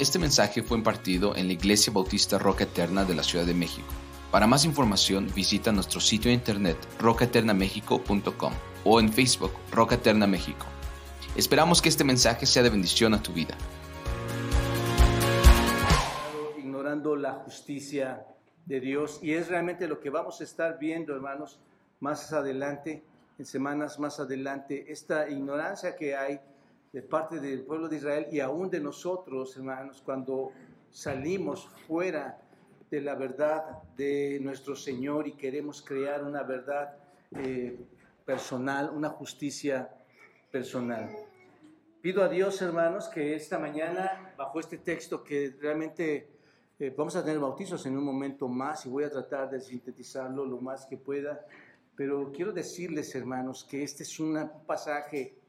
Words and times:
Este 0.00 0.18
mensaje 0.18 0.62
fue 0.62 0.78
impartido 0.78 1.36
en 1.36 1.46
la 1.46 1.52
Iglesia 1.52 1.92
Bautista 1.92 2.38
Roca 2.38 2.64
Eterna 2.64 3.04
de 3.04 3.14
la 3.14 3.22
Ciudad 3.22 3.44
de 3.44 3.52
México. 3.52 3.86
Para 4.30 4.46
más 4.46 4.64
información 4.64 5.30
visita 5.36 5.72
nuestro 5.72 6.00
sitio 6.00 6.30
de 6.30 6.36
internet 6.36 6.78
rocaeternamexico.com 6.98 8.52
o 8.86 8.98
en 8.98 9.12
Facebook 9.12 9.52
Roca 9.70 9.96
Eterna 9.96 10.26
México. 10.26 10.64
Esperamos 11.36 11.82
que 11.82 11.90
este 11.90 12.02
mensaje 12.02 12.46
sea 12.46 12.62
de 12.62 12.70
bendición 12.70 13.12
a 13.12 13.22
tu 13.22 13.34
vida. 13.34 13.54
Ignorando 16.56 17.14
la 17.14 17.34
justicia 17.34 18.24
de 18.64 18.80
Dios 18.80 19.20
y 19.22 19.34
es 19.34 19.48
realmente 19.48 19.86
lo 19.86 20.00
que 20.00 20.08
vamos 20.08 20.40
a 20.40 20.44
estar 20.44 20.78
viendo, 20.78 21.14
hermanos, 21.14 21.58
más 22.00 22.32
adelante, 22.32 23.02
en 23.38 23.44
semanas 23.44 23.98
más 23.98 24.18
adelante, 24.18 24.90
esta 24.90 25.28
ignorancia 25.28 25.94
que 25.94 26.16
hay 26.16 26.40
de 26.92 27.02
parte 27.02 27.38
del 27.38 27.62
pueblo 27.62 27.88
de 27.88 27.96
Israel 27.96 28.26
y 28.30 28.40
aún 28.40 28.68
de 28.68 28.80
nosotros, 28.80 29.56
hermanos, 29.56 30.02
cuando 30.04 30.52
salimos 30.90 31.68
fuera 31.86 32.40
de 32.90 33.00
la 33.00 33.14
verdad 33.14 33.82
de 33.96 34.38
nuestro 34.40 34.74
Señor 34.74 35.28
y 35.28 35.32
queremos 35.32 35.82
crear 35.82 36.24
una 36.24 36.42
verdad 36.42 36.96
eh, 37.36 37.78
personal, 38.24 38.90
una 38.90 39.08
justicia 39.10 39.88
personal. 40.50 41.10
Pido 42.02 42.24
a 42.24 42.28
Dios, 42.28 42.60
hermanos, 42.62 43.08
que 43.08 43.36
esta 43.36 43.58
mañana, 43.58 44.34
bajo 44.36 44.58
este 44.58 44.78
texto 44.78 45.22
que 45.22 45.54
realmente 45.60 46.28
eh, 46.80 46.92
vamos 46.96 47.14
a 47.14 47.22
tener 47.22 47.38
bautizos 47.38 47.86
en 47.86 47.96
un 47.96 48.04
momento 48.04 48.48
más 48.48 48.86
y 48.86 48.88
voy 48.88 49.04
a 49.04 49.10
tratar 49.10 49.50
de 49.50 49.60
sintetizarlo 49.60 50.44
lo 50.44 50.60
más 50.60 50.86
que 50.86 50.96
pueda, 50.96 51.46
pero 51.94 52.32
quiero 52.32 52.52
decirles, 52.52 53.14
hermanos, 53.14 53.62
que 53.62 53.84
este 53.84 54.02
es 54.02 54.18
un 54.18 54.50
pasaje 54.66 55.39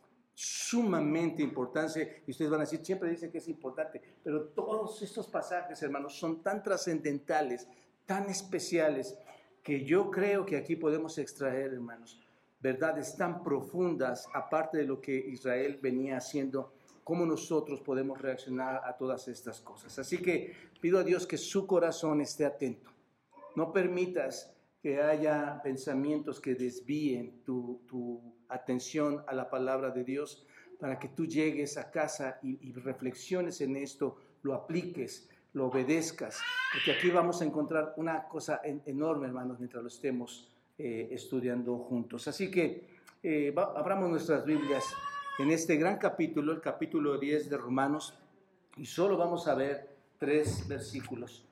sumamente 0.43 1.43
importante, 1.43 2.23
y 2.25 2.31
ustedes 2.31 2.49
van 2.49 2.61
a 2.61 2.63
decir, 2.63 2.83
siempre 2.83 3.11
dicen 3.11 3.31
que 3.31 3.37
es 3.37 3.47
importante, 3.47 4.01
pero 4.23 4.45
todos 4.45 4.99
estos 5.03 5.27
pasajes, 5.27 5.83
hermanos, 5.83 6.17
son 6.17 6.41
tan 6.41 6.63
trascendentales, 6.63 7.67
tan 8.07 8.27
especiales, 8.27 9.15
que 9.61 9.85
yo 9.85 10.09
creo 10.09 10.43
que 10.43 10.57
aquí 10.57 10.75
podemos 10.75 11.19
extraer, 11.19 11.73
hermanos, 11.73 12.19
verdades 12.59 13.15
tan 13.15 13.43
profundas, 13.43 14.27
aparte 14.33 14.79
de 14.79 14.85
lo 14.85 14.99
que 14.99 15.15
Israel 15.15 15.77
venía 15.79 16.17
haciendo, 16.17 16.73
cómo 17.03 17.23
nosotros 17.23 17.79
podemos 17.81 18.19
reaccionar 18.19 18.81
a 18.83 18.97
todas 18.97 19.27
estas 19.27 19.59
cosas. 19.61 19.99
Así 19.99 20.17
que 20.17 20.55
pido 20.79 20.97
a 20.97 21.03
Dios 21.03 21.27
que 21.27 21.37
su 21.37 21.67
corazón 21.67 22.19
esté 22.19 22.45
atento. 22.45 22.89
No 23.55 23.71
permitas 23.71 24.51
que 24.81 24.99
haya 24.99 25.61
pensamientos 25.61 26.41
que 26.41 26.55
desvíen 26.55 27.43
tu, 27.43 27.81
tu 27.87 28.40
atención 28.51 29.23
a 29.27 29.33
la 29.33 29.49
palabra 29.49 29.91
de 29.91 30.03
Dios 30.03 30.45
para 30.79 30.97
que 30.97 31.09
tú 31.09 31.25
llegues 31.25 31.77
a 31.77 31.91
casa 31.91 32.39
y, 32.41 32.71
reflexiones 32.73 33.61
en 33.61 33.75
esto, 33.75 34.17
lo 34.41 34.55
apliques, 34.55 35.29
lo 35.53 35.67
obedezcas, 35.67 36.39
porque 36.73 36.97
aquí 36.97 37.11
vamos 37.11 37.41
a 37.41 37.45
encontrar 37.45 37.93
una 37.97 38.27
cosa 38.27 38.61
enorme, 38.63 39.27
hermanos, 39.27 39.59
mientras 39.59 39.83
lo 39.83 39.89
estemos 39.89 40.51
eh, 40.77 41.09
estudiando 41.11 41.77
juntos. 41.77 42.27
Así 42.27 42.49
que 42.49 42.87
eh, 43.21 43.53
abramos 43.55 44.09
nuestras 44.09 44.43
Biblias 44.43 44.83
en 45.37 45.51
este 45.51 45.75
gran 45.75 45.97
capítulo, 45.97 46.51
el 46.51 46.61
capítulo 46.61 47.19
10 47.19 47.49
de 47.51 47.57
Romanos, 47.57 48.17
y 48.77 48.85
solo 48.85 49.17
vamos 49.17 49.47
a 49.47 49.53
ver 49.53 49.95
tres 50.17 50.67
versículos, 50.67 51.45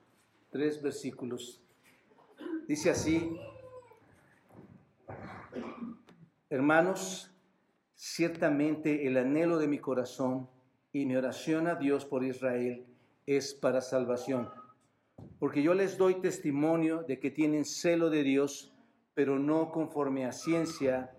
tres 0.50 0.82
versículos. 0.82 1.60
Dice 2.66 2.90
así, 2.90 3.36
Hermanos, 6.52 7.32
ciertamente 7.94 9.06
el 9.06 9.16
anhelo 9.18 9.58
de 9.58 9.68
mi 9.68 9.78
corazón 9.78 10.50
y 10.92 11.06
mi 11.06 11.14
oración 11.14 11.68
a 11.68 11.76
Dios 11.76 12.04
por 12.04 12.24
Israel 12.24 12.86
es 13.24 13.54
para 13.54 13.80
salvación, 13.80 14.50
porque 15.38 15.62
yo 15.62 15.74
les 15.74 15.96
doy 15.96 16.20
testimonio 16.20 17.04
de 17.04 17.20
que 17.20 17.30
tienen 17.30 17.64
celo 17.64 18.10
de 18.10 18.24
Dios, 18.24 18.74
pero 19.14 19.38
no 19.38 19.70
conforme 19.70 20.26
a 20.26 20.32
ciencia, 20.32 21.12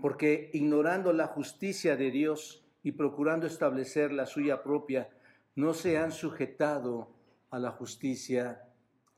porque 0.00 0.48
ignorando 0.52 1.12
la 1.12 1.26
justicia 1.26 1.96
de 1.96 2.12
Dios 2.12 2.64
y 2.84 2.92
procurando 2.92 3.48
establecer 3.48 4.12
la 4.12 4.26
suya 4.26 4.62
propia, 4.62 5.10
no 5.56 5.74
se 5.74 5.98
han 5.98 6.12
sujetado 6.12 7.08
a 7.50 7.58
la 7.58 7.72
justicia 7.72 8.62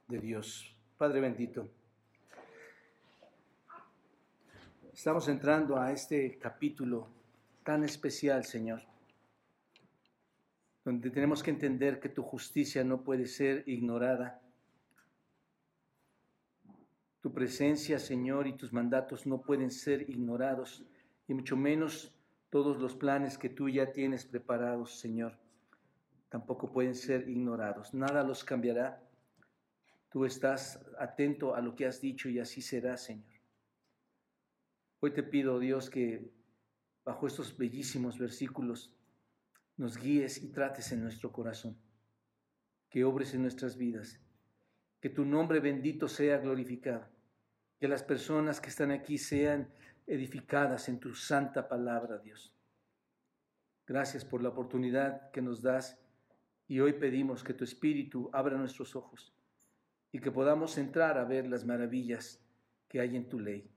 de 0.07 0.21
Dios. 0.21 0.75
Padre 0.97 1.21
bendito. 1.21 1.69
Estamos 4.99 5.29
entrando 5.29 5.79
a 5.79 5.93
este 5.93 6.39
capítulo 6.39 7.07
tan 7.63 7.85
especial, 7.85 8.45
Señor, 8.45 8.83
donde 10.85 11.09
tenemos 11.11 11.41
que 11.41 11.53
entender 11.53 12.01
que 12.01 12.09
tu 12.09 12.25
justicia 12.25 12.83
no 12.83 13.05
puede 13.05 13.27
ser 13.27 13.63
ignorada. 13.69 14.43
Tu 17.21 17.33
presencia, 17.33 18.01
Señor, 18.01 18.49
y 18.49 18.55
tus 18.55 18.73
mandatos 18.73 19.25
no 19.25 19.41
pueden 19.41 19.71
ser 19.71 20.11
ignorados, 20.11 20.85
y 21.29 21.35
mucho 21.35 21.57
menos 21.57 22.13
todos 22.51 22.79
los 22.79 22.97
planes 22.97 23.39
que 23.39 23.51
tú 23.51 23.69
ya 23.69 23.93
tienes 23.93 24.27
preparados, 24.27 24.99
Señor, 24.99 25.39
tampoco 26.29 26.73
pueden 26.73 26.97
ser 26.97 27.29
ignorados. 27.29 27.95
Nada 27.95 28.25
los 28.25 28.43
cambiará. 28.43 29.01
Tú 30.11 30.25
estás 30.25 30.85
atento 30.99 31.55
a 31.55 31.61
lo 31.61 31.77
que 31.77 31.87
has 31.87 32.01
dicho 32.01 32.29
y 32.29 32.41
así 32.41 32.61
será, 32.61 32.97
Señor. 32.97 33.38
Hoy 35.01 35.13
te 35.13 35.23
pido, 35.23 35.61
Dios, 35.61 35.91
que 35.91 36.29
bajo 37.05 37.29
estos 37.29 37.57
bellísimos 37.57 38.19
versículos 38.19 38.93
nos 39.77 39.97
guíes 39.97 40.43
y 40.43 40.51
trates 40.51 40.91
en 40.91 41.03
nuestro 41.03 41.31
corazón, 41.31 41.79
que 42.91 43.05
obres 43.05 43.33
en 43.33 43.43
nuestras 43.43 43.77
vidas, 43.77 44.21
que 45.01 45.09
tu 45.09 45.25
nombre 45.25 45.61
bendito 45.61 46.09
sea 46.09 46.39
glorificado, 46.39 47.07
que 47.79 47.87
las 47.87 48.03
personas 48.03 48.61
que 48.61 48.71
están 48.71 48.91
aquí 48.91 49.19
sean 49.19 49.73
edificadas 50.09 50.89
en 50.89 50.99
tu 50.99 51.15
santa 51.15 51.69
palabra, 51.69 52.19
Dios. 52.19 52.53
Gracias 53.87 54.25
por 54.25 54.43
la 54.43 54.49
oportunidad 54.49 55.31
que 55.31 55.43
nos 55.43 55.63
das 55.63 55.97
y 56.67 56.81
hoy 56.81 56.95
pedimos 56.95 57.45
que 57.45 57.55
tu 57.55 57.63
Espíritu 57.63 58.31
abra 58.33 58.59
nuestros 58.59 58.97
ojos 58.97 59.33
y 60.11 60.19
que 60.19 60.33
podamos 60.33 60.77
entrar 60.77 61.19
a 61.19 61.25
ver 61.25 61.47
las 61.47 61.65
maravillas 61.65 62.45
que 62.89 62.99
hay 62.99 63.15
en 63.15 63.29
tu 63.29 63.39
ley. 63.39 63.71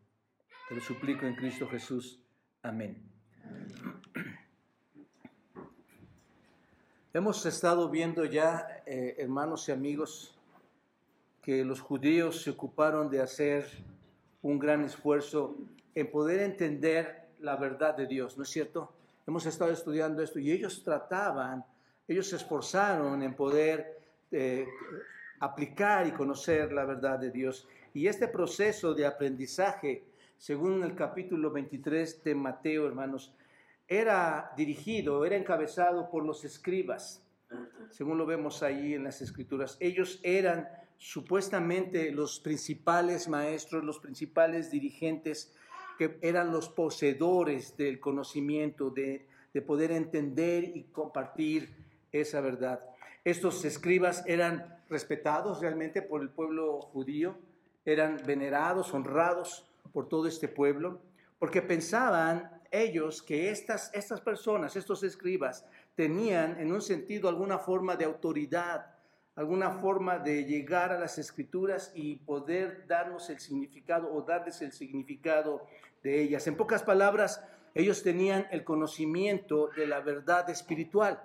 Te 0.74 0.80
suplico 0.80 1.26
en 1.26 1.36
Cristo 1.36 1.68
Jesús. 1.68 2.18
Amén. 2.64 2.96
Hemos 7.14 7.46
estado 7.46 7.90
viendo 7.90 8.24
ya, 8.24 8.82
eh, 8.86 9.16
hermanos 9.18 9.68
y 9.68 9.74
amigos, 9.74 10.34
que 11.42 11.66
los 11.66 11.82
judíos 11.82 12.44
se 12.44 12.52
ocuparon 12.52 13.10
de 13.10 13.22
hacer 13.22 13.68
un 14.44 14.58
gran 14.60 14.86
esfuerzo 14.86 15.58
en 15.94 16.10
poder 16.10 16.40
entender 16.40 17.28
la 17.42 17.58
verdad 17.58 17.98
de 17.98 18.08
Dios, 18.08 18.38
¿no 18.38 18.44
es 18.44 18.50
cierto? 18.50 18.94
Hemos 19.28 19.46
estado 19.46 19.72
estudiando 19.72 20.24
esto 20.24 20.40
y 20.40 20.54
ellos 20.54 20.86
trataban, 20.86 21.66
ellos 22.08 22.30
se 22.30 22.38
esforzaron 22.38 23.22
en 23.24 23.34
poder 23.34 24.00
eh, 24.32 24.66
aplicar 25.42 26.08
y 26.08 26.12
conocer 26.12 26.72
la 26.72 26.86
verdad 26.86 27.20
de 27.20 27.30
Dios. 27.30 27.68
Y 27.94 28.08
este 28.08 28.30
proceso 28.30 28.94
de 28.94 29.06
aprendizaje 29.06 30.11
según 30.42 30.84
el 30.84 30.96
capítulo 30.96 31.52
23 31.52 32.24
de 32.24 32.34
Mateo, 32.34 32.88
hermanos, 32.88 33.32
era 33.88 34.52
dirigido, 34.58 35.24
era 35.24 35.36
encabezado 35.36 36.10
por 36.10 36.26
los 36.26 36.44
escribas, 36.44 37.24
según 37.92 38.18
lo 38.18 38.26
vemos 38.26 38.64
ahí 38.64 38.96
en 38.96 39.04
las 39.04 39.22
escrituras. 39.22 39.78
Ellos 39.80 40.20
eran 40.24 40.68
supuestamente 40.98 42.12
los 42.12 42.40
principales 42.40 43.30
maestros, 43.30 43.84
los 43.84 44.00
principales 44.00 44.72
dirigentes, 44.72 45.54
que 46.00 46.18
eran 46.24 46.52
los 46.52 46.70
poseedores 46.70 47.78
del 47.78 48.00
conocimiento, 48.00 48.90
de, 48.90 49.28
de 49.54 49.62
poder 49.62 49.92
entender 49.92 50.64
y 50.76 50.86
compartir 50.86 51.70
esa 52.12 52.42
verdad. 52.42 52.84
Estos 53.24 53.64
escribas 53.64 54.24
eran 54.26 54.82
respetados 54.90 55.62
realmente 55.62 56.02
por 56.02 56.24
el 56.24 56.30
pueblo 56.30 56.82
judío, 56.82 57.38
eran 57.86 58.20
venerados, 58.26 58.92
honrados, 58.96 59.68
por 59.92 60.08
todo 60.08 60.28
este 60.28 60.48
pueblo, 60.48 61.02
porque 61.40 61.62
pensaban 61.62 62.62
ellos 62.72 63.22
que 63.22 63.50
estas, 63.50 63.94
estas 63.94 64.22
personas, 64.22 64.76
estos 64.76 65.04
escribas, 65.04 65.66
tenían 65.96 66.60
en 66.60 66.72
un 66.72 66.82
sentido 66.82 67.28
alguna 67.28 67.58
forma 67.58 67.96
de 67.96 68.06
autoridad, 68.06 68.96
alguna 69.36 69.72
forma 69.72 70.20
de 70.20 70.46
llegar 70.46 70.92
a 70.92 71.00
las 71.00 71.18
escrituras 71.18 71.92
y 71.96 72.18
poder 72.18 72.86
darnos 72.88 73.30
el 73.30 73.40
significado 73.40 74.12
o 74.14 74.22
darles 74.22 74.62
el 74.62 74.72
significado 74.72 75.66
de 76.04 76.22
ellas. 76.22 76.48
En 76.48 76.56
pocas 76.56 76.84
palabras, 76.84 77.44
ellos 77.74 78.04
tenían 78.04 78.48
el 78.52 78.64
conocimiento 78.64 79.70
de 79.76 79.88
la 79.88 80.02
verdad 80.02 80.50
espiritual. 80.50 81.22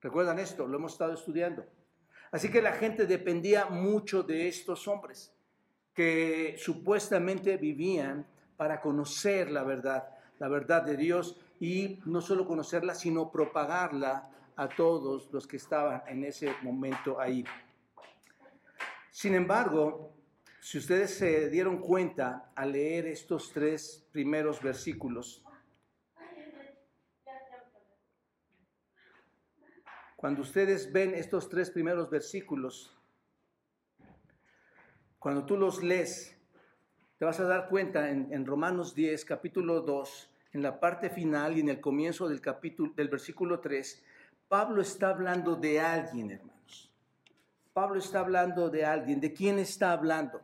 ¿Recuerdan 0.00 0.38
esto? 0.38 0.66
Lo 0.66 0.78
hemos 0.78 0.92
estado 0.92 1.12
estudiando. 1.12 1.66
Así 2.30 2.50
que 2.50 2.62
la 2.62 2.72
gente 2.72 3.06
dependía 3.06 3.66
mucho 3.66 4.22
de 4.22 4.48
estos 4.48 4.86
hombres 4.88 5.34
que 5.94 6.56
supuestamente 6.58 7.56
vivían 7.56 8.26
para 8.56 8.80
conocer 8.80 9.50
la 9.50 9.64
verdad, 9.64 10.08
la 10.38 10.48
verdad 10.48 10.82
de 10.82 10.96
Dios 10.96 11.40
y 11.58 12.00
no 12.06 12.20
solo 12.20 12.46
conocerla, 12.46 12.94
sino 12.94 13.30
propagarla 13.30 14.30
a 14.56 14.68
todos 14.68 15.32
los 15.32 15.46
que 15.46 15.56
estaban 15.56 16.02
en 16.06 16.24
ese 16.24 16.54
momento 16.62 17.18
ahí. 17.18 17.44
Sin 19.10 19.34
embargo, 19.34 20.14
si 20.60 20.78
ustedes 20.78 21.14
se 21.14 21.48
dieron 21.48 21.78
cuenta 21.78 22.52
al 22.54 22.72
leer 22.72 23.06
estos 23.06 23.50
tres 23.52 24.06
primeros 24.12 24.62
versículos, 24.62 25.42
cuando 30.16 30.42
ustedes 30.42 30.92
ven 30.92 31.14
estos 31.14 31.48
tres 31.48 31.70
primeros 31.70 32.10
versículos, 32.10 32.99
cuando 35.20 35.44
tú 35.44 35.58
los 35.58 35.82
lees, 35.82 36.34
te 37.18 37.26
vas 37.26 37.38
a 37.40 37.44
dar 37.44 37.68
cuenta 37.68 38.10
en, 38.10 38.46
Romanos 38.46 38.94
10, 38.94 39.26
capítulo 39.26 39.82
2, 39.82 40.30
en 40.54 40.62
la 40.62 40.80
parte 40.80 41.10
final 41.10 41.58
y 41.58 41.60
en 41.60 41.68
el 41.68 41.78
comienzo 41.78 42.26
del 42.26 42.40
capítulo 42.40 42.94
del 42.96 43.08
versículo 43.08 43.60
3, 43.60 44.02
Pablo 44.48 44.80
está 44.80 45.10
hablando 45.10 45.56
de 45.56 45.78
alguien, 45.78 46.30
hermanos. 46.30 46.90
Pablo 47.74 47.98
está 47.98 48.20
hablando 48.20 48.70
de 48.70 48.86
alguien. 48.86 49.20
¿De 49.20 49.34
quién 49.34 49.58
está 49.58 49.92
hablando? 49.92 50.40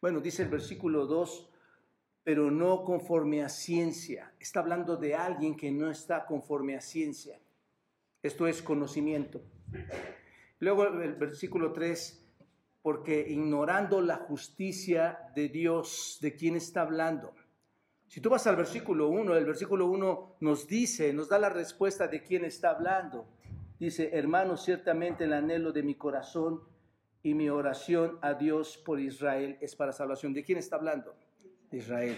Bueno, 0.00 0.20
dice 0.20 0.42
el 0.42 0.48
versículo 0.48 1.06
2, 1.06 1.50
pero 2.24 2.50
no 2.50 2.84
conforme 2.84 3.44
a 3.44 3.50
ciencia. 3.50 4.32
Está 4.40 4.60
hablando 4.60 4.96
de 4.96 5.14
alguien 5.14 5.54
que 5.54 5.70
no 5.70 5.90
está 5.90 6.24
conforme 6.24 6.74
a 6.74 6.80
ciencia. 6.80 7.38
Esto 8.22 8.46
es 8.46 8.62
conocimiento. 8.62 9.42
Luego 10.58 10.84
el 10.86 11.14
versículo 11.14 11.74
3, 11.74 12.25
porque 12.86 13.26
ignorando 13.28 14.00
la 14.00 14.14
justicia 14.14 15.18
de 15.34 15.48
Dios, 15.48 16.18
¿de 16.20 16.36
quién 16.36 16.54
está 16.54 16.82
hablando? 16.82 17.34
Si 18.06 18.20
tú 18.20 18.30
vas 18.30 18.46
al 18.46 18.54
versículo 18.54 19.08
1, 19.08 19.36
el 19.36 19.44
versículo 19.44 19.86
1 19.86 20.36
nos 20.38 20.68
dice, 20.68 21.12
nos 21.12 21.28
da 21.28 21.40
la 21.40 21.48
respuesta 21.48 22.06
de 22.06 22.22
quién 22.22 22.44
está 22.44 22.70
hablando. 22.70 23.26
Dice, 23.80 24.10
hermanos, 24.12 24.64
ciertamente 24.64 25.24
el 25.24 25.32
anhelo 25.32 25.72
de 25.72 25.82
mi 25.82 25.96
corazón 25.96 26.60
y 27.24 27.34
mi 27.34 27.48
oración 27.48 28.20
a 28.22 28.34
Dios 28.34 28.76
por 28.78 29.00
Israel 29.00 29.58
es 29.60 29.74
para 29.74 29.90
salvación. 29.90 30.32
¿De 30.32 30.44
quién 30.44 30.58
está 30.58 30.76
hablando? 30.76 31.16
De 31.72 31.78
Israel. 31.78 32.16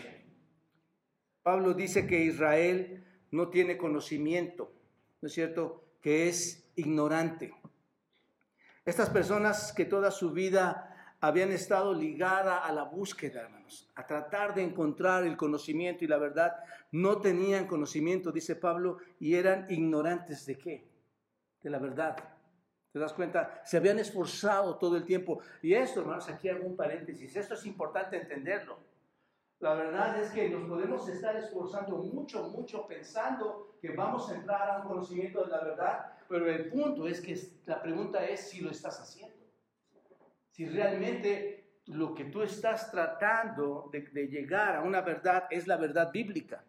Pablo 1.43 1.73
dice 1.73 2.07
que 2.07 2.25
Israel 2.25 3.07
no 3.31 3.49
tiene 3.49 3.79
conocimiento, 3.79 4.71
¿no 5.23 5.29
es 5.29 5.33
cierto? 5.33 5.83
Que 6.03 6.29
es 6.29 6.71
ignorante. 6.77 7.55
Estas 8.89 9.11
personas 9.11 9.75
que 9.75 9.85
toda 9.85 10.11
su 10.11 10.33
vida 10.33 11.15
habían 11.21 11.53
estado 11.53 11.93
ligadas 11.93 12.63
a 12.65 12.73
la 12.73 12.85
búsqueda, 12.85 13.43
hermanos, 13.43 13.87
a 13.95 14.07
tratar 14.07 14.55
de 14.55 14.63
encontrar 14.63 15.25
el 15.25 15.37
conocimiento 15.37 16.07
y 16.07 16.09
la 16.09 16.17
verdad, 16.17 16.57
no 16.93 17.21
tenían 17.21 17.67
conocimiento, 17.67 18.33
dice 18.33 18.57
Pablo, 18.57 18.97
y 19.21 19.35
eran 19.35 19.67
ignorantes 19.69 20.47
de 20.47 20.57
qué? 20.57 20.89
De 21.61 21.69
la 21.69 21.79
verdad. 21.79 22.17
¿Te 22.91 22.99
das 22.99 23.13
cuenta? 23.13 23.61
Se 23.63 23.77
habían 23.77 23.99
esforzado 23.99 24.79
todo 24.79 24.97
el 24.97 25.05
tiempo. 25.05 25.41
Y 25.61 25.75
esto, 25.75 26.01
hermanos, 26.01 26.27
aquí 26.31 26.49
hago 26.49 26.65
un 26.65 26.75
paréntesis. 26.75 27.37
Esto 27.37 27.53
es 27.53 27.67
importante 27.67 28.17
entenderlo. 28.17 28.79
La 29.61 29.75
verdad 29.75 30.19
es 30.19 30.31
que 30.31 30.49
nos 30.49 30.67
podemos 30.67 31.07
estar 31.11 31.37
esforzando 31.37 31.99
mucho, 31.99 32.49
mucho 32.49 32.87
pensando 32.87 33.77
que 33.83 33.91
vamos 33.91 34.31
a 34.31 34.37
entrar 34.37 34.71
a 34.71 34.79
un 34.79 34.89
conocimiento 34.89 35.45
de 35.45 35.51
la 35.51 35.63
verdad, 35.63 36.18
pero 36.29 36.51
el 36.51 36.69
punto 36.69 37.09
es 37.09 37.21
que 37.21 37.39
la 37.67 37.81
pregunta 37.83 38.25
es 38.25 38.51
si 38.51 38.61
lo 38.61 38.71
estás 38.71 39.01
haciendo. 39.01 39.37
Si 40.51 40.67
realmente 40.67 41.59
lo 41.87 42.15
que 42.15 42.25
tú 42.25 42.43
estás 42.43 42.91
tratando 42.91 43.89
de, 43.91 44.29
llegar 44.29 44.77
a 44.77 44.83
una 44.83 45.01
verdad 45.01 45.45
es 45.51 45.67
la 45.67 45.77
verdad 45.77 46.13
bíblica. 46.13 46.63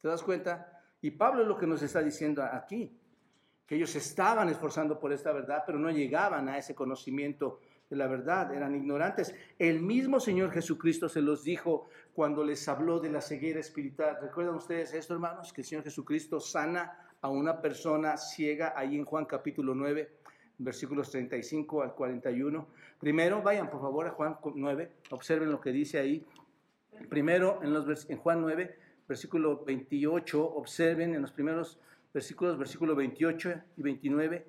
¿Te 0.00 0.08
das 0.08 0.22
cuenta? 0.22 0.82
Y 1.00 1.12
Pablo 1.12 1.42
es 1.42 1.48
lo 1.48 1.56
que 1.56 1.66
nos 1.66 1.82
está 1.82 2.02
diciendo 2.02 2.42
aquí 2.42 2.94
que 3.66 3.76
ellos 3.76 3.94
estaban 3.94 4.48
esforzando 4.48 4.98
por 4.98 5.12
esta 5.12 5.32
verdad, 5.32 5.62
pero 5.64 5.78
no 5.78 5.90
llegaban 5.90 6.48
a 6.48 6.58
ese 6.58 6.74
conocimiento 6.74 7.60
de 7.88 7.96
la 7.96 8.06
verdad, 8.06 8.52
eran 8.52 8.74
ignorantes. 8.74 9.34
El 9.58 9.80
mismo 9.80 10.20
Señor 10.20 10.50
Jesucristo 10.50 11.08
se 11.08 11.22
los 11.22 11.44
dijo 11.44 11.88
cuando 12.12 12.44
les 12.44 12.68
habló 12.68 13.00
de 13.00 13.10
la 13.10 13.20
ceguera 13.20 13.60
espiritual. 13.60 14.18
¿Recuerdan 14.20 14.56
ustedes 14.56 14.92
esto, 14.92 15.14
hermanos? 15.14 15.52
Que 15.52 15.60
el 15.62 15.66
Señor 15.66 15.84
Jesucristo 15.84 16.40
sana 16.40 17.09
a 17.22 17.28
una 17.28 17.60
persona 17.60 18.16
ciega 18.16 18.72
ahí 18.76 18.96
en 18.96 19.04
Juan 19.04 19.26
capítulo 19.26 19.74
9, 19.74 20.10
versículos 20.58 21.10
35 21.10 21.82
al 21.82 21.94
41. 21.94 22.66
Primero, 22.98 23.42
vayan 23.42 23.70
por 23.70 23.80
favor 23.80 24.06
a 24.06 24.10
Juan 24.10 24.36
9, 24.54 24.92
observen 25.10 25.50
lo 25.50 25.60
que 25.60 25.72
dice 25.72 25.98
ahí. 25.98 26.26
Primero, 27.08 27.60
en, 27.62 27.72
los, 27.72 28.08
en 28.08 28.18
Juan 28.18 28.40
9, 28.40 28.76
versículo 29.08 29.64
28, 29.64 30.42
observen 30.42 31.14
en 31.14 31.22
los 31.22 31.32
primeros 31.32 31.78
versículos, 32.12 32.58
versículo 32.58 32.94
28 32.94 33.54
y 33.76 33.82
29, 33.82 34.46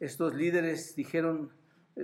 estos 0.00 0.34
líderes 0.34 0.96
dijeron, 0.96 1.50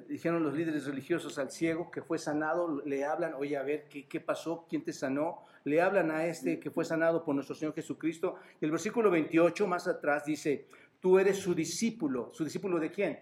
dijeron 0.08 0.42
los 0.42 0.54
líderes 0.54 0.86
religiosos 0.86 1.38
al 1.38 1.50
ciego 1.50 1.90
que 1.90 2.02
fue 2.02 2.18
sanado, 2.18 2.82
le 2.84 3.04
hablan, 3.04 3.34
oye, 3.34 3.56
a 3.56 3.62
ver, 3.62 3.88
¿qué, 3.88 4.06
¿qué, 4.06 4.20
pasó? 4.20 4.66
¿Quién 4.68 4.84
te 4.84 4.92
sanó? 4.92 5.44
Le 5.64 5.80
hablan 5.80 6.10
a 6.10 6.26
este 6.26 6.58
que 6.60 6.70
fue 6.70 6.84
sanado 6.84 7.24
por 7.24 7.34
nuestro 7.34 7.54
Señor 7.54 7.74
Jesucristo. 7.74 8.36
Y 8.60 8.64
el 8.64 8.70
versículo 8.70 9.10
28, 9.10 9.66
más 9.66 9.88
atrás, 9.88 10.24
dice, 10.24 10.68
tú 11.00 11.18
eres 11.18 11.38
su 11.38 11.54
discípulo. 11.54 12.30
¿Su 12.32 12.44
discípulo 12.44 12.78
de 12.78 12.90
quién? 12.90 13.20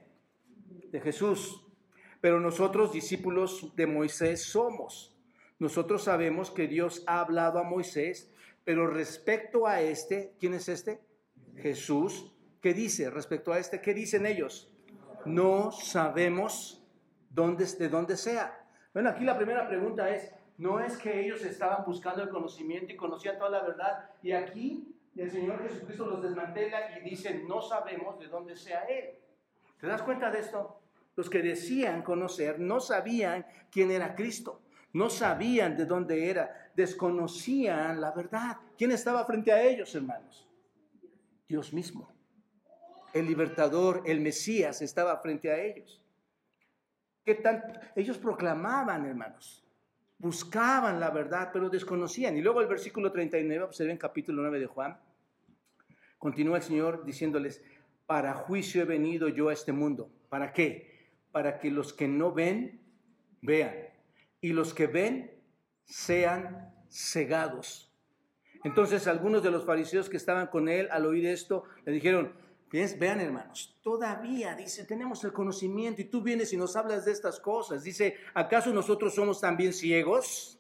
De 0.91 1.01
Jesús. 1.01 1.65
Pero 2.21 2.41
nosotros, 2.41 2.93
discípulos 2.93 3.73
de 3.77 3.87
Moisés, 3.87 4.45
somos. 4.45 5.15
Nosotros 5.59 6.05
sabemos 6.05 6.51
que 6.51 6.67
Dios 6.67 7.05
ha 7.07 7.21
hablado 7.21 7.59
a 7.59 7.63
Moisés, 7.63 8.33
pero 8.65 8.87
respecto 8.87 9.67
a 9.67 9.81
este, 9.81 10.35
¿quién 10.41 10.55
es 10.55 10.69
este? 10.69 11.01
Jesús, 11.57 12.33
¿qué 12.61 12.75
dice 12.75 13.11
respecto 13.11 13.53
a 13.53 13.59
este? 13.59 13.81
¿Qué 13.81 13.95
dicen 13.95 14.27
ellos? 14.27 14.74
No 15.27 15.73
sabemos 15.73 16.83
dónde, 17.31 17.65
de 17.65 17.89
dónde 17.89 18.17
sea. 18.17 18.61
Bueno, 18.93 19.11
aquí 19.11 19.25
la 19.25 19.37
primera 19.37 19.67
pregunta 19.67 20.09
es, 20.11 20.33
no 20.59 20.81
es 20.81 20.97
que 20.99 21.21
ellos 21.21 21.45
estaban 21.45 21.85
buscando 21.85 22.23
el 22.23 22.29
conocimiento 22.29 22.93
y 22.93 22.97
conocían 22.97 23.39
toda 23.39 23.51
la 23.51 23.63
verdad, 23.63 24.11
y 24.23 24.33
aquí 24.33 24.95
el 25.17 25.31
Señor 25.31 25.63
Jesucristo 25.63 26.07
los 26.07 26.23
desmantela 26.23 26.99
y 26.99 27.09
dice, 27.09 27.43
no 27.49 27.61
sabemos 27.61 28.19
de 28.19 28.29
dónde 28.29 28.57
sea 28.57 28.83
Él. 28.85 29.19
¿Te 29.81 29.87
das 29.87 30.03
cuenta 30.03 30.31
de 30.31 30.41
esto? 30.41 30.81
Los 31.17 31.31
que 31.31 31.43
decían 31.43 32.03
conocer 32.03 32.59
no 32.59 32.81
sabían 32.81 33.47
quién 33.71 33.91
era 33.91 34.15
Cristo, 34.15 34.63
no 34.93 35.11
sabían 35.11 35.77
de 35.77 35.87
dónde 35.87 36.31
era, 36.31 36.71
desconocían 36.75 38.01
la 38.01 38.13
verdad. 38.13 38.59
¿Quién 38.77 38.93
estaba 38.93 39.25
frente 39.25 39.53
a 39.53 39.63
ellos, 39.63 39.95
hermanos? 39.95 40.49
Dios 41.49 41.73
mismo. 41.73 42.14
El 43.15 43.27
libertador, 43.27 44.03
el 44.05 44.21
Mesías, 44.21 44.83
estaba 44.83 45.17
frente 45.19 45.51
a 45.51 45.59
ellos. 45.59 46.03
¿Qué 47.25 47.37
tal? 47.37 47.93
Ellos 47.97 48.19
proclamaban, 48.19 49.07
hermanos, 49.07 49.65
buscaban 50.19 51.01
la 51.01 51.11
verdad, 51.11 51.51
pero 51.53 51.71
desconocían. 51.71 52.37
Y 52.37 52.43
luego 52.43 52.61
el 52.61 52.67
versículo 52.67 53.13
39, 53.13 53.65
observen 53.65 53.97
capítulo 53.97 54.43
9 54.43 54.59
de 54.59 54.67
Juan, 54.67 55.01
continúa 56.19 56.59
el 56.59 56.63
Señor 56.63 57.05
diciéndoles, 57.05 57.63
para 58.05 58.35
juicio 58.35 58.83
he 58.83 58.85
venido 58.85 59.29
yo 59.29 59.49
a 59.49 59.53
este 59.53 59.73
mundo. 59.73 60.11
¿Para 60.29 60.53
qué? 60.53 61.09
Para 61.33 61.59
que 61.59 61.71
los 61.71 61.93
que 61.95 62.09
no 62.09 62.33
ven, 62.33 62.83
vean. 63.41 63.75
Y 64.41 64.53
los 64.53 64.75
que 64.75 64.87
ven, 64.87 65.31
sean 65.85 66.75
cegados. 66.91 67.91
Entonces 68.65 69.07
algunos 69.07 69.43
de 69.43 69.51
los 69.51 69.65
fariseos 69.65 70.09
que 70.09 70.17
estaban 70.17 70.49
con 70.49 70.69
él 70.69 70.89
al 70.91 71.07
oír 71.07 71.27
esto 71.27 71.65
le 71.85 71.93
dijeron, 71.93 72.33
vean 72.99 73.21
hermanos, 73.21 73.79
todavía 73.83 74.57
dice, 74.57 74.85
tenemos 74.85 75.23
el 75.23 75.33
conocimiento 75.33 76.03
y 76.03 76.07
tú 76.07 76.23
vienes 76.23 76.53
y 76.53 76.57
nos 76.57 76.75
hablas 76.75 77.05
de 77.05 77.13
estas 77.13 77.39
cosas. 77.39 77.85
Dice, 77.85 78.17
¿acaso 78.35 78.73
nosotros 78.73 79.15
somos 79.15 79.41
también 79.41 79.73
ciegos? 79.73 80.59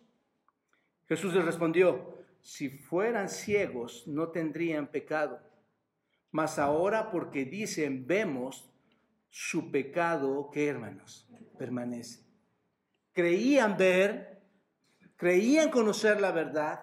Jesús 1.09 1.35
les 1.35 1.45
respondió, 1.45 2.15
si 2.41 2.69
fueran 2.69 3.29
ciegos 3.29 4.07
no 4.07 4.29
tendrían 4.29 4.87
pecado, 4.87 5.41
mas 6.31 6.61
ahora 6.61 7.11
porque 7.11 7.45
dicen, 7.45 8.07
vemos, 8.07 8.71
su 9.29 9.73
pecado, 9.73 10.51
¿qué 10.53 10.69
hermanos? 10.69 11.29
Permanece. 11.59 12.21
Creían 13.13 13.77
ver, 13.77 14.41
creían 15.17 15.71
conocer 15.71 16.21
la 16.21 16.31
verdad, 16.31 16.81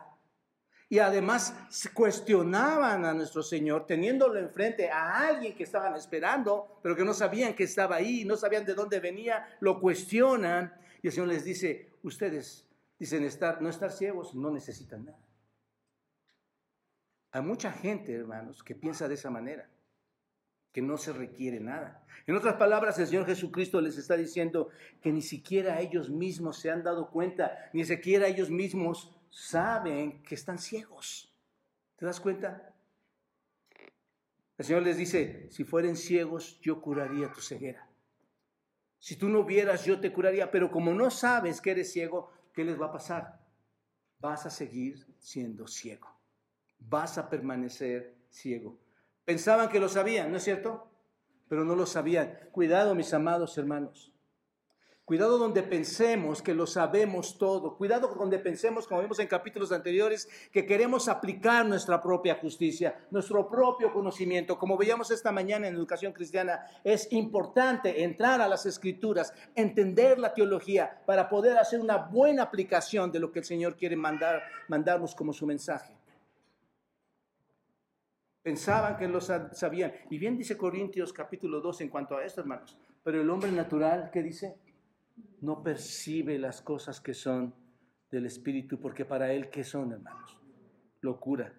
y 0.91 0.99
además 0.99 1.55
cuestionaban 1.93 3.05
a 3.05 3.13
nuestro 3.13 3.41
Señor 3.41 3.85
teniéndolo 3.85 4.37
enfrente 4.37 4.89
a 4.89 5.25
alguien 5.25 5.55
que 5.55 5.63
estaban 5.63 5.95
esperando, 5.95 6.79
pero 6.83 6.97
que 6.97 7.05
no 7.05 7.13
sabían 7.13 7.53
que 7.53 7.63
estaba 7.63 7.95
ahí, 7.95 8.25
no 8.25 8.35
sabían 8.35 8.65
de 8.65 8.73
dónde 8.73 8.99
venía, 8.99 9.55
lo 9.61 9.79
cuestionan 9.79 10.73
y 11.01 11.07
el 11.07 11.13
Señor 11.13 11.29
les 11.29 11.45
dice, 11.45 11.93
ustedes 12.03 12.67
dicen 12.99 13.23
estar, 13.23 13.61
no 13.61 13.69
estar 13.69 13.89
ciegos, 13.89 14.35
no 14.35 14.51
necesitan 14.51 15.05
nada. 15.05 15.25
Hay 17.31 17.41
mucha 17.41 17.71
gente, 17.71 18.13
hermanos, 18.13 18.61
que 18.61 18.75
piensa 18.75 19.07
de 19.07 19.13
esa 19.13 19.29
manera, 19.29 19.69
que 20.73 20.81
no 20.81 20.97
se 20.97 21.13
requiere 21.13 21.61
nada. 21.61 22.05
En 22.27 22.35
otras 22.35 22.55
palabras, 22.55 22.99
el 22.99 23.07
Señor 23.07 23.25
Jesucristo 23.27 23.79
les 23.79 23.97
está 23.97 24.17
diciendo 24.17 24.67
que 25.01 25.13
ni 25.13 25.21
siquiera 25.21 25.79
ellos 25.79 26.09
mismos 26.09 26.59
se 26.59 26.69
han 26.69 26.83
dado 26.83 27.11
cuenta, 27.11 27.69
ni 27.71 27.85
siquiera 27.85 28.27
ellos 28.27 28.49
mismos 28.49 29.15
saben 29.31 30.21
que 30.21 30.35
están 30.35 30.59
ciegos. 30.59 31.33
¿Te 31.95 32.05
das 32.05 32.19
cuenta? 32.19 32.75
El 34.57 34.65
Señor 34.65 34.83
les 34.83 34.97
dice, 34.97 35.47
si 35.49 35.63
fueren 35.63 35.95
ciegos, 35.95 36.59
yo 36.61 36.81
curaría 36.81 37.31
tu 37.33 37.41
ceguera. 37.41 37.89
Si 38.99 39.15
tú 39.15 39.29
no 39.29 39.43
vieras, 39.43 39.85
yo 39.85 39.99
te 39.99 40.13
curaría, 40.13 40.51
pero 40.51 40.69
como 40.69 40.93
no 40.93 41.09
sabes 41.09 41.59
que 41.59 41.71
eres 41.71 41.91
ciego, 41.91 42.31
¿qué 42.53 42.63
les 42.63 42.79
va 42.79 42.87
a 42.87 42.91
pasar? 42.91 43.39
Vas 44.19 44.45
a 44.45 44.51
seguir 44.51 45.07
siendo 45.17 45.67
ciego. 45.67 46.15
Vas 46.77 47.17
a 47.17 47.27
permanecer 47.27 48.15
ciego. 48.29 48.77
Pensaban 49.25 49.69
que 49.69 49.79
lo 49.79 49.89
sabían, 49.89 50.29
¿no 50.29 50.37
es 50.37 50.43
cierto? 50.43 50.91
Pero 51.47 51.65
no 51.65 51.75
lo 51.75 51.87
sabían. 51.87 52.37
Cuidado, 52.51 52.93
mis 52.93 53.13
amados 53.13 53.57
hermanos. 53.57 54.10
Cuidado 55.11 55.37
donde 55.37 55.61
pensemos 55.61 56.41
que 56.41 56.53
lo 56.53 56.65
sabemos 56.65 57.37
todo. 57.37 57.75
Cuidado 57.75 58.15
donde 58.17 58.39
pensemos, 58.39 58.87
como 58.87 59.01
vimos 59.01 59.19
en 59.19 59.27
capítulos 59.27 59.73
anteriores, 59.73 60.29
que 60.53 60.65
queremos 60.65 61.09
aplicar 61.09 61.65
nuestra 61.65 62.01
propia 62.01 62.35
justicia, 62.35 62.97
nuestro 63.11 63.49
propio 63.49 63.91
conocimiento. 63.91 64.57
Como 64.57 64.77
veíamos 64.77 65.11
esta 65.11 65.33
mañana 65.33 65.67
en 65.67 65.75
Educación 65.75 66.13
Cristiana, 66.13 66.65
es 66.85 67.11
importante 67.11 68.05
entrar 68.05 68.39
a 68.39 68.47
las 68.47 68.65
escrituras, 68.65 69.33
entender 69.53 70.17
la 70.17 70.33
teología 70.33 71.01
para 71.05 71.27
poder 71.27 71.57
hacer 71.57 71.81
una 71.81 71.97
buena 71.97 72.43
aplicación 72.43 73.11
de 73.11 73.19
lo 73.19 73.33
que 73.33 73.39
el 73.39 73.45
Señor 73.45 73.75
quiere 73.75 73.97
mandar, 73.97 74.41
mandarnos 74.69 75.13
como 75.13 75.33
su 75.33 75.45
mensaje. 75.45 75.93
Pensaban 78.41 78.95
que 78.95 79.09
lo 79.09 79.19
sabían. 79.19 79.91
Y 80.09 80.17
bien 80.17 80.37
dice 80.37 80.55
Corintios 80.55 81.11
capítulo 81.11 81.59
2 81.59 81.81
en 81.81 81.89
cuanto 81.89 82.15
a 82.15 82.23
esto, 82.23 82.39
hermanos. 82.39 82.77
Pero 83.03 83.19
el 83.19 83.29
hombre 83.29 83.51
natural, 83.51 84.09
¿qué 84.13 84.23
dice? 84.23 84.55
No 85.41 85.63
percibe 85.63 86.37
las 86.39 86.61
cosas 86.61 87.01
que 87.01 87.13
son 87.13 87.53
del 88.11 88.25
Espíritu, 88.25 88.79
porque 88.79 89.05
para 89.05 89.33
él, 89.33 89.49
¿qué 89.49 89.63
son, 89.63 89.91
hermanos? 89.91 90.39
Locura. 91.01 91.53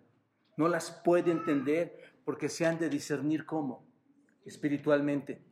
No 0.57 0.69
las 0.69 0.91
puede 1.05 1.31
entender 1.31 2.21
porque 2.25 2.49
se 2.49 2.65
han 2.65 2.79
de 2.79 2.89
discernir 2.89 3.45
cómo, 3.45 3.87
espiritualmente. 4.45 5.45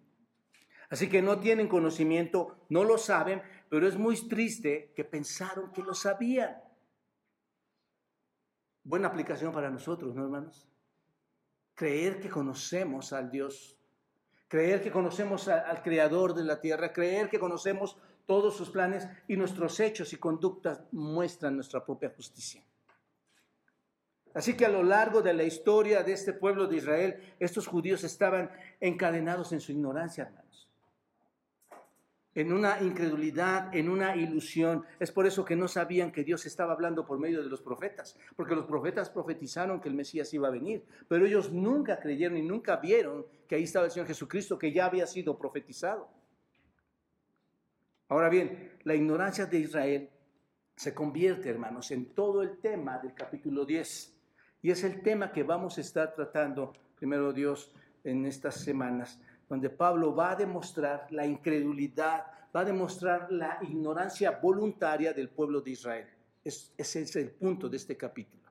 Así 0.91 1.09
que 1.09 1.23
no 1.23 1.41
tienen 1.41 1.69
conocimiento, 1.69 2.67
no 2.69 2.85
lo 2.85 2.99
saben, 2.99 3.43
pero 3.69 3.87
es 3.87 3.97
muy 3.97 4.17
triste 4.29 4.93
que 4.95 5.05
pensaron 5.05 5.73
que 5.73 5.83
lo 5.83 5.95
sabían. 5.95 6.57
Buena 8.83 9.09
aplicación 9.09 9.53
para 9.53 9.71
nosotros, 9.71 10.15
¿no, 10.15 10.25
hermanos? 10.25 10.69
Creer 11.75 12.21
que 12.21 12.29
conocemos 12.29 13.13
al 13.13 13.31
Dios, 13.31 13.79
creer 14.49 14.83
que 14.83 14.91
conocemos 14.91 15.49
al 15.49 15.83
Creador 15.83 16.35
de 16.35 16.45
la 16.45 16.61
tierra, 16.61 16.93
creer 16.93 17.31
que 17.31 17.39
conocemos 17.39 17.97
todos 18.31 18.57
sus 18.57 18.71
planes 18.71 19.09
y 19.27 19.37
nuestros 19.37 19.81
hechos 19.81 20.13
y 20.13 20.17
conductas 20.17 20.85
muestran 20.93 21.57
nuestra 21.57 21.85
propia 21.85 22.11
justicia. 22.11 22.63
Así 24.35 24.57
que 24.57 24.65
a 24.65 24.69
lo 24.69 24.85
largo 24.85 25.21
de 25.21 25.35
la 25.35 25.43
historia 25.43 26.05
de 26.05 26.13
este 26.13 26.33
pueblo 26.33 26.69
de 26.69 26.77
Israel, 26.77 27.35
estos 27.41 27.67
judíos 27.67 28.05
estaban 28.05 28.49
encadenados 28.79 29.51
en 29.51 29.59
su 29.59 29.73
ignorancia, 29.73 30.27
hermanos. 30.27 30.71
En 32.33 32.53
una 32.53 32.81
incredulidad, 32.81 33.75
en 33.75 33.89
una 33.89 34.15
ilusión. 34.15 34.85
Es 35.01 35.11
por 35.11 35.27
eso 35.27 35.45
que 35.45 35.57
no 35.57 35.67
sabían 35.67 36.13
que 36.13 36.23
Dios 36.23 36.47
estaba 36.47 36.73
hablando 36.75 37.05
por 37.05 37.19
medio 37.19 37.43
de 37.43 37.51
los 37.51 37.61
profetas, 37.61 38.17
porque 38.37 38.55
los 38.55 38.67
profetas 38.67 39.11
profetizaron 39.11 39.81
que 39.81 39.89
el 39.89 39.97
Mesías 39.97 40.33
iba 40.35 40.47
a 40.47 40.53
venir, 40.53 40.85
pero 41.09 41.27
ellos 41.27 41.51
nunca 41.51 41.99
creyeron 41.99 42.39
y 42.39 42.43
nunca 42.43 42.77
vieron 42.77 43.27
que 43.49 43.57
ahí 43.57 43.65
estaba 43.65 43.87
el 43.87 43.91
Señor 43.91 44.07
Jesucristo, 44.07 44.57
que 44.57 44.73
ya 44.73 44.87
había 44.87 45.09
sido 45.09 45.37
profetizado. 45.37 46.21
Ahora 48.11 48.29
bien, 48.29 48.73
la 48.83 48.97
ignorancia 48.97 49.47
de 49.47 49.61
Israel 49.61 50.11
se 50.75 50.93
convierte, 50.93 51.49
hermanos, 51.49 51.93
en 51.93 52.07
todo 52.07 52.43
el 52.43 52.59
tema 52.59 52.99
del 52.99 53.15
capítulo 53.15 53.65
10. 53.65 54.17
Y 54.63 54.73
es 54.73 54.83
el 54.83 55.01
tema 55.01 55.31
que 55.31 55.45
vamos 55.45 55.79
a 55.79 55.81
estar 55.81 56.13
tratando, 56.17 56.73
primero 56.97 57.33
Dios, 57.33 57.73
en 58.03 58.27
estas 58.27 58.57
semanas, 58.57 59.21
donde 59.49 59.71
Pablo 59.71 60.13
va 60.13 60.33
a 60.33 60.37
demostrar 60.37 61.07
la 61.11 61.25
incredulidad, 61.25 62.27
va 62.55 62.63
a 62.63 62.65
demostrar 62.65 63.31
la 63.31 63.61
ignorancia 63.63 64.33
voluntaria 64.33 65.13
del 65.13 65.29
pueblo 65.29 65.61
de 65.61 65.71
Israel. 65.71 66.09
ese 66.43 67.03
es 67.03 67.15
el 67.15 67.31
punto 67.31 67.69
de 67.69 67.77
este 67.77 67.97
capítulo. 67.97 68.43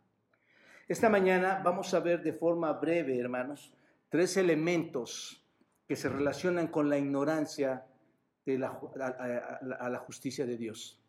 Esta 0.88 1.10
mañana 1.10 1.62
vamos 1.62 1.94
a 1.94 2.00
ver 2.00 2.24
de 2.24 2.32
forma 2.32 2.72
breve, 2.72 3.20
hermanos, 3.20 3.74
tres 4.08 4.38
elementos 4.38 5.46
que 5.86 5.98
se 5.98 6.08
relacionan 6.08 6.68
con 6.68 6.88
la 6.88 6.98
ignorancia 6.98 7.86
a, 8.56 9.90
la 9.90 10.00
justicia 10.00 10.46
de 10.46 10.58
Dios. 10.58 11.00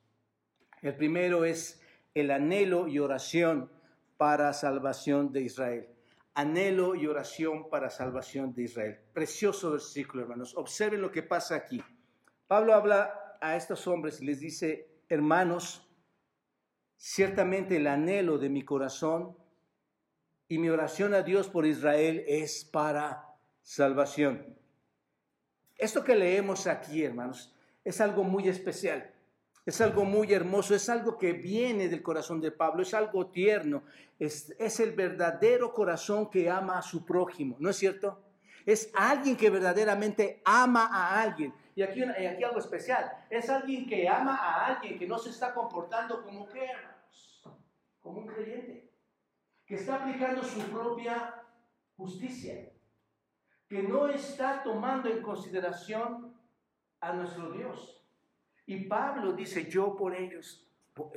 El 0.82 0.96
primero 0.96 1.44
es 1.44 1.80
el 2.14 2.30
anhelo 2.30 2.88
y 2.88 2.98
oración 2.98 3.70
para 4.16 4.52
salvación 4.52 5.32
de 5.32 5.42
Israel. 5.42 5.88
Anhelo 6.34 6.94
y 6.94 7.06
oración 7.06 7.68
para 7.68 7.90
salvación 7.90 8.54
de 8.54 8.62
Israel. 8.62 8.98
Precioso 9.12 9.72
versículo, 9.72 10.22
hermanos. 10.22 10.56
Observen 10.56 11.02
lo 11.02 11.10
que 11.10 11.22
pasa 11.22 11.54
aquí. 11.56 11.82
Pablo 12.46 12.74
habla 12.74 13.36
a 13.40 13.56
estos 13.56 13.86
hombres 13.86 14.20
y 14.20 14.26
les 14.26 14.40
dice, 14.40 14.88
hermanos, 15.08 15.88
ciertamente 16.96 17.76
el 17.76 17.86
anhelo 17.86 18.38
de 18.38 18.48
mi 18.48 18.62
corazón 18.62 19.36
y 20.48 20.58
mi 20.58 20.68
oración 20.68 21.14
a 21.14 21.22
Dios 21.22 21.48
por 21.48 21.64
Israel 21.64 22.24
es 22.26 22.64
para 22.64 23.36
salvación. 23.62 24.59
Esto 25.80 26.04
que 26.04 26.14
leemos 26.14 26.66
aquí, 26.66 27.02
hermanos, 27.02 27.56
es 27.82 28.02
algo 28.02 28.22
muy 28.22 28.46
especial, 28.50 29.10
es 29.64 29.80
algo 29.80 30.04
muy 30.04 30.30
hermoso, 30.30 30.74
es 30.74 30.90
algo 30.90 31.16
que 31.16 31.32
viene 31.32 31.88
del 31.88 32.02
corazón 32.02 32.38
de 32.38 32.52
Pablo, 32.52 32.82
es 32.82 32.92
algo 32.92 33.28
tierno, 33.28 33.82
es, 34.18 34.78
el 34.78 34.92
verdadero 34.92 35.72
corazón 35.72 36.28
que 36.28 36.50
ama 36.50 36.76
a 36.78 36.82
su 36.82 37.06
prójimo, 37.06 37.56
¿no 37.60 37.70
es 37.70 37.76
cierto? 37.76 38.22
Es 38.66 38.90
alguien 38.94 39.38
que 39.38 39.48
verdaderamente 39.48 40.42
ama 40.44 40.90
a 40.92 41.22
alguien. 41.22 41.54
Y 41.74 41.80
aquí, 41.80 42.02
aquí 42.02 42.44
algo 42.44 42.58
especial, 42.58 43.10
es 43.30 43.48
alguien 43.48 43.86
que 43.86 44.06
ama 44.06 44.36
a 44.36 44.66
alguien 44.66 44.98
que 44.98 45.06
no 45.06 45.18
se 45.18 45.30
está 45.30 45.54
comportando 45.54 46.22
como 46.22 46.46
que, 46.46 46.62
hermanos, 46.62 47.42
como 48.00 48.20
un 48.20 48.26
creyente, 48.26 48.92
que 49.64 49.76
está 49.76 49.94
aplicando 49.94 50.42
su 50.42 50.60
propia 50.64 51.42
justicia 51.96 52.70
que 53.70 53.84
no 53.84 54.08
está 54.08 54.64
tomando 54.64 55.08
en 55.08 55.22
consideración 55.22 56.34
a 57.00 57.12
nuestro 57.12 57.52
Dios. 57.52 58.02
Y 58.66 58.84
Pablo 58.86 59.32
dice, 59.32 59.70
yo 59.70 59.94
por 59.96 60.12
ellos 60.12 60.68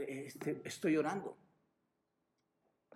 este, 0.08 0.62
estoy 0.64 0.96
orando, 0.96 1.36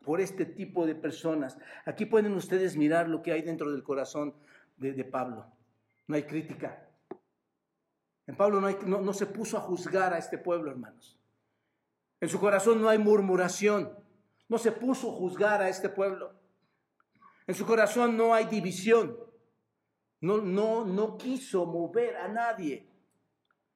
por 0.05 0.21
este 0.21 0.45
tipo 0.45 0.85
de 0.85 0.93
personas. 0.93 1.57
Aquí 1.85 2.05
pueden 2.05 2.33
ustedes 2.33 2.77
mirar 2.77 3.09
lo 3.09 3.23
que 3.23 3.31
hay 3.31 3.41
dentro 3.41 3.71
del 3.71 3.81
corazón 3.81 4.35
de, 4.77 5.03
Pablo. 5.03 5.47
No 6.05 6.15
hay 6.15 6.23
crítica. 6.23 6.87
En 8.27 8.37
Pablo 8.37 8.61
no, 8.61 9.01
no 9.01 9.13
se 9.13 9.25
puso 9.25 9.57
a 9.57 9.61
juzgar 9.61 10.13
a 10.13 10.19
este 10.19 10.37
pueblo, 10.37 10.69
hermanos. 10.69 11.17
En 12.21 12.29
su 12.29 12.39
corazón 12.39 12.79
no 12.79 12.89
hay 12.89 12.99
murmuración. 12.99 13.91
No 14.49 14.59
se 14.59 14.71
puso 14.71 15.09
a 15.09 15.15
juzgar 15.15 15.63
a 15.63 15.69
este 15.69 15.89
pueblo. 15.89 16.31
En 17.47 17.55
su 17.55 17.65
corazón 17.65 18.15
no 18.15 18.35
hay 18.35 18.45
división. 18.45 19.26
No, 20.21 20.39
no, 20.39 20.86
no 20.86 21.17
quiso 21.17 21.65
mover 21.65 22.15
a 22.17 22.27
nadie. 22.27 22.88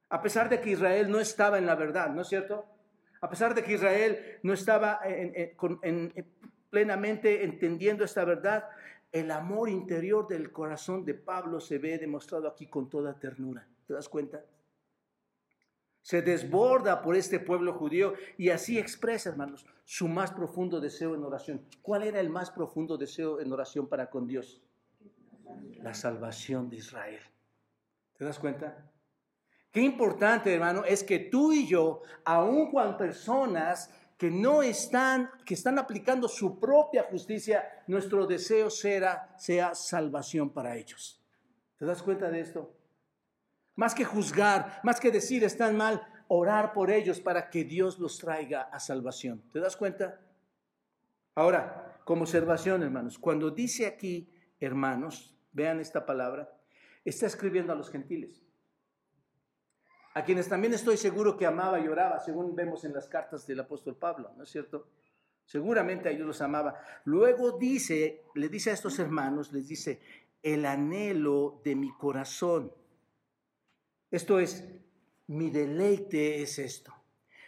A 0.08 0.20
pesar 0.20 0.48
de 0.48 0.60
que 0.60 0.70
Israel 0.70 1.10
no 1.10 1.20
estaba 1.20 1.58
en 1.58 1.66
la 1.66 1.74
verdad, 1.74 2.10
¿no 2.10 2.22
es 2.22 2.28
cierto? 2.28 2.66
A 3.20 3.30
pesar 3.30 3.54
de 3.54 3.62
que 3.62 3.74
Israel 3.74 4.38
no 4.42 4.52
estaba 4.52 5.00
plenamente 6.70 7.44
entendiendo 7.44 8.04
esta 8.04 8.24
verdad, 8.24 8.68
el 9.12 9.30
amor 9.30 9.68
interior 9.68 10.26
del 10.26 10.50
corazón 10.50 11.04
de 11.04 11.14
Pablo 11.14 11.60
se 11.60 11.78
ve 11.78 11.98
demostrado 11.98 12.48
aquí 12.48 12.66
con 12.66 12.90
toda 12.90 13.18
ternura. 13.18 13.68
¿Te 13.86 13.94
das 13.94 14.08
cuenta? 14.08 14.44
Se 16.00 16.20
desborda 16.20 17.00
por 17.00 17.14
este 17.14 17.38
pueblo 17.38 17.74
judío 17.74 18.14
y 18.36 18.48
así 18.48 18.78
expresa, 18.78 19.30
hermanos, 19.30 19.64
su 19.84 20.08
más 20.08 20.32
profundo 20.32 20.80
deseo 20.80 21.14
en 21.14 21.22
oración. 21.22 21.64
¿Cuál 21.80 22.02
era 22.02 22.18
el 22.18 22.28
más 22.28 22.50
profundo 22.50 22.98
deseo 22.98 23.38
en 23.40 23.52
oración 23.52 23.86
para 23.86 24.10
con 24.10 24.26
Dios? 24.26 24.60
La 25.82 25.94
salvación 25.94 26.68
de 26.68 26.76
Israel. 26.76 27.20
¿Te 28.16 28.24
das 28.24 28.38
cuenta? 28.38 28.90
Qué 29.70 29.80
importante, 29.80 30.52
hermano, 30.52 30.84
es 30.84 31.02
que 31.02 31.18
tú 31.18 31.52
y 31.52 31.66
yo, 31.66 32.02
aun 32.24 32.70
cuando 32.70 32.98
personas 32.98 33.90
que 34.18 34.30
no 34.30 34.62
están, 34.62 35.30
que 35.44 35.54
están 35.54 35.78
aplicando 35.78 36.28
su 36.28 36.60
propia 36.60 37.04
justicia, 37.04 37.82
nuestro 37.86 38.26
deseo 38.26 38.70
será, 38.70 39.34
sea 39.38 39.74
salvación 39.74 40.50
para 40.50 40.76
ellos. 40.76 41.20
¿Te 41.76 41.86
das 41.86 42.02
cuenta 42.02 42.30
de 42.30 42.40
esto? 42.40 42.72
Más 43.74 43.94
que 43.94 44.04
juzgar, 44.04 44.80
más 44.84 45.00
que 45.00 45.10
decir 45.10 45.42
están 45.42 45.76
mal, 45.76 46.06
orar 46.28 46.72
por 46.72 46.90
ellos 46.90 47.20
para 47.20 47.50
que 47.50 47.64
Dios 47.64 47.98
los 47.98 48.18
traiga 48.18 48.62
a 48.62 48.78
salvación. 48.78 49.42
¿Te 49.52 49.58
das 49.58 49.76
cuenta? 49.76 50.20
Ahora, 51.34 52.00
como 52.04 52.22
observación, 52.22 52.82
hermanos, 52.82 53.18
cuando 53.18 53.50
dice 53.50 53.86
aquí, 53.86 54.30
hermanos, 54.60 55.34
vean 55.52 55.80
esta 55.80 56.06
palabra, 56.06 56.52
está 57.04 57.26
escribiendo 57.26 57.72
a 57.72 57.76
los 57.76 57.90
gentiles, 57.90 58.42
a 60.14 60.24
quienes 60.24 60.48
también 60.48 60.74
estoy 60.74 60.96
seguro 60.96 61.36
que 61.36 61.46
amaba 61.46 61.80
y 61.80 61.88
oraba, 61.88 62.20
según 62.20 62.54
vemos 62.54 62.84
en 62.84 62.92
las 62.92 63.08
cartas 63.08 63.46
del 63.46 63.60
apóstol 63.60 63.96
Pablo, 63.96 64.32
¿no 64.36 64.42
es 64.44 64.50
cierto? 64.50 64.88
Seguramente 65.44 66.08
a 66.08 66.12
ellos 66.12 66.26
los 66.26 66.40
amaba. 66.40 66.80
Luego 67.04 67.58
dice, 67.58 68.24
le 68.34 68.48
dice 68.48 68.70
a 68.70 68.74
estos 68.74 68.98
hermanos, 68.98 69.52
les 69.52 69.68
dice, 69.68 70.00
el 70.42 70.66
anhelo 70.66 71.60
de 71.64 71.74
mi 71.74 71.92
corazón. 71.92 72.72
Esto 74.10 74.38
es, 74.38 74.68
mi 75.26 75.50
deleite 75.50 76.42
es 76.42 76.58
esto. 76.58 76.94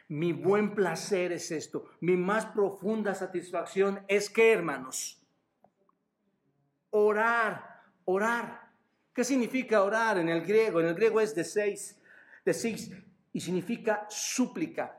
Mi 0.09 0.33
buen 0.33 0.75
placer 0.75 1.33
es 1.33 1.51
esto. 1.51 1.87
Mi 2.01 2.17
más 2.17 2.47
profunda 2.47 3.15
satisfacción 3.15 4.05
es 4.09 4.31
que, 4.31 4.53
hermanos, 4.53 5.23
orar, 6.91 7.74
orar. 8.05 8.71
¿Qué 9.15 9.25
significa 9.25 9.83
orar 9.83 10.19
en 10.19 10.29
el 10.29 10.43
griego? 10.43 10.81
En 10.81 10.87
el 10.87 10.95
griego 10.95 11.21
es 11.21 11.35
de 11.35 11.45
seis, 11.45 12.01
de 12.45 12.53
seis, 12.53 12.91
y 13.33 13.41
significa 13.41 14.07
súplica. 14.09 14.97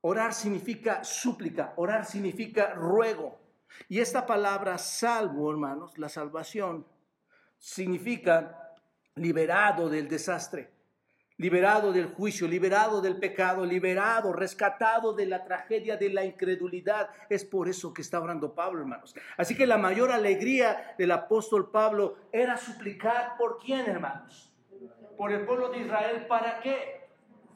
Orar 0.00 0.32
significa 0.32 1.02
súplica, 1.02 1.72
orar 1.76 2.04
significa 2.04 2.74
ruego. 2.74 3.40
Y 3.88 4.00
esta 4.00 4.26
palabra 4.26 4.78
salvo, 4.78 5.50
hermanos, 5.50 5.98
la 5.98 6.08
salvación, 6.08 6.86
significa 7.58 8.74
liberado 9.14 9.88
del 9.88 10.08
desastre, 10.08 10.70
liberado 11.38 11.92
del 11.92 12.06
juicio, 12.06 12.46
liberado 12.46 13.00
del 13.00 13.16
pecado, 13.16 13.64
liberado, 13.64 14.32
rescatado 14.32 15.12
de 15.12 15.26
la 15.26 15.44
tragedia 15.44 15.96
de 15.96 16.10
la 16.10 16.24
incredulidad. 16.24 17.10
Es 17.30 17.44
por 17.44 17.68
eso 17.68 17.94
que 17.94 18.02
está 18.02 18.20
orando 18.20 18.54
Pablo, 18.54 18.80
hermanos. 18.80 19.14
Así 19.36 19.56
que 19.56 19.66
la 19.66 19.78
mayor 19.78 20.10
alegría 20.10 20.94
del 20.98 21.12
apóstol 21.12 21.70
Pablo 21.70 22.16
era 22.32 22.56
suplicar 22.56 23.36
por 23.38 23.58
quién, 23.58 23.86
hermanos? 23.86 24.52
Por 25.16 25.32
el 25.32 25.46
pueblo 25.46 25.70
de 25.70 25.78
Israel, 25.78 26.26
¿para 26.26 26.60
qué? 26.60 27.08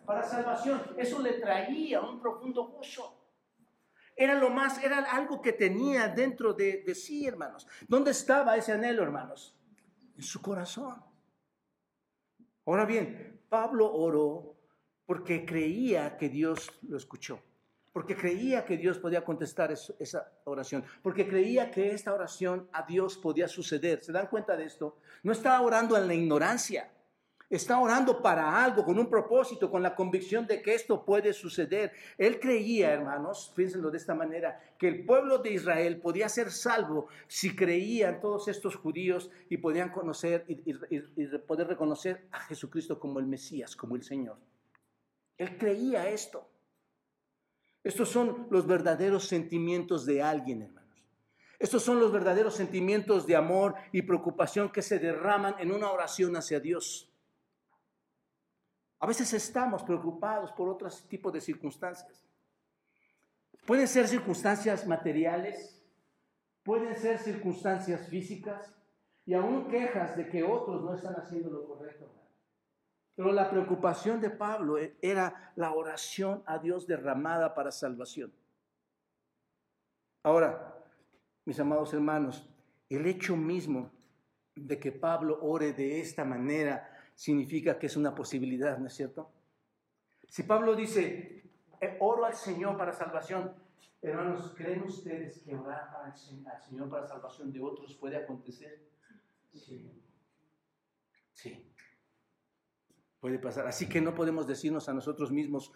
Para 0.06 0.22
salvación. 0.22 0.80
Eso 0.96 1.20
le 1.20 1.34
traía 1.34 2.00
un 2.00 2.20
profundo 2.20 2.64
gozo. 2.68 3.18
Era 4.14 4.34
lo 4.34 4.50
más, 4.50 4.82
era 4.84 4.98
algo 4.98 5.42
que 5.42 5.52
tenía 5.52 6.06
dentro 6.06 6.52
de, 6.52 6.84
de 6.86 6.94
sí, 6.94 7.26
hermanos. 7.26 7.66
¿Dónde 7.88 8.12
estaba 8.12 8.56
ese 8.56 8.72
anhelo, 8.72 9.02
hermanos? 9.02 9.56
En 10.16 10.22
su 10.22 10.40
corazón. 10.40 11.02
Ahora 12.64 12.84
bien, 12.84 13.41
Pablo 13.52 13.92
oró 13.92 14.56
porque 15.04 15.44
creía 15.44 16.16
que 16.16 16.30
Dios 16.30 16.70
lo 16.88 16.96
escuchó, 16.96 17.38
porque 17.92 18.16
creía 18.16 18.64
que 18.64 18.78
Dios 18.78 18.96
podía 18.98 19.26
contestar 19.26 19.70
esa 19.70 20.32
oración, 20.44 20.82
porque 21.02 21.28
creía 21.28 21.70
que 21.70 21.90
esta 21.90 22.14
oración 22.14 22.70
a 22.72 22.86
Dios 22.86 23.18
podía 23.18 23.46
suceder. 23.48 24.02
¿Se 24.02 24.10
dan 24.10 24.28
cuenta 24.28 24.56
de 24.56 24.64
esto? 24.64 24.96
No 25.22 25.32
estaba 25.32 25.60
orando 25.60 25.98
en 25.98 26.06
la 26.06 26.14
ignorancia, 26.14 26.90
está 27.56 27.78
orando 27.78 28.22
para 28.22 28.64
algo, 28.64 28.82
con 28.82 28.98
un 28.98 29.10
propósito, 29.10 29.70
con 29.70 29.82
la 29.82 29.94
convicción 29.94 30.46
de 30.46 30.62
que 30.62 30.74
esto 30.74 31.04
puede 31.04 31.34
suceder. 31.34 31.92
Él 32.16 32.40
creía, 32.40 32.90
hermanos, 32.92 33.52
piénsenlo 33.54 33.90
de 33.90 33.98
esta 33.98 34.14
manera, 34.14 34.58
que 34.78 34.88
el 34.88 35.04
pueblo 35.04 35.36
de 35.36 35.52
Israel 35.52 36.00
podía 36.00 36.30
ser 36.30 36.50
salvo 36.50 37.08
si 37.26 37.54
creían 37.54 38.22
todos 38.22 38.48
estos 38.48 38.74
judíos 38.76 39.30
y 39.50 39.58
podían 39.58 39.90
conocer 39.90 40.46
y, 40.48 40.72
poder 41.46 41.68
reconocer 41.68 42.26
a 42.32 42.40
Jesucristo 42.40 42.98
como 42.98 43.18
el 43.18 43.26
Mesías, 43.26 43.76
como 43.76 43.96
el 43.96 44.02
Señor. 44.02 44.38
Él 45.36 45.58
creía 45.58 46.08
esto. 46.08 46.48
Estos 47.84 48.08
son 48.08 48.46
los 48.50 48.66
verdaderos 48.66 49.28
sentimientos 49.28 50.06
de 50.06 50.22
alguien, 50.22 50.62
hermanos. 50.62 50.82
Estos 51.58 51.82
son 51.82 52.00
los 52.00 52.10
verdaderos 52.10 52.54
sentimientos 52.54 53.26
de 53.26 53.36
amor 53.36 53.74
y 53.92 54.02
preocupación 54.02 54.70
que 54.72 54.80
se 54.80 54.98
derraman 54.98 55.54
en 55.58 55.70
una 55.70 55.90
oración 55.90 56.34
hacia 56.36 56.58
Dios. 56.58 57.11
A 59.02 59.06
veces 59.06 59.32
estamos 59.32 59.82
preocupados 59.82 60.52
por 60.52 60.68
otros 60.68 61.08
tipos 61.08 61.32
de 61.32 61.40
circunstancias. 61.40 62.24
Pueden 63.66 63.88
ser 63.88 64.06
circunstancias 64.06 64.86
materiales, 64.86 65.84
pueden 66.62 66.96
ser 66.96 67.18
circunstancias 67.18 68.06
físicas 68.06 68.72
y 69.26 69.34
aún 69.34 69.66
quejas 69.66 70.16
de 70.16 70.28
que 70.28 70.44
otros 70.44 70.84
no 70.84 70.94
están 70.94 71.14
haciendo 71.14 71.50
lo 71.50 71.66
correcto. 71.66 72.08
Pero 73.16 73.32
la 73.32 73.50
preocupación 73.50 74.20
de 74.20 74.30
Pablo 74.30 74.78
e-, 74.78 74.96
era 75.02 75.52
la 75.56 75.72
oración 75.72 76.44
a 76.46 76.60
Dios 76.60 76.86
derramada 76.86 77.56
para 77.56 77.72
salvación. 77.72 78.32
Ahora, 80.22 80.80
mis 81.44 81.58
amados 81.58 81.92
hermanos, 81.92 82.48
el 82.88 83.04
hecho 83.06 83.36
mismo 83.36 83.90
de 84.54 84.78
que 84.78 84.92
Pablo 84.92 85.40
ore 85.42 85.72
de 85.72 86.00
esta 86.00 86.24
manera 86.24 86.91
significa 87.14 87.78
que 87.78 87.86
es 87.86 87.96
una 87.96 88.14
posibilidad, 88.14 88.78
¿no 88.78 88.86
es 88.86 88.94
cierto? 88.94 89.30
Si 90.28 90.44
Pablo 90.44 90.74
dice, 90.74 91.44
eh, 91.80 91.96
oro 92.00 92.24
al 92.24 92.34
Señor 92.34 92.76
para 92.76 92.92
salvación, 92.92 93.52
hermanos, 94.00 94.54
¿creen 94.56 94.82
ustedes 94.82 95.40
que 95.42 95.54
orar 95.54 95.90
al 96.04 96.60
Señor 96.62 96.88
para 96.88 97.06
salvación 97.06 97.52
de 97.52 97.60
otros 97.60 97.94
puede 97.96 98.16
acontecer? 98.16 98.80
Sí. 99.52 99.90
Sí. 101.32 101.66
Puede 103.20 103.38
pasar. 103.38 103.66
Así 103.66 103.88
que 103.88 104.00
no 104.00 104.14
podemos 104.14 104.46
decirnos 104.46 104.88
a 104.88 104.94
nosotros 104.94 105.30
mismos, 105.30 105.72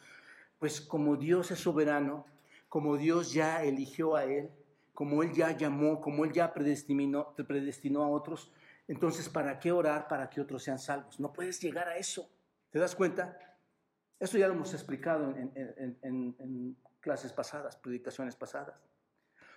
pues 0.59 0.81
como 0.81 1.17
Dios 1.17 1.51
es 1.51 1.61
soberano, 1.61 2.27
como 2.69 2.97
Dios 2.97 3.33
ya 3.33 3.63
eligió 3.63 4.17
a 4.17 4.25
Él, 4.25 4.51
como 4.95 5.23
Él 5.23 5.33
ya 5.33 5.57
llamó, 5.57 6.01
como 6.01 6.25
Él 6.25 6.33
ya 6.33 6.53
predestinó, 6.53 7.35
predestinó 7.35 8.03
a 8.03 8.09
otros, 8.09 8.51
entonces, 8.89 9.29
¿para 9.29 9.59
qué 9.59 9.73
orar 9.73 10.07
para 10.07 10.31
que 10.31 10.41
otros 10.41 10.63
sean 10.63 10.79
salvos? 10.79 11.19
No 11.19 11.33
puedes 11.33 11.61
llegar 11.61 11.89
a 11.89 11.97
eso. 11.97 12.31
¿Te 12.71 12.79
das 12.79 12.95
cuenta? 12.95 13.39
Esto 14.19 14.39
ya 14.39 14.47
lo 14.47 14.55
hemos 14.55 14.73
explicado 14.73 15.35
en, 15.37 16.77
clases 17.01 17.33
pasadas, 17.33 17.77
predicaciones 17.77 18.37
pasadas. 18.37 18.75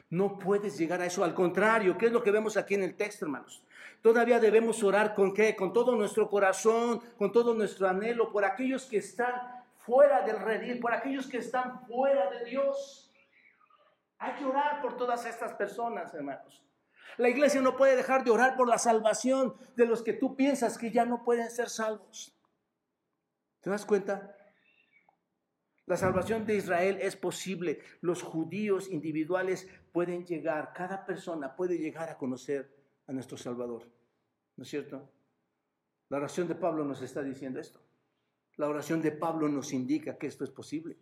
No 0.10 0.40
puedes 0.40 0.78
llegar 0.78 1.02
a 1.02 1.06
eso. 1.06 1.24
Al 1.24 1.36
contrario, 1.36 1.98
¿qué 1.98 2.08
es 2.08 2.12
lo 2.12 2.24
que 2.24 2.32
vemos 2.32 2.58
aquí 2.58 2.74
en 2.74 2.84
el 2.84 2.96
texto, 2.96 3.26
hermanos? 3.26 3.64
Todavía 4.02 4.40
debemos 4.40 4.82
orar 4.84 5.14
con 5.14 5.34
qué? 5.34 5.56
Con 5.56 5.72
todo 5.74 5.96
nuestro 5.96 6.30
corazón, 6.30 7.00
con 7.18 7.32
todo 7.32 7.54
nuestro 7.54 7.88
anhelo, 7.88 8.32
por 8.32 8.44
aquellos 8.44 8.86
que 8.86 8.98
están 8.98 9.34
fuera 9.78 10.22
del 10.22 10.40
redil, 10.40 10.80
por 10.80 10.94
aquellos 10.94 11.28
que 11.28 11.38
están 11.38 11.86
fuera 11.86 12.30
de 12.32 12.46
Dios. 12.46 13.12
Hay 14.18 14.34
que 14.34 14.46
orar 14.46 14.82
por 14.82 14.98
todas 14.98 15.26
estas 15.26 15.54
personas, 15.54 16.14
hermanos. 16.14 16.64
La 17.18 17.30
iglesia 17.30 17.62
no 17.62 17.76
puede 17.76 17.96
dejar 17.96 18.24
de 18.24 18.32
orar 18.32 18.56
por 18.56 18.68
la 18.68 18.78
salvación 18.78 19.56
de 19.76 19.86
los 19.86 20.04
que 20.04 20.14
tú 20.14 20.36
piensas 20.36 20.78
que 20.78 20.92
ya 20.92 21.06
no 21.06 21.24
pueden 21.24 21.50
ser 21.50 21.70
salvos. 21.70 22.36
¿Te 23.62 23.70
das 23.70 23.86
cuenta? 23.86 24.36
La 25.86 25.98
salvación 25.98 26.46
de 26.46 26.56
Israel 26.56 27.00
es 27.02 27.16
posible. 27.16 27.80
Los 28.02 28.22
judíos 28.22 28.90
individuales 28.90 29.68
pueden 29.92 30.26
llegar, 30.26 30.72
cada 30.74 31.06
persona 31.06 31.56
puede 31.56 31.78
llegar 31.78 32.10
a 32.10 32.18
conocer 32.18 32.72
a 33.08 33.12
nuestro 33.12 33.38
Salvador. 33.38 33.90
¿No 34.56 34.64
es 34.64 34.70
cierto? 34.70 35.10
La 36.10 36.18
oración 36.18 36.48
de 36.48 36.56
Pablo 36.56 36.86
nos 36.86 37.02
está 37.02 37.24
diciendo 37.24 37.60
esto. 37.60 37.82
La 38.58 38.68
oración 38.68 39.02
de 39.02 39.12
Pablo 39.12 39.48
nos 39.48 39.74
indica 39.74 40.18
que 40.18 40.28
esto 40.28 40.44
es 40.44 40.52
posible. 40.52 40.98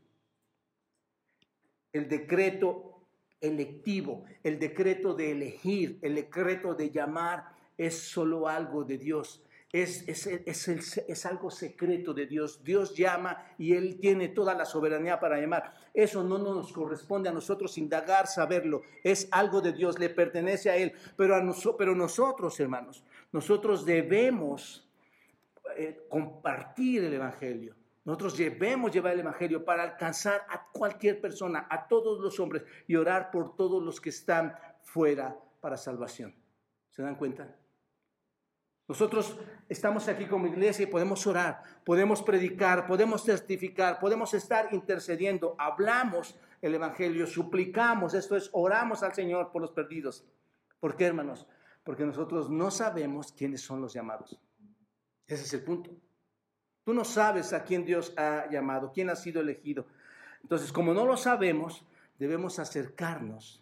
El 1.91 2.07
decreto 2.07 2.96
electivo, 3.41 4.25
el 4.43 4.59
decreto 4.59 5.13
de 5.13 5.31
elegir, 5.31 5.99
el 6.01 6.15
decreto 6.15 6.73
de 6.73 6.89
llamar, 6.89 7.45
es 7.77 7.97
solo 7.99 8.47
algo 8.47 8.83
de 8.83 8.97
Dios. 8.97 9.43
Es, 9.71 10.05
es, 10.07 11.25
algo 11.25 11.51
secreto 11.51 12.13
de 12.13 12.25
Dios. 12.25 12.63
Dios 12.63 12.95
llama 12.95 13.45
y 13.57 13.73
Él 13.73 13.99
tiene 13.99 14.29
toda 14.29 14.55
la 14.55 14.65
soberanía 14.65 15.19
para 15.19 15.39
llamar. 15.39 15.73
Eso 15.93 16.23
no 16.23 16.37
nos 16.37 16.71
corresponde 16.71 17.29
a 17.29 17.33
nosotros 17.33 17.77
indagar, 17.77 18.27
saberlo. 18.27 18.81
Es 19.03 19.27
algo 19.29 19.61
de 19.61 19.73
Dios, 19.73 19.99
le 19.99 20.09
pertenece 20.09 20.69
a 20.69 20.77
Él. 20.77 20.93
Pero, 21.17 21.35
a 21.35 21.41
nosotros, 21.41 22.59
hermanos, 22.59 23.03
nosotros 23.31 23.85
debemos 23.85 24.87
eh, 25.75 26.05
compartir 26.09 27.03
el 27.03 27.13
Evangelio. 27.13 27.75
Nosotros 28.07 28.37
debemos 28.37 28.89
llevar 28.93 29.11
el 29.15 29.19
Evangelio 29.19 29.65
para 29.65 29.83
alcanzar 29.83 30.45
a 30.47 30.69
cualquier 30.71 31.19
persona, 31.19 31.67
a 31.69 31.89
todos 31.89 32.21
los 32.21 32.39
hombres 32.39 32.63
y 32.87 32.95
orar 32.95 33.29
por 33.31 33.57
todos 33.57 33.83
los 33.83 33.99
que 33.99 34.11
están 34.11 34.55
fuera 34.81 35.37
para 35.59 35.75
salvación. 35.75 36.33
¿Se 36.89 37.01
dan 37.01 37.17
cuenta? 37.17 37.53
Nosotros 38.87 39.37
estamos 39.67 40.07
aquí 40.07 40.25
como 40.25 40.47
iglesia 40.47 40.83
y 40.83 40.87
podemos 40.87 41.27
orar, 41.27 41.61
podemos 41.83 42.23
predicar, 42.23 42.87
podemos 42.87 43.25
testificar, 43.25 43.99
podemos 43.99 44.33
estar 44.33 44.69
intercediendo, 44.73 45.57
hablamos 45.59 46.39
el 46.61 46.75
Evangelio, 46.75 47.27
suplicamos, 47.27 48.13
esto 48.13 48.37
es, 48.37 48.49
oramos 48.53 49.03
al 49.03 49.13
Señor 49.13 49.51
por 49.51 49.61
los 49.61 49.71
perdidos. 49.71 50.25
¿Por 50.79 50.95
qué, 50.95 51.07
hermanos? 51.07 51.45
Porque 51.83 52.05
nosotros 52.05 52.49
no 52.49 52.71
sabemos 52.71 53.33
quiénes 53.33 53.59
son 53.59 53.81
los 53.81 53.91
llamados. 53.91 54.39
Ese 55.27 55.43
es 55.43 55.53
el 55.53 55.65
punto. 55.65 55.91
Tú 56.87 56.93
no 56.93 57.03
sabes 57.03 57.51
a 57.51 57.65
quién 57.65 57.83
Dios 57.83 58.13
ha 58.15 58.49
llamado, 58.49 58.93
quién 58.93 59.09
ha 59.09 59.15
sido 59.17 59.41
elegido. 59.41 59.85
Entonces, 60.41 60.71
como 60.71 60.93
no 60.93 61.05
lo 61.05 61.17
sabemos, 61.17 61.85
debemos 62.17 62.59
acercarnos, 62.59 63.61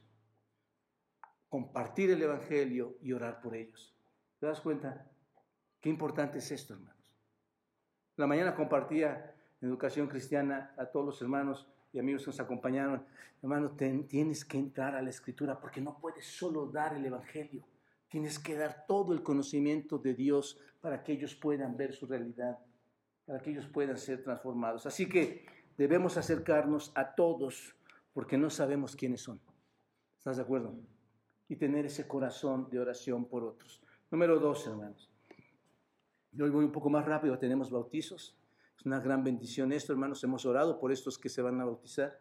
compartir 1.50 2.12
el 2.12 2.22
Evangelio 2.22 3.00
y 3.02 3.14
orar 3.14 3.42
por 3.42 3.56
ellos. 3.56 3.96
¿Te 4.40 4.46
das 4.46 4.62
cuenta? 4.62 5.08
Qué 5.82 5.90
importante 5.90 6.38
es 6.38 6.52
esto, 6.52 6.76
hermanos. 6.76 7.18
La 8.16 8.28
mañana 8.28 8.54
compartía 8.54 9.34
en 9.60 9.70
educación 9.70 10.06
cristiana 10.08 10.76
a 10.78 10.86
todos 10.86 11.08
los 11.08 11.20
hermanos 11.24 11.68
y 11.94 11.98
amigos 11.98 12.22
que 12.22 12.28
nos 12.28 12.40
acompañaron, 12.40 13.08
hermano, 13.42 13.72
tienes 13.72 14.46
que 14.46 14.60
entrar 14.60 14.94
a 14.94 15.02
la 15.02 15.10
escritura 15.10 15.60
porque 15.60 15.82
no 15.82 15.98
puedes 15.98 16.28
solo 16.28 16.68
dar 16.68 16.94
el 16.94 17.04
Evangelio. 17.04 17.66
Tienes 18.08 18.38
que 18.38 18.56
dar 18.56 18.86
todo 18.88 19.14
el 19.14 19.24
conocimiento 19.24 19.98
de 19.98 20.14
Dios 20.14 20.60
para 20.80 21.02
que 21.02 21.14
ellos 21.14 21.34
puedan 21.34 21.76
ver 21.76 21.92
su 21.92 22.06
realidad, 22.06 22.60
para 23.26 23.40
que 23.40 23.52
ellos 23.52 23.68
puedan 23.68 23.98
ser 23.98 24.24
transformados. 24.24 24.86
Así 24.86 25.08
que 25.08 25.46
debemos 25.78 26.18
acercarnos 26.18 26.92
a 26.96 27.16
todos 27.16 27.76
porque 28.14 28.38
no 28.38 28.50
sabemos 28.50 28.96
quiénes 28.96 29.22
son. 29.22 29.42
¿Estás 30.18 30.38
de 30.38 30.44
acuerdo? 30.44 30.76
Y 31.48 31.56
tener 31.56 31.86
ese 31.86 32.08
corazón 32.08 32.70
de 32.70 32.80
oración 32.80 33.26
por 33.26 33.44
otros. 33.44 33.82
Número 34.12 34.40
dos, 34.40 34.66
hermanos. 34.68 35.12
Yo 36.32 36.52
voy 36.52 36.66
un 36.66 36.72
poco 36.72 36.90
más 36.90 37.06
rápido, 37.06 37.38
tenemos 37.38 37.72
bautizos. 37.72 38.38
Es 38.78 38.86
una 38.86 39.00
gran 39.00 39.24
bendición 39.24 39.72
esto, 39.72 39.94
hermanos. 39.94 40.24
Hemos 40.24 40.46
orado 40.46 40.80
por 40.80 40.92
estos 40.92 41.18
que 41.18 41.30
se 41.30 41.42
van 41.42 41.60
a 41.62 41.66
bautizar 41.66 42.18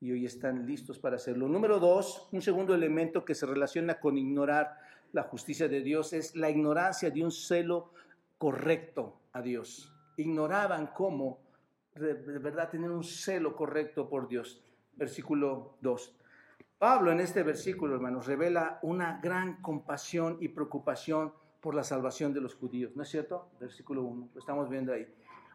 y 0.00 0.12
hoy 0.12 0.26
están 0.26 0.66
listos 0.66 0.98
para 0.98 1.16
hacerlo. 1.16 1.48
Número 1.48 1.78
dos, 1.78 2.28
un 2.32 2.42
segundo 2.42 2.74
elemento 2.74 3.24
que 3.24 3.34
se 3.34 3.46
relaciona 3.46 4.00
con 4.00 4.18
ignorar 4.18 4.76
la 5.12 5.22
justicia 5.22 5.68
de 5.68 5.80
Dios 5.80 6.12
es 6.12 6.34
la 6.34 6.50
ignorancia 6.50 7.10
de 7.10 7.24
un 7.24 7.30
celo 7.30 7.92
correcto 8.36 9.20
a 9.32 9.40
Dios. 9.40 9.93
Ignoraban 10.16 10.88
cómo 10.88 11.40
de 11.94 12.38
verdad 12.38 12.70
tener 12.70 12.90
un 12.90 13.04
celo 13.04 13.54
correcto 13.54 14.08
por 14.08 14.28
Dios. 14.28 14.62
Versículo 14.96 15.76
2. 15.80 16.16
Pablo 16.78 17.12
en 17.12 17.20
este 17.20 17.42
versículo, 17.42 17.94
hermanos, 17.94 18.26
revela 18.26 18.78
una 18.82 19.20
gran 19.22 19.62
compasión 19.62 20.38
y 20.40 20.48
preocupación 20.48 21.32
por 21.60 21.74
la 21.74 21.84
salvación 21.84 22.34
de 22.34 22.40
los 22.40 22.54
judíos, 22.54 22.94
¿no 22.94 23.04
es 23.04 23.08
cierto? 23.08 23.48
Versículo 23.58 24.02
1, 24.02 24.28
lo 24.34 24.38
estamos 24.38 24.68
viendo 24.68 24.92
ahí. 24.92 25.06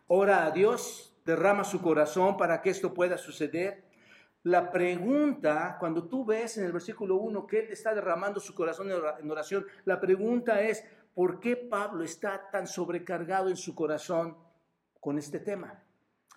Ora 0.07 0.45
a 0.45 0.51
Dios, 0.51 1.15
derrama 1.23 1.63
su 1.63 1.81
corazón 1.81 2.35
para 2.35 2.61
que 2.61 2.71
esto 2.71 2.93
pueda 2.93 3.17
suceder. 3.17 3.83
La 4.43 4.71
pregunta, 4.71 5.77
cuando 5.79 6.07
tú 6.07 6.25
ves 6.25 6.57
en 6.57 6.65
el 6.65 6.71
versículo 6.71 7.17
1 7.17 7.45
que 7.45 7.59
Él 7.59 7.67
está 7.69 7.93
derramando 7.93 8.39
su 8.39 8.55
corazón 8.55 8.89
en 8.89 9.29
oración, 9.29 9.67
la 9.85 9.99
pregunta 9.99 10.61
es, 10.61 10.83
¿por 11.13 11.39
qué 11.39 11.55
Pablo 11.55 12.03
está 12.03 12.49
tan 12.49 12.65
sobrecargado 12.65 13.49
en 13.49 13.57
su 13.57 13.75
corazón 13.75 14.35
con 14.99 15.17
este 15.17 15.39
tema? 15.39 15.83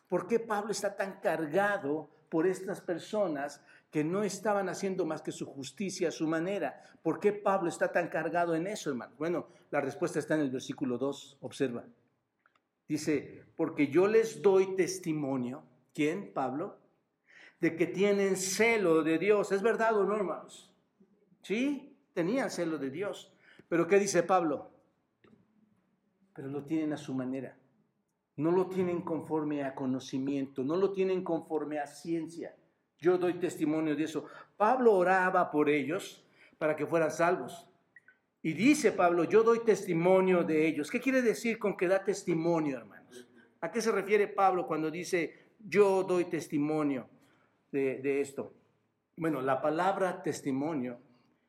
¿Por 0.09 0.27
qué 0.27 0.38
Pablo 0.38 0.72
está 0.72 0.96
tan 0.96 1.20
cargado 1.20 2.11
por 2.29 2.46
estas 2.46 2.81
personas 2.81 3.62
que 3.90 4.05
no 4.05 4.22
estaban 4.22 4.68
haciendo 4.68 5.05
más 5.05 5.22
que 5.22 5.33
su 5.33 5.46
justicia 5.46 6.09
a 6.09 6.12
su 6.12 6.27
manera? 6.27 6.83
¿Por 7.03 7.20
qué 7.20 7.33
Pablo 7.33 7.68
está 7.68 7.92
tan 7.92 8.09
cargado 8.09 8.55
en 8.55 8.66
eso, 8.66 8.90
hermano? 8.90 9.14
Bueno, 9.18 9.48
la 9.70 9.81
respuesta 9.81 10.18
está 10.18 10.35
en 10.35 10.42
el 10.42 10.51
versículo 10.51 10.98
2, 10.98 11.38
observa. 11.40 11.85
Dice, 12.88 13.44
porque 13.57 13.88
yo 13.88 14.07
les 14.07 14.42
doy 14.42 14.77
testimonio, 14.77 15.62
¿quién? 15.94 16.33
Pablo 16.33 16.83
de 17.62 17.77
que 17.77 17.87
tienen 17.87 18.37
celo 18.37 19.05
de 19.05 19.18
Dios. 19.18 19.53
¿Es 19.53 19.62
verdad 19.62 19.96
o 19.96 20.05
no, 20.05 20.16
hermanos? 20.16 20.75
Sí, 21.42 21.96
tenían 22.12 22.51
celo 22.51 22.77
de 22.77 22.90
Dios. 22.90 23.33
Pero 23.68 23.87
¿qué 23.87 24.01
dice 24.01 24.25
Pablo? 24.25 24.72
Pero 26.35 26.48
lo 26.48 26.64
tienen 26.64 26.92
a 26.92 26.96
su 26.96 27.14
manera. 27.14 27.57
No 28.37 28.51
lo 28.51 28.66
tienen 28.68 29.03
conforme 29.03 29.64
a 29.64 29.75
conocimiento, 29.75 30.64
no 30.64 30.77
lo 30.77 30.92
tienen 30.92 31.23
conforme 31.23 31.79
a 31.79 31.87
ciencia. 31.87 32.57
Yo 32.99 33.18
doy 33.18 33.35
testimonio 33.35 33.95
de 33.95 34.05
eso. 34.05 34.25
Pablo 34.57 34.95
oraba 34.95 35.51
por 35.51 35.68
ellos 35.68 36.25
para 36.59 36.77
que 36.77 36.87
fueran 36.87 37.11
salvos. 37.11 37.68
Y 38.42 38.55
dice 38.55 38.92
Pablo, 38.92 39.25
yo 39.25 39.42
doy 39.42 39.61
testimonio 39.64 40.45
de 40.45 40.66
ellos. 40.66 40.90
¿Qué 40.90 41.01
quiere 41.01 41.23
decir 41.23 41.59
con 41.59 41.77
que 41.77 41.88
da 41.88 42.03
testimonio, 42.03 42.79
hermanos? 42.79 43.29
¿A 43.61 43.71
qué 43.71 43.81
se 43.81 43.92
refiere 43.92 44.27
Pablo 44.29 44.66
cuando 44.66 44.90
dice, 44.90 45.51
yo 45.61 46.03
doy 46.03 46.25
testimonio? 46.25 47.09
de, 47.73 48.21
esto? 48.21 48.55
Bueno, 49.16 49.40
la 49.40 49.61
palabra 49.61 50.23
testimonio 50.23 50.99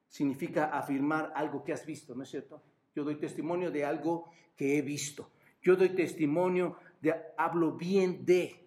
significa 0.07 0.65
afirmar 0.65 1.31
algo 1.35 1.63
que 1.63 1.73
has 1.73 1.85
visto, 1.85 2.15
¿no 2.15 2.23
es 2.23 2.29
cierto? 2.29 2.61
Yo 2.95 3.03
doy 3.03 3.15
testimonio 3.15 3.71
de 3.71 3.85
algo 3.85 4.31
que 4.55 4.77
he 4.77 4.81
visto. 4.81 5.31
Yo 5.63 5.75
doy 5.75 5.89
testimonio 5.89 6.77
de, 7.01 7.15
hablo 7.37 7.71
bien 7.71 8.25
de, 8.25 8.59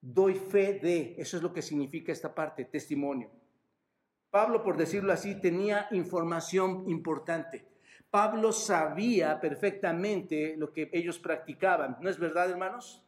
doy 0.00 0.34
fe 0.34 0.78
de, 0.80 1.16
eso 1.18 1.36
es 1.36 1.42
lo 1.42 1.52
que 1.52 1.60
significa 1.60 2.12
esta 2.12 2.34
parte, 2.34 2.64
testimonio. 2.64 3.30
Pablo, 4.30 4.62
por 4.62 4.76
decirlo 4.76 5.12
así, 5.12 5.40
tenía 5.40 5.88
información 5.90 6.84
importante. 6.88 7.66
Pablo 8.10 8.52
sabía 8.52 9.40
perfectamente 9.40 10.56
lo 10.56 10.72
que 10.72 10.88
ellos 10.92 11.18
practicaban. 11.18 11.98
¿No 12.00 12.08
es 12.08 12.18
verdad, 12.18 12.50
hermanos? 12.50 13.02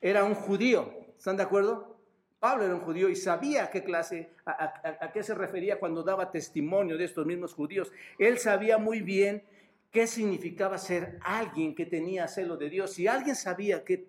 Era 0.00 0.24
un 0.24 0.34
judío. 0.34 0.92
¿Están 1.16 1.36
de 1.36 1.42
acuerdo? 1.42 1.96
Pablo 2.38 2.64
era 2.64 2.74
un 2.74 2.80
judío 2.80 3.08
y 3.08 3.16
sabía 3.16 3.64
a 3.64 3.70
qué 3.70 3.82
clase, 3.82 4.30
a, 4.44 5.10
qué 5.12 5.22
se 5.22 5.34
refería 5.34 5.80
cuando 5.80 6.02
daba 6.02 6.30
testimonio 6.30 6.98
de 6.98 7.04
estos 7.04 7.24
mismos 7.26 7.54
judíos. 7.54 7.90
Él 8.18 8.38
sabía 8.38 8.78
muy 8.78 9.00
bien 9.00 9.42
qué 9.96 10.06
significaba 10.06 10.76
ser 10.76 11.18
alguien 11.22 11.74
que 11.74 11.86
tenía 11.86 12.28
celo 12.28 12.58
de 12.58 12.68
Dios. 12.68 12.92
Si 12.92 13.06
alguien 13.06 13.34
sabía 13.34 13.82
qué, 13.82 14.06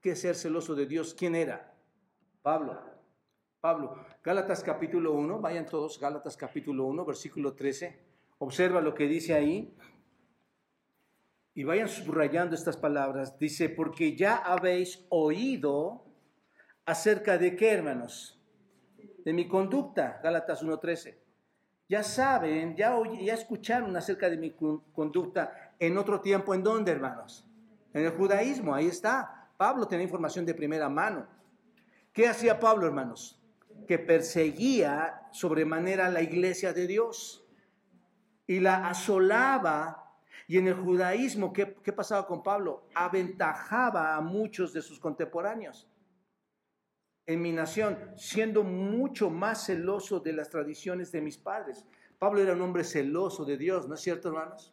qué 0.00 0.16
ser 0.16 0.34
celoso 0.34 0.74
de 0.74 0.86
Dios, 0.86 1.12
¿quién 1.12 1.34
era? 1.34 1.74
Pablo. 2.40 2.80
Pablo. 3.60 4.02
Gálatas 4.24 4.62
capítulo 4.62 5.12
1, 5.12 5.38
vayan 5.38 5.66
todos, 5.66 6.00
Gálatas 6.00 6.38
capítulo 6.38 6.86
1, 6.86 7.04
versículo 7.04 7.52
13. 7.52 8.00
Observa 8.38 8.80
lo 8.80 8.94
que 8.94 9.06
dice 9.06 9.34
ahí. 9.34 9.76
Y 11.52 11.64
vayan 11.64 11.90
subrayando 11.90 12.54
estas 12.54 12.78
palabras. 12.78 13.38
Dice, 13.38 13.68
porque 13.68 14.16
ya 14.16 14.36
habéis 14.36 15.04
oído 15.10 16.06
¿Acerca 16.86 17.36
de 17.36 17.56
qué, 17.56 17.72
hermanos? 17.72 18.40
De 19.22 19.34
mi 19.34 19.46
conducta, 19.48 20.18
Gálatas 20.22 20.64
1.13. 20.64 21.25
Ya 21.88 22.02
saben, 22.02 22.74
ya, 22.74 22.96
ya 23.20 23.34
escucharon 23.34 23.96
acerca 23.96 24.28
de 24.28 24.36
mi 24.36 24.56
conducta 24.92 25.72
en 25.78 25.96
otro 25.96 26.20
tiempo. 26.20 26.52
¿En 26.52 26.62
dónde, 26.62 26.90
hermanos? 26.92 27.46
En 27.92 28.04
el 28.04 28.10
judaísmo, 28.10 28.74
ahí 28.74 28.88
está. 28.88 29.48
Pablo 29.56 29.86
tenía 29.86 30.04
información 30.04 30.44
de 30.44 30.54
primera 30.54 30.88
mano. 30.88 31.26
¿Qué 32.12 32.28
hacía 32.28 32.58
Pablo, 32.58 32.86
hermanos? 32.86 33.40
Que 33.86 33.98
perseguía 33.98 35.28
sobremanera 35.30 36.08
la 36.10 36.22
iglesia 36.22 36.72
de 36.72 36.86
Dios 36.86 37.46
y 38.46 38.58
la 38.58 38.88
asolaba. 38.88 40.02
Y 40.48 40.58
en 40.58 40.66
el 40.68 40.74
judaísmo, 40.74 41.52
¿qué, 41.52 41.76
qué 41.84 41.92
pasaba 41.92 42.26
con 42.26 42.42
Pablo? 42.42 42.88
Aventajaba 42.94 44.16
a 44.16 44.20
muchos 44.20 44.72
de 44.72 44.82
sus 44.82 44.98
contemporáneos 44.98 45.88
en 47.26 47.42
mi 47.42 47.52
nación, 47.52 47.98
siendo 48.16 48.62
mucho 48.62 49.30
más 49.30 49.66
celoso 49.66 50.20
de 50.20 50.32
las 50.32 50.50
tradiciones 50.50 51.10
de 51.12 51.20
mis 51.20 51.36
padres. 51.36 51.84
Pablo 52.18 52.40
era 52.40 52.52
un 52.54 52.62
hombre 52.62 52.84
celoso 52.84 53.44
de 53.44 53.58
Dios, 53.58 53.88
¿no 53.88 53.94
es 53.94 54.00
cierto, 54.00 54.28
hermanos? 54.28 54.72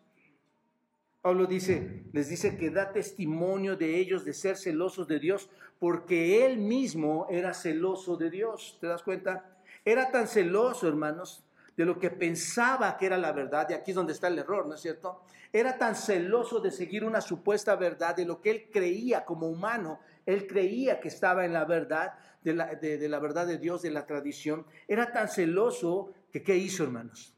Pablo 1.21 1.45
dice, 1.45 2.03
les 2.11 2.29
dice 2.29 2.57
que 2.57 2.69
da 2.69 2.91
testimonio 2.91 3.77
de 3.77 3.97
ellos 3.97 4.25
de 4.25 4.33
ser 4.33 4.57
celosos 4.57 5.07
de 5.07 5.19
Dios, 5.19 5.49
porque 5.79 6.45
él 6.45 6.57
mismo 6.57 7.27
era 7.29 7.53
celoso 7.53 8.17
de 8.17 8.29
Dios. 8.29 8.77
¿Te 8.79 8.87
das 8.87 9.03
cuenta? 9.03 9.57
Era 9.85 10.11
tan 10.11 10.27
celoso, 10.27 10.87
hermanos, 10.87 11.45
de 11.75 11.85
lo 11.85 11.97
que 11.97 12.09
pensaba 12.09 12.97
que 12.97 13.05
era 13.05 13.17
la 13.17 13.31
verdad, 13.31 13.67
y 13.69 13.73
aquí 13.73 13.91
es 13.91 13.95
donde 13.95 14.13
está 14.13 14.27
el 14.27 14.37
error, 14.37 14.67
¿no 14.67 14.75
es 14.75 14.81
cierto? 14.81 15.23
Era 15.51 15.77
tan 15.77 15.95
celoso 15.95 16.59
de 16.59 16.71
seguir 16.71 17.03
una 17.03 17.21
supuesta 17.21 17.75
verdad, 17.75 18.15
de 18.15 18.25
lo 18.25 18.41
que 18.41 18.51
él 18.51 18.69
creía 18.71 19.25
como 19.25 19.47
humano, 19.47 19.99
él 20.25 20.45
creía 20.47 20.99
que 20.99 21.07
estaba 21.07 21.45
en 21.45 21.53
la 21.53 21.65
verdad, 21.65 22.13
de 22.43 22.53
la, 22.53 22.75
de, 22.75 23.09
la 23.09 23.19
verdad 23.19 23.47
de 23.47 23.57
Dios, 23.57 23.81
de 23.81 23.91
la 23.91 24.05
tradición. 24.05 24.65
Era 24.87 25.11
tan 25.11 25.29
celoso 25.29 26.13
que, 26.31 26.43
¿qué 26.43 26.57
hizo, 26.57 26.83
hermanos? 26.83 27.35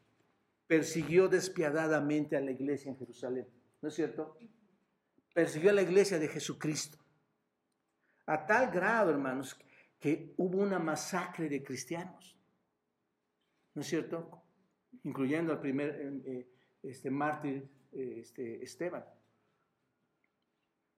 Persiguió 0.67 1.27
despiadadamente 1.27 2.35
a 2.35 2.41
la 2.41 2.51
iglesia 2.51 2.89
en 2.89 2.97
Jerusalén, 2.97 3.47
¿no 3.81 3.89
es 3.89 3.95
cierto? 3.95 4.37
Persiguió 5.33 5.69
a 5.69 5.73
la 5.73 5.81
iglesia 5.81 6.17
de 6.17 6.27
Jesucristo. 6.27 6.97
A 8.25 8.45
tal 8.45 8.71
grado, 8.71 9.11
hermanos, 9.11 9.59
que 9.99 10.33
hubo 10.37 10.57
una 10.57 10.79
masacre 10.79 11.47
de 11.49 11.63
cristianos, 11.63 12.37
¿no 13.73 13.81
es 13.81 13.87
cierto? 13.87 14.41
Incluyendo 15.03 15.51
al 15.51 15.59
primer 15.59 15.89
eh, 15.89 16.21
eh, 16.25 16.47
este, 16.83 17.11
mártir 17.11 17.67
eh, 17.91 18.17
este, 18.21 18.63
Esteban. 18.63 19.05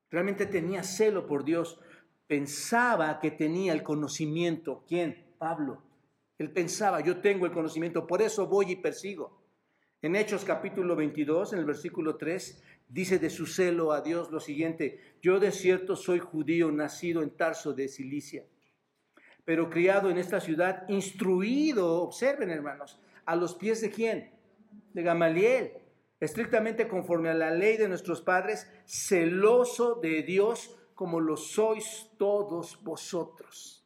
Realmente 0.09 0.45
tenía 0.45 0.83
celo 0.83 1.27
por 1.27 1.43
Dios. 1.43 1.79
Pensaba 2.27 3.19
que 3.19 3.31
tenía 3.31 3.73
el 3.73 3.83
conocimiento. 3.83 4.83
¿Quién? 4.87 5.25
Pablo. 5.37 5.81
Él 6.37 6.51
pensaba, 6.51 7.01
yo 7.01 7.19
tengo 7.19 7.45
el 7.45 7.51
conocimiento, 7.51 8.05
por 8.05 8.21
eso 8.21 8.47
voy 8.47 8.71
y 8.71 8.75
persigo. 8.75 9.41
En 10.01 10.15
Hechos 10.15 10.45
capítulo 10.45 10.95
22, 10.95 11.53
en 11.53 11.59
el 11.59 11.65
versículo 11.65 12.17
3, 12.17 12.63
dice 12.87 13.17
de 13.17 13.31
su 13.31 13.47
celo 13.47 13.91
a 13.91 14.01
Dios 14.01 14.29
lo 14.29 14.39
siguiente, 14.39 15.15
yo 15.21 15.39
de 15.39 15.51
cierto 15.51 15.95
soy 15.95 16.19
judío, 16.19 16.71
nacido 16.71 17.23
en 17.23 17.31
Tarso 17.31 17.73
de 17.73 17.87
Cilicia, 17.87 18.45
pero 19.43 19.69
criado 19.71 20.11
en 20.11 20.19
esta 20.19 20.39
ciudad, 20.39 20.87
instruido, 20.87 22.03
observen 22.03 22.51
hermanos, 22.51 22.99
a 23.25 23.35
los 23.35 23.55
pies 23.55 23.81
de 23.81 23.89
quién? 23.89 24.31
De 24.93 25.01
Gamaliel, 25.01 25.71
estrictamente 26.19 26.87
conforme 26.87 27.29
a 27.29 27.33
la 27.33 27.49
ley 27.49 27.77
de 27.77 27.89
nuestros 27.89 28.21
padres, 28.21 28.71
celoso 28.85 29.95
de 29.95 30.21
Dios 30.21 30.77
como 30.97 31.19
lo 31.19 31.37
sois 31.37 32.09
todos 32.17 32.83
vosotros. 32.83 33.85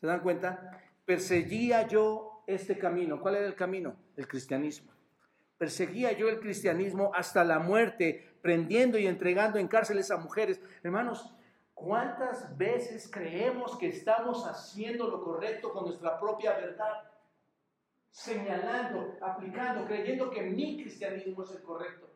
¿Se 0.00 0.08
dan 0.08 0.20
cuenta? 0.20 0.82
Perseguía 1.04 1.86
yo 1.86 2.42
este 2.48 2.76
camino. 2.76 3.20
¿Cuál 3.20 3.36
era 3.36 3.46
el 3.46 3.54
camino? 3.54 3.94
El 4.16 4.26
cristianismo. 4.26 4.92
Perseguía 5.56 6.10
yo 6.18 6.28
el 6.28 6.40
cristianismo 6.40 7.12
hasta 7.14 7.44
la 7.44 7.60
muerte, 7.60 8.38
prendiendo 8.42 8.98
y 8.98 9.06
entregando 9.06 9.60
en 9.60 9.68
cárceles 9.68 10.10
a 10.10 10.16
mujeres. 10.16 10.60
Hermanos, 10.82 11.32
¿cuántas 11.74 12.58
veces 12.58 13.08
creemos 13.08 13.78
que 13.78 13.88
estamos 13.88 14.48
haciendo 14.48 15.06
lo 15.06 15.22
correcto 15.22 15.72
con 15.72 15.84
nuestra 15.84 16.18
propia 16.18 16.54
verdad? 16.54 17.04
Señalando, 18.10 19.16
aplicando, 19.20 19.86
creyendo 19.86 20.28
que 20.28 20.42
mi 20.42 20.82
cristianismo 20.82 21.44
es 21.44 21.52
el 21.52 21.62
correcto. 21.62 22.10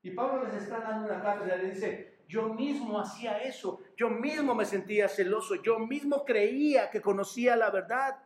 Y 0.00 0.12
Pablo 0.12 0.44
les 0.44 0.54
está 0.54 0.80
dando 0.80 1.06
una 1.06 1.22
cátedra, 1.22 1.56
le 1.56 1.68
dice, 1.72 2.09
yo 2.30 2.54
mismo 2.54 3.00
hacía 3.00 3.38
eso, 3.38 3.80
yo 3.96 4.08
mismo 4.08 4.54
me 4.54 4.64
sentía 4.64 5.08
celoso, 5.08 5.56
yo 5.56 5.80
mismo 5.80 6.24
creía 6.24 6.88
que 6.88 7.00
conocía 7.00 7.56
la 7.56 7.70
verdad. 7.70 8.22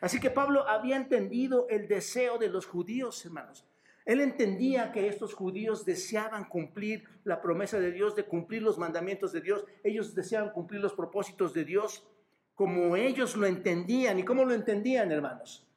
Así 0.00 0.18
que 0.18 0.30
Pablo 0.30 0.66
había 0.66 0.96
entendido 0.96 1.66
el 1.68 1.86
deseo 1.86 2.38
de 2.38 2.48
los 2.48 2.64
judíos, 2.66 3.22
hermanos. 3.26 3.66
Él 4.06 4.22
entendía 4.22 4.90
que 4.90 5.06
estos 5.06 5.34
judíos 5.34 5.84
deseaban 5.84 6.48
cumplir 6.48 7.04
la 7.24 7.42
promesa 7.42 7.78
de 7.78 7.92
Dios, 7.92 8.16
de 8.16 8.24
cumplir 8.24 8.62
los 8.62 8.78
mandamientos 8.78 9.32
de 9.32 9.42
Dios. 9.42 9.66
Ellos 9.84 10.14
deseaban 10.14 10.52
cumplir 10.52 10.80
los 10.80 10.94
propósitos 10.94 11.52
de 11.52 11.66
Dios 11.66 12.08
como 12.54 12.96
ellos 12.96 13.36
lo 13.36 13.46
entendían. 13.46 14.18
¿Y 14.18 14.24
cómo 14.24 14.46
lo 14.46 14.54
entendían, 14.54 15.12
hermanos? 15.12 15.68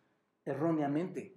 Erróneamente. 0.45 1.35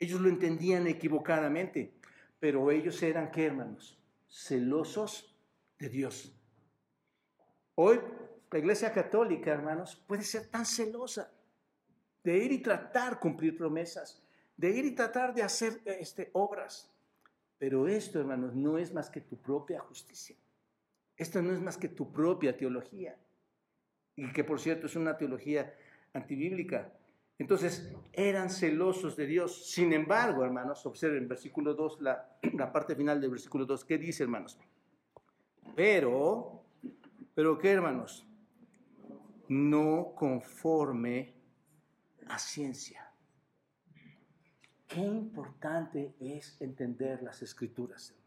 Ellos 0.00 0.20
lo 0.20 0.28
entendían 0.28 0.88
equivocadamente. 0.88 1.94
Pero 2.40 2.72
ellos 2.72 3.00
eran, 3.04 3.30
¿qué, 3.30 3.46
hermanos? 3.46 3.98
Celosos 4.28 5.33
de 5.84 5.90
Dios. 5.90 6.34
Hoy 7.74 8.00
la 8.50 8.58
Iglesia 8.58 8.92
Católica, 8.92 9.50
hermanos, 9.50 9.96
puede 10.06 10.22
ser 10.22 10.46
tan 10.46 10.64
celosa 10.64 11.28
de 12.22 12.38
ir 12.38 12.52
y 12.52 12.62
tratar 12.62 13.18
cumplir 13.18 13.56
promesas, 13.56 14.22
de 14.56 14.70
ir 14.70 14.84
y 14.84 14.94
tratar 14.94 15.34
de 15.34 15.42
hacer 15.42 15.82
este, 15.84 16.30
obras. 16.34 16.88
Pero 17.58 17.88
esto, 17.88 18.20
hermanos, 18.20 18.54
no 18.54 18.78
es 18.78 18.94
más 18.94 19.10
que 19.10 19.20
tu 19.20 19.36
propia 19.36 19.80
justicia. 19.80 20.36
Esto 21.16 21.42
no 21.42 21.52
es 21.52 21.60
más 21.60 21.76
que 21.76 21.88
tu 21.88 22.12
propia 22.12 22.56
teología. 22.56 23.18
Y 24.14 24.32
que, 24.32 24.44
por 24.44 24.60
cierto, 24.60 24.86
es 24.86 24.94
una 24.94 25.18
teología 25.18 25.74
antibíblica. 26.12 26.92
Entonces, 27.38 27.92
eran 28.12 28.50
celosos 28.50 29.16
de 29.16 29.26
Dios. 29.26 29.70
Sin 29.70 29.92
embargo, 29.92 30.44
hermanos, 30.44 30.86
observen 30.86 31.26
versículo 31.26 31.74
2, 31.74 32.00
la, 32.02 32.38
la 32.54 32.72
parte 32.72 32.94
final 32.94 33.20
del 33.20 33.30
versículo 33.30 33.66
2. 33.66 33.84
¿Qué 33.84 33.98
dice, 33.98 34.22
hermanos? 34.22 34.58
Pero, 35.74 36.64
pero 37.34 37.58
¿qué, 37.58 37.70
hermanos? 37.70 38.26
No 39.48 40.14
conforme 40.14 41.34
a 42.28 42.38
ciencia. 42.38 43.12
Qué 44.86 45.00
importante 45.00 46.14
es 46.20 46.60
entender 46.60 47.22
las 47.22 47.42
escrituras, 47.42 48.10
hermanos. 48.10 48.24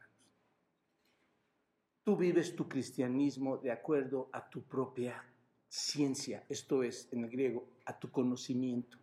Tú 2.03 2.15
vives 2.15 2.55
tu 2.55 2.67
cristianismo 2.67 3.57
de 3.57 3.71
acuerdo 3.71 4.29
a 4.31 4.49
tu 4.49 4.63
propia 4.63 5.23
ciencia, 5.67 6.45
esto 6.49 6.83
es, 6.83 7.07
en 7.11 7.23
el 7.23 7.29
griego, 7.29 7.67
a 7.85 7.97
tu 7.97 8.11
conocimiento. 8.11 8.97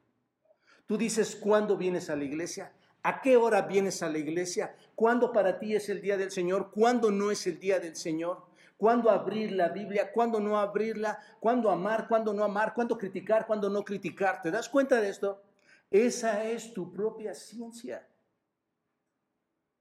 Tú 0.87 0.97
dices 0.97 1.37
cuándo 1.37 1.77
vienes 1.77 2.11
a 2.11 2.17
la 2.17 2.25
iglesia, 2.25 2.73
a 3.05 3.21
qué 3.21 3.37
hora 3.37 3.63
vienes 3.63 4.03
a 4.03 4.09
la 4.09 4.19
iglesia, 4.19 4.75
cuándo 4.95 5.31
para 5.31 5.59
ti 5.59 5.77
es 5.77 5.91
el 5.91 6.01
día 6.01 6.17
del 6.17 6.31
Señor, 6.31 6.71
cuándo 6.73 7.11
no 7.11 7.31
es 7.31 7.47
el 7.47 7.61
día 7.61 7.79
del 7.79 7.95
Señor, 7.95 8.47
cuándo 8.79 9.11
abrir 9.11 9.53
la 9.53 9.69
Biblia, 9.69 10.11
cuándo 10.11 10.41
no 10.41 10.59
abrirla, 10.59 11.19
cuándo 11.39 11.71
amar, 11.71 12.09
cuándo 12.09 12.33
no 12.33 12.43
amar, 12.43 12.73
cuándo 12.75 12.97
criticar, 12.97 13.47
cuándo 13.47 13.69
no 13.69 13.85
criticar. 13.85 14.41
¿Te 14.41 14.51
das 14.51 14.71
cuenta 14.71 15.03
de 15.03 15.11
esto? 15.11 15.43
Esa 15.91 16.45
es 16.45 16.73
tu 16.73 16.91
propia 16.91 17.35
ciencia. 17.35 18.09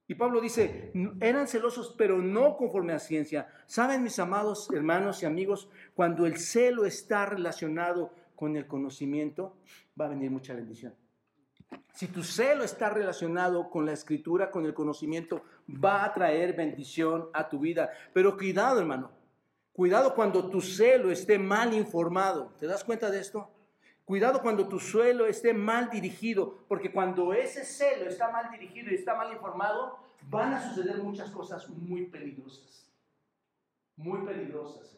Y 0.05 0.15
Pablo 0.15 0.41
dice, 0.41 0.91
eran 1.21 1.47
celosos, 1.47 1.95
pero 1.97 2.17
no 2.17 2.57
conforme 2.57 2.91
a 2.91 2.99
ciencia. 2.99 3.47
Saben, 3.67 4.03
mis 4.03 4.19
amados 4.19 4.69
hermanos 4.69 5.23
y 5.23 5.25
amigos, 5.25 5.69
cuando 5.95 6.25
el 6.25 6.37
celo 6.37 6.85
está 6.85 7.25
relacionado 7.25 8.13
con 8.35 8.57
el 8.57 8.67
conocimiento, 8.67 9.55
va 9.99 10.07
a 10.07 10.09
venir 10.09 10.29
mucha 10.29 10.53
bendición. 10.53 10.93
Si 11.93 12.07
tu 12.07 12.23
celo 12.23 12.63
está 12.63 12.89
relacionado 12.89 13.69
con 13.69 13.85
la 13.85 13.93
escritura, 13.93 14.51
con 14.51 14.65
el 14.65 14.73
conocimiento, 14.73 15.43
va 15.69 16.05
a 16.05 16.13
traer 16.13 16.53
bendición 16.53 17.29
a 17.33 17.49
tu 17.49 17.59
vida. 17.59 17.91
Pero 18.13 18.37
cuidado, 18.37 18.79
hermano. 18.79 19.11
Cuidado 19.71 20.13
cuando 20.13 20.49
tu 20.49 20.61
celo 20.61 21.11
esté 21.11 21.39
mal 21.39 21.73
informado. 21.73 22.53
¿Te 22.59 22.67
das 22.67 22.83
cuenta 22.83 23.09
de 23.09 23.19
esto? 23.19 23.49
Cuidado 24.05 24.41
cuando 24.41 24.67
tu 24.67 24.79
suelo 24.79 25.25
esté 25.25 25.53
mal 25.53 25.89
dirigido, 25.89 26.65
porque 26.67 26.91
cuando 26.91 27.33
ese 27.33 27.63
celo 27.63 28.05
está 28.09 28.29
mal 28.31 28.51
dirigido 28.51 28.91
y 28.91 28.95
está 28.95 29.15
mal 29.15 29.31
informado, 29.31 29.97
van 30.29 30.53
a 30.53 30.61
suceder 30.61 30.97
muchas 30.97 31.31
cosas 31.31 31.69
muy 31.69 32.07
peligrosas. 32.07 32.91
Muy 33.95 34.25
peligrosas, 34.25 34.97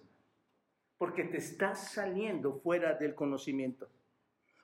porque 0.97 1.25
te 1.25 1.37
estás 1.37 1.91
saliendo 1.91 2.53
fuera 2.53 2.93
del 2.95 3.13
conocimiento. 3.13 3.89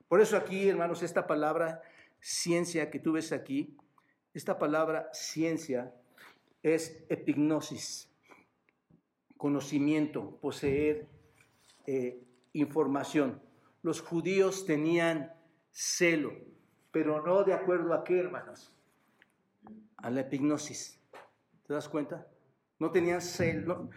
Por 0.07 0.21
eso 0.21 0.37
aquí, 0.37 0.67
hermanos, 0.67 1.03
esta 1.03 1.27
palabra 1.27 1.81
ciencia 2.21 2.89
que 2.89 2.99
tú 2.99 3.13
ves 3.13 3.33
aquí, 3.33 3.75
esta 4.33 4.57
palabra 4.57 5.09
ciencia 5.11 5.93
es 6.63 7.03
epignosis, 7.09 8.09
conocimiento, 9.35 10.37
poseer 10.39 11.09
eh, 11.85 12.23
información 12.53 13.41
los 13.83 14.01
judíos 14.01 14.65
tenían 14.65 15.33
celo, 15.71 16.33
pero 16.91 17.25
no 17.25 17.43
de 17.43 17.53
acuerdo 17.53 17.93
a 17.93 18.03
qué, 18.03 18.19
hermanos, 18.19 18.71
a 19.97 20.09
la 20.09 20.21
epignosis. 20.21 20.99
¿Te 21.65 21.73
das 21.73 21.89
cuenta? 21.89 22.27
No 22.77 22.91
tenían 22.91 23.21
celo. 23.21 23.89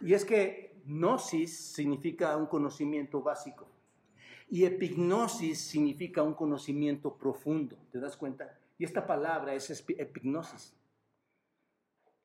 Y 0.00 0.14
es 0.14 0.24
que 0.24 0.80
gnosis 0.84 1.72
significa 1.72 2.36
un 2.36 2.46
conocimiento 2.46 3.22
básico 3.22 3.73
y 4.48 4.64
epignosis 4.64 5.60
significa 5.60 6.22
un 6.22 6.34
conocimiento 6.34 7.16
profundo. 7.16 7.76
¿Te 7.90 8.00
das 8.00 8.16
cuenta? 8.16 8.58
Y 8.78 8.84
esta 8.84 9.06
palabra 9.06 9.54
es 9.54 9.70
epignosis 9.70 10.74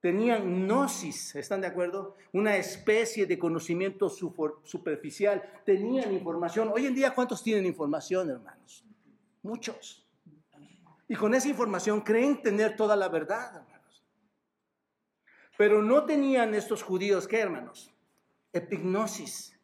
tenían 0.01 0.65
gnosis, 0.65 1.35
¿están 1.35 1.61
de 1.61 1.67
acuerdo? 1.67 2.15
Una 2.31 2.55
especie 2.55 3.25
de 3.25 3.37
conocimiento 3.37 4.09
superficial, 4.09 5.43
tenían 5.65 6.13
información. 6.13 6.71
Hoy 6.73 6.85
en 6.85 6.95
día, 6.95 7.13
¿cuántos 7.13 7.43
tienen 7.43 7.65
información, 7.65 8.29
hermanos? 8.29 8.85
Muchos. 9.43 10.07
Y 11.07 11.15
con 11.15 11.33
esa 11.33 11.49
información 11.49 12.01
creen 12.01 12.41
tener 12.41 12.75
toda 12.75 12.95
la 12.95 13.09
verdad, 13.09 13.55
hermanos. 13.57 14.03
Pero 15.57 15.81
no 15.81 16.05
tenían 16.05 16.55
estos 16.55 16.83
judíos, 16.83 17.27
¿qué, 17.27 17.39
hermanos? 17.39 17.93
Epignosis. 18.53 19.59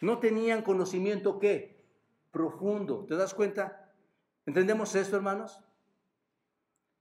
No 0.00 0.18
tenían 0.18 0.62
conocimiento, 0.62 1.38
¿qué? 1.38 1.75
Profundo. 2.36 3.06
¿Te 3.06 3.16
das 3.16 3.32
cuenta? 3.32 3.90
¿Entendemos 4.44 4.94
esto, 4.94 5.16
hermanos? 5.16 5.58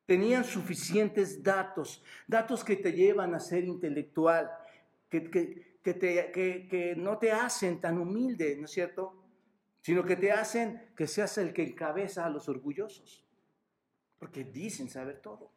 Tenían 0.05 0.45
suficientes 0.45 1.43
datos, 1.43 2.01
datos 2.25 2.63
que 2.63 2.77
te 2.77 2.93
llevan 2.93 3.35
a 3.35 3.41
ser 3.41 3.65
intelectual, 3.65 4.49
que, 5.09 5.29
que, 5.83 5.93
te, 5.93 6.31
que, 6.31 6.93
no 6.95 7.17
te 7.17 7.33
hacen 7.33 7.81
tan 7.81 7.97
humilde, 7.97 8.55
¿no 8.55 8.63
es 8.63 8.71
cierto? 8.71 9.25
Sino 9.81 10.05
que 10.05 10.15
te 10.15 10.31
hacen 10.31 10.93
que 10.95 11.05
seas 11.05 11.37
el 11.37 11.51
que 11.51 11.63
encabeza 11.63 12.25
a 12.25 12.29
los 12.29 12.47
orgullosos, 12.47 13.25
porque 14.17 14.45
dicen 14.45 14.87
saber 14.87 15.19
todo. 15.19 15.51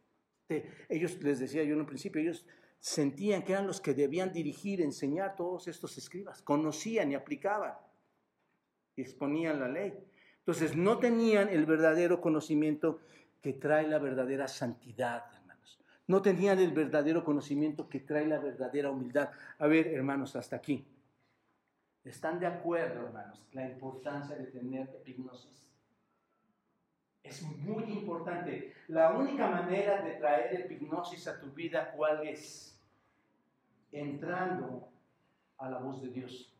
ellos, 0.88 1.22
les 1.22 1.38
decía 1.38 1.62
yo 1.62 1.74
en 1.74 1.80
un 1.82 1.86
principio, 1.86 2.20
ellos 2.20 2.44
sentían 2.80 3.44
que 3.44 3.52
eran 3.52 3.68
los 3.68 3.80
que 3.80 3.94
debían 3.94 4.32
dirigir, 4.32 4.80
enseñar 4.80 5.36
todos 5.36 5.68
estos 5.68 5.96
escribas, 5.98 6.42
conocían 6.42 7.12
y 7.12 7.14
aplicaban 7.14 7.74
exponían 9.02 9.60
la 9.60 9.68
ley. 9.68 9.94
Entonces 10.38 10.76
no 10.76 10.98
tenían 10.98 11.48
el 11.48 11.66
verdadero 11.66 12.20
conocimiento 12.20 13.00
que 13.40 13.52
trae 13.52 13.86
la 13.86 13.98
verdadera 13.98 14.48
santidad, 14.48 15.24
hermanos. 15.34 15.78
No 16.06 16.22
tenían 16.22 16.58
el 16.58 16.72
verdadero 16.72 17.22
conocimiento 17.24 17.88
que 17.88 18.00
trae 18.00 18.26
la 18.26 18.38
verdadera 18.38 18.90
humildad. 18.90 19.30
A 19.58 19.66
ver, 19.66 19.88
hermanos, 19.88 20.34
hasta 20.36 20.56
aquí. 20.56 20.86
¿Están 22.04 22.40
de 22.40 22.46
acuerdo, 22.46 23.06
hermanos, 23.06 23.46
la 23.52 23.68
importancia 23.68 24.36
de 24.36 24.46
tener 24.46 24.88
epignosis? 24.88 25.66
Es 27.22 27.42
muy 27.42 27.84
importante. 27.84 28.72
La 28.88 29.10
única 29.10 29.50
manera 29.50 30.00
de 30.00 30.12
traer 30.12 30.62
epignosis 30.62 31.28
a 31.28 31.38
tu 31.38 31.52
vida, 31.52 31.92
¿cuál 31.94 32.26
es? 32.26 32.80
Entrando 33.92 34.88
a 35.58 35.68
la 35.68 35.78
voz 35.78 36.00
de 36.00 36.08
Dios. 36.08 36.57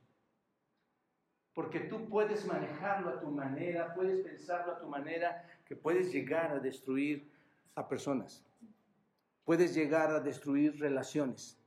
Porque 1.58 1.80
tú 1.80 2.08
puedes 2.08 2.46
manejarlo 2.46 3.10
a 3.10 3.18
tu 3.18 3.32
manera, 3.32 3.92
puedes 3.92 4.24
pensarlo 4.24 4.74
a 4.74 4.78
tu 4.78 4.86
manera, 4.86 5.44
que 5.66 5.74
puedes 5.74 6.12
llegar 6.12 6.52
a 6.52 6.60
destruir 6.60 7.28
a 7.74 7.88
personas, 7.88 8.46
puedes 9.44 9.74
llegar 9.74 10.12
a 10.12 10.20
destruir 10.20 10.78
relaciones, 10.78 11.60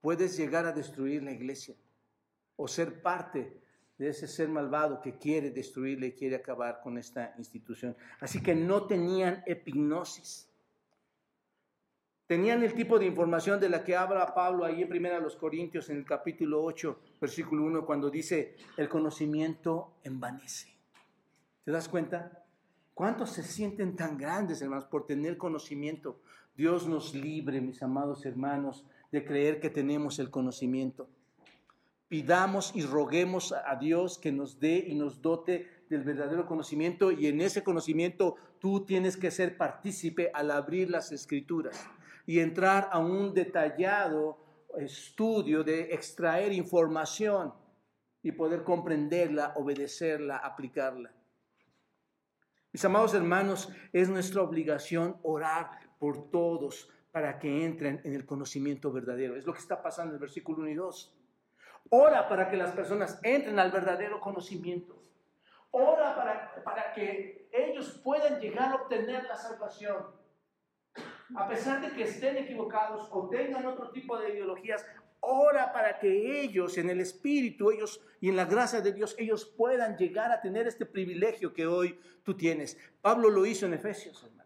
puedes 0.00 0.36
llegar 0.36 0.66
a 0.66 0.72
destruir 0.72 1.22
la 1.22 1.30
iglesia 1.30 1.76
o 2.56 2.66
ser 2.66 3.00
parte 3.00 3.62
de 3.96 4.08
ese 4.08 4.26
ser 4.26 4.48
malvado 4.48 5.00
que 5.00 5.16
quiere 5.18 5.52
destruirle 5.52 6.08
y 6.08 6.12
quiere 6.14 6.34
acabar 6.34 6.80
con 6.82 6.98
esta 6.98 7.32
institución. 7.38 7.96
Así 8.18 8.42
que 8.42 8.56
no 8.56 8.88
tenían 8.88 9.44
epignosis. 9.46 10.49
Tenían 12.30 12.62
el 12.62 12.74
tipo 12.74 12.96
de 12.96 13.06
información 13.06 13.58
de 13.58 13.68
la 13.68 13.82
que 13.82 13.96
habla 13.96 14.32
Pablo 14.32 14.64
ahí 14.64 14.82
en 14.82 14.92
1 14.92 15.18
los 15.18 15.34
Corintios 15.34 15.90
en 15.90 15.96
el 15.96 16.04
capítulo 16.04 16.62
8, 16.62 17.00
versículo 17.20 17.64
1, 17.64 17.84
cuando 17.84 18.08
dice, 18.08 18.54
el 18.76 18.88
conocimiento 18.88 19.94
envanece. 20.04 20.68
¿Te 21.64 21.72
das 21.72 21.88
cuenta? 21.88 22.44
¿Cuántos 22.94 23.30
se 23.30 23.42
sienten 23.42 23.96
tan 23.96 24.16
grandes, 24.16 24.62
hermanos, 24.62 24.84
por 24.84 25.06
tener 25.06 25.38
conocimiento? 25.38 26.20
Dios 26.54 26.86
nos 26.86 27.16
libre, 27.16 27.60
mis 27.60 27.82
amados 27.82 28.24
hermanos, 28.24 28.86
de 29.10 29.24
creer 29.24 29.58
que 29.58 29.68
tenemos 29.68 30.20
el 30.20 30.30
conocimiento 30.30 31.08
pidamos 32.06 32.72
y 32.74 32.82
roguemos 32.82 33.52
a 33.52 33.76
Dios 33.76 34.18
que 34.18 34.32
nos 34.32 34.58
dé 34.58 34.84
y 34.88 34.96
nos 34.96 35.22
dote 35.22 35.68
del 35.88 36.02
verdadero 36.02 36.44
conocimiento 36.44 37.12
y 37.12 37.28
en 37.28 37.40
ese 37.40 37.62
conocimiento 37.62 38.34
tú 38.58 38.84
tienes 38.84 39.16
que 39.16 39.30
ser 39.30 39.56
partícipe 39.56 40.28
al 40.34 40.50
abrir 40.50 40.90
las 40.90 41.12
escrituras 41.12 41.88
y 42.26 42.40
entrar 42.40 42.88
a 42.92 42.98
un 42.98 43.34
detallado 43.34 44.38
estudio 44.78 45.64
de 45.64 45.92
extraer 45.94 46.52
información 46.52 47.52
y 48.22 48.32
poder 48.32 48.62
comprenderla, 48.62 49.54
obedecerla, 49.56 50.36
aplicarla. 50.36 51.12
Mis 52.72 52.84
amados 52.84 53.14
hermanos, 53.14 53.68
es 53.92 54.08
nuestra 54.08 54.42
obligación 54.42 55.18
orar 55.22 55.70
por 55.98 56.30
todos 56.30 56.88
para 57.10 57.38
que 57.38 57.64
entren 57.64 58.00
en 58.04 58.14
el 58.14 58.24
conocimiento 58.24 58.92
verdadero. 58.92 59.36
Es 59.36 59.44
lo 59.44 59.52
que 59.52 59.58
está 59.58 59.82
pasando 59.82 60.12
en 60.12 60.16
el 60.16 60.20
versículo 60.20 60.62
1 60.62 60.68
y 60.70 60.74
2. 60.74 61.16
Ora 61.90 62.28
para 62.28 62.48
que 62.48 62.56
las 62.56 62.70
personas 62.70 63.18
entren 63.24 63.58
al 63.58 63.72
verdadero 63.72 64.20
conocimiento. 64.20 65.02
Ora 65.72 66.14
para, 66.14 66.62
para 66.62 66.92
que 66.92 67.48
ellos 67.52 68.00
puedan 68.04 68.40
llegar 68.40 68.70
a 68.70 68.76
obtener 68.76 69.24
la 69.24 69.36
salvación. 69.36 70.19
A 71.34 71.48
pesar 71.48 71.80
de 71.80 71.94
que 71.94 72.04
estén 72.04 72.36
equivocados 72.36 73.08
o 73.10 73.28
tengan 73.28 73.64
otro 73.66 73.90
tipo 73.90 74.18
de 74.18 74.30
ideologías, 74.30 74.84
ora 75.20 75.72
para 75.72 75.98
que 75.98 76.42
ellos 76.42 76.76
en 76.78 76.90
el 76.90 77.00
Espíritu, 77.00 77.70
ellos 77.70 78.00
y 78.20 78.28
en 78.28 78.36
la 78.36 78.46
gracia 78.46 78.80
de 78.80 78.92
Dios, 78.92 79.14
ellos 79.18 79.44
puedan 79.44 79.96
llegar 79.96 80.32
a 80.32 80.40
tener 80.40 80.66
este 80.66 80.86
privilegio 80.86 81.52
que 81.52 81.66
hoy 81.66 81.98
tú 82.22 82.36
tienes. 82.36 82.78
Pablo 83.00 83.30
lo 83.30 83.46
hizo 83.46 83.66
en 83.66 83.74
Efesios, 83.74 84.22
hermano. 84.24 84.40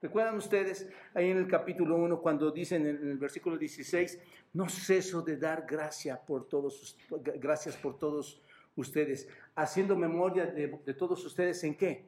¿Recuerdan 0.00 0.36
ustedes 0.36 0.88
ahí 1.12 1.30
en 1.30 1.38
el 1.38 1.48
capítulo 1.48 1.96
1 1.96 2.20
cuando 2.20 2.52
dicen 2.52 2.86
en 2.86 3.10
el 3.10 3.18
versículo 3.18 3.58
16, 3.58 4.20
no 4.52 4.68
ceso 4.68 5.22
de 5.22 5.36
dar 5.36 5.66
gracia 5.66 6.20
por 6.24 6.48
todos, 6.48 6.96
gracias 7.10 7.76
por 7.76 7.98
todos 7.98 8.40
ustedes, 8.76 9.28
haciendo 9.56 9.96
memoria 9.96 10.46
de, 10.46 10.78
de 10.84 10.94
todos 10.94 11.24
ustedes 11.24 11.64
en 11.64 11.76
qué? 11.76 12.04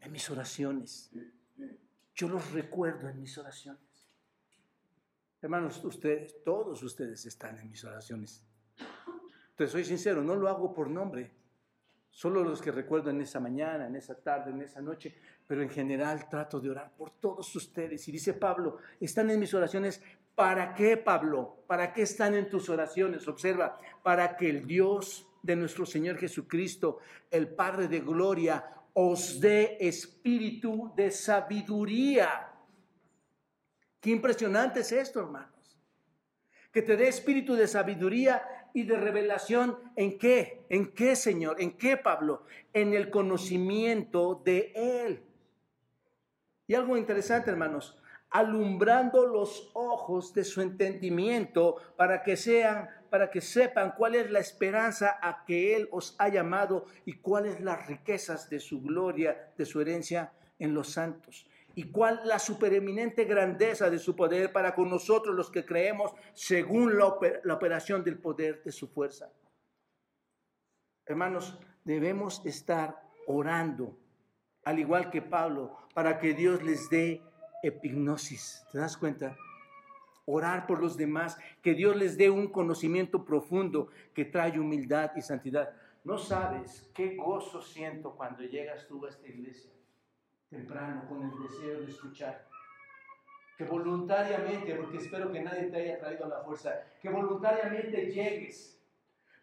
En 0.00 0.12
mis 0.12 0.30
oraciones. 0.30 1.10
Yo 2.18 2.28
los 2.28 2.50
recuerdo 2.50 3.08
en 3.08 3.20
mis 3.20 3.38
oraciones. 3.38 3.80
Hermanos, 5.40 5.84
ustedes, 5.84 6.42
todos 6.42 6.82
ustedes 6.82 7.24
están 7.26 7.60
en 7.60 7.70
mis 7.70 7.84
oraciones. 7.84 8.44
Entonces, 9.50 9.70
soy 9.70 9.84
sincero, 9.84 10.24
no 10.24 10.34
lo 10.34 10.48
hago 10.48 10.74
por 10.74 10.90
nombre. 10.90 11.30
Solo 12.10 12.42
los 12.42 12.60
que 12.60 12.72
recuerdo 12.72 13.10
en 13.10 13.20
esa 13.20 13.38
mañana, 13.38 13.86
en 13.86 13.94
esa 13.94 14.16
tarde, 14.16 14.50
en 14.50 14.62
esa 14.62 14.80
noche, 14.80 15.14
pero 15.46 15.62
en 15.62 15.70
general 15.70 16.28
trato 16.28 16.58
de 16.58 16.70
orar 16.70 16.92
por 16.96 17.12
todos 17.20 17.54
ustedes. 17.54 18.08
Y 18.08 18.10
dice 18.10 18.34
Pablo, 18.34 18.78
están 18.98 19.30
en 19.30 19.38
mis 19.38 19.54
oraciones. 19.54 20.02
¿Para 20.34 20.74
qué, 20.74 20.96
Pablo? 20.96 21.62
¿Para 21.68 21.92
qué 21.92 22.02
están 22.02 22.34
en 22.34 22.48
tus 22.48 22.68
oraciones? 22.68 23.28
Observa, 23.28 23.78
para 24.02 24.36
que 24.36 24.50
el 24.50 24.66
Dios 24.66 25.28
de 25.40 25.54
nuestro 25.54 25.86
Señor 25.86 26.16
Jesucristo, 26.16 26.98
el 27.30 27.46
Padre 27.46 27.86
de 27.86 28.00
Gloria, 28.00 28.77
os 29.00 29.38
dé 29.38 29.78
espíritu 29.78 30.92
de 30.96 31.12
sabiduría. 31.12 32.50
Qué 34.00 34.10
impresionante 34.10 34.80
es 34.80 34.90
esto, 34.90 35.20
hermanos. 35.20 35.78
Que 36.72 36.82
te 36.82 36.96
dé 36.96 37.06
espíritu 37.06 37.54
de 37.54 37.68
sabiduría 37.68 38.42
y 38.74 38.82
de 38.82 38.96
revelación. 38.96 39.78
¿En 39.94 40.18
qué? 40.18 40.66
¿En 40.68 40.90
qué, 40.94 41.14
Señor? 41.14 41.60
¿En 41.60 41.78
qué, 41.78 41.96
Pablo? 41.96 42.42
En 42.72 42.92
el 42.92 43.08
conocimiento 43.08 44.42
de 44.44 44.72
Él. 44.74 45.22
Y 46.66 46.74
algo 46.74 46.96
interesante, 46.96 47.52
hermanos, 47.52 47.96
alumbrando 48.30 49.26
los 49.26 49.70
ojos 49.74 50.34
de 50.34 50.44
su 50.44 50.60
entendimiento 50.60 51.76
para 51.96 52.22
que 52.22 52.36
sean, 52.36 52.88
para 53.10 53.30
que 53.30 53.40
sepan 53.40 53.94
cuál 53.96 54.14
es 54.14 54.30
la 54.30 54.38
esperanza 54.38 55.18
a 55.22 55.44
que 55.44 55.74
Él 55.74 55.88
os 55.90 56.14
ha 56.18 56.28
llamado 56.28 56.86
y 57.06 57.14
cuáles 57.14 57.60
las 57.60 57.86
riquezas 57.86 58.50
de 58.50 58.60
su 58.60 58.82
gloria, 58.82 59.52
de 59.56 59.64
su 59.64 59.80
herencia 59.80 60.32
en 60.58 60.74
los 60.74 60.90
santos. 60.92 61.46
Y 61.74 61.90
cuál 61.90 62.20
la 62.24 62.38
supereminente 62.38 63.24
grandeza 63.24 63.88
de 63.88 63.98
su 63.98 64.16
poder 64.16 64.52
para 64.52 64.74
con 64.74 64.90
nosotros 64.90 65.34
los 65.34 65.50
que 65.50 65.64
creemos 65.64 66.12
según 66.34 66.98
la, 66.98 67.14
la 67.44 67.54
operación 67.54 68.02
del 68.02 68.18
poder 68.18 68.62
de 68.64 68.72
su 68.72 68.88
fuerza. 68.88 69.32
Hermanos, 71.06 71.56
debemos 71.84 72.44
estar 72.44 73.00
orando 73.26 73.96
al 74.68 74.78
igual 74.78 75.08
que 75.08 75.22
Pablo, 75.22 75.78
para 75.94 76.18
que 76.18 76.34
Dios 76.34 76.62
les 76.62 76.90
dé 76.90 77.22
epignosis. 77.62 78.64
¿Te 78.72 78.78
das 78.78 78.96
cuenta? 78.96 79.36
Orar 80.26 80.66
por 80.66 80.80
los 80.80 80.96
demás, 80.96 81.38
que 81.62 81.74
Dios 81.74 81.96
les 81.96 82.18
dé 82.18 82.30
un 82.30 82.48
conocimiento 82.48 83.24
profundo 83.24 83.88
que 84.14 84.24
trae 84.24 84.60
humildad 84.60 85.12
y 85.16 85.22
santidad. 85.22 85.74
No 86.04 86.18
sabes 86.18 86.90
qué 86.94 87.16
gozo 87.16 87.62
siento 87.62 88.14
cuando 88.14 88.42
llegas 88.42 88.86
tú 88.86 89.04
a 89.06 89.08
esta 89.08 89.26
iglesia 89.28 89.70
temprano 90.48 91.06
con 91.08 91.22
el 91.22 91.30
deseo 91.42 91.80
de 91.80 91.90
escuchar. 91.90 92.46
Que 93.56 93.64
voluntariamente, 93.64 94.74
porque 94.76 94.98
espero 94.98 95.32
que 95.32 95.42
nadie 95.42 95.64
te 95.64 95.76
haya 95.76 95.98
traído 95.98 96.28
la 96.28 96.40
fuerza, 96.42 96.84
que 97.02 97.08
voluntariamente 97.08 98.06
llegues 98.06 98.77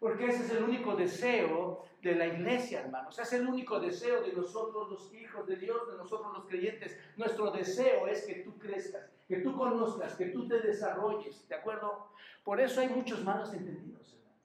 porque 0.06 0.28
ese 0.28 0.44
es 0.44 0.50
el 0.52 0.62
único 0.62 0.94
deseo 0.94 1.84
de 2.00 2.14
la 2.14 2.28
iglesia, 2.28 2.82
hermanos. 2.82 3.18
Es 3.18 3.32
el 3.32 3.44
único 3.44 3.80
deseo 3.80 4.22
de 4.22 4.32
nosotros 4.34 4.88
los 4.88 5.12
hijos 5.12 5.44
de 5.48 5.56
Dios, 5.56 5.90
de 5.90 5.96
nosotros 5.96 6.32
los 6.32 6.46
creyentes. 6.46 6.96
Nuestro 7.16 7.50
deseo 7.50 8.06
es 8.06 8.24
que 8.24 8.36
tú 8.36 8.56
crezcas, 8.56 9.10
que 9.26 9.38
tú 9.38 9.56
conozcas, 9.56 10.14
que 10.14 10.26
tú 10.26 10.46
te 10.46 10.60
desarrolles, 10.60 11.48
¿de 11.48 11.56
acuerdo? 11.56 12.06
Por 12.44 12.60
eso 12.60 12.80
hay 12.80 12.88
muchos 12.88 13.24
malos 13.24 13.52
entendidos, 13.52 14.14
hermano. 14.14 14.36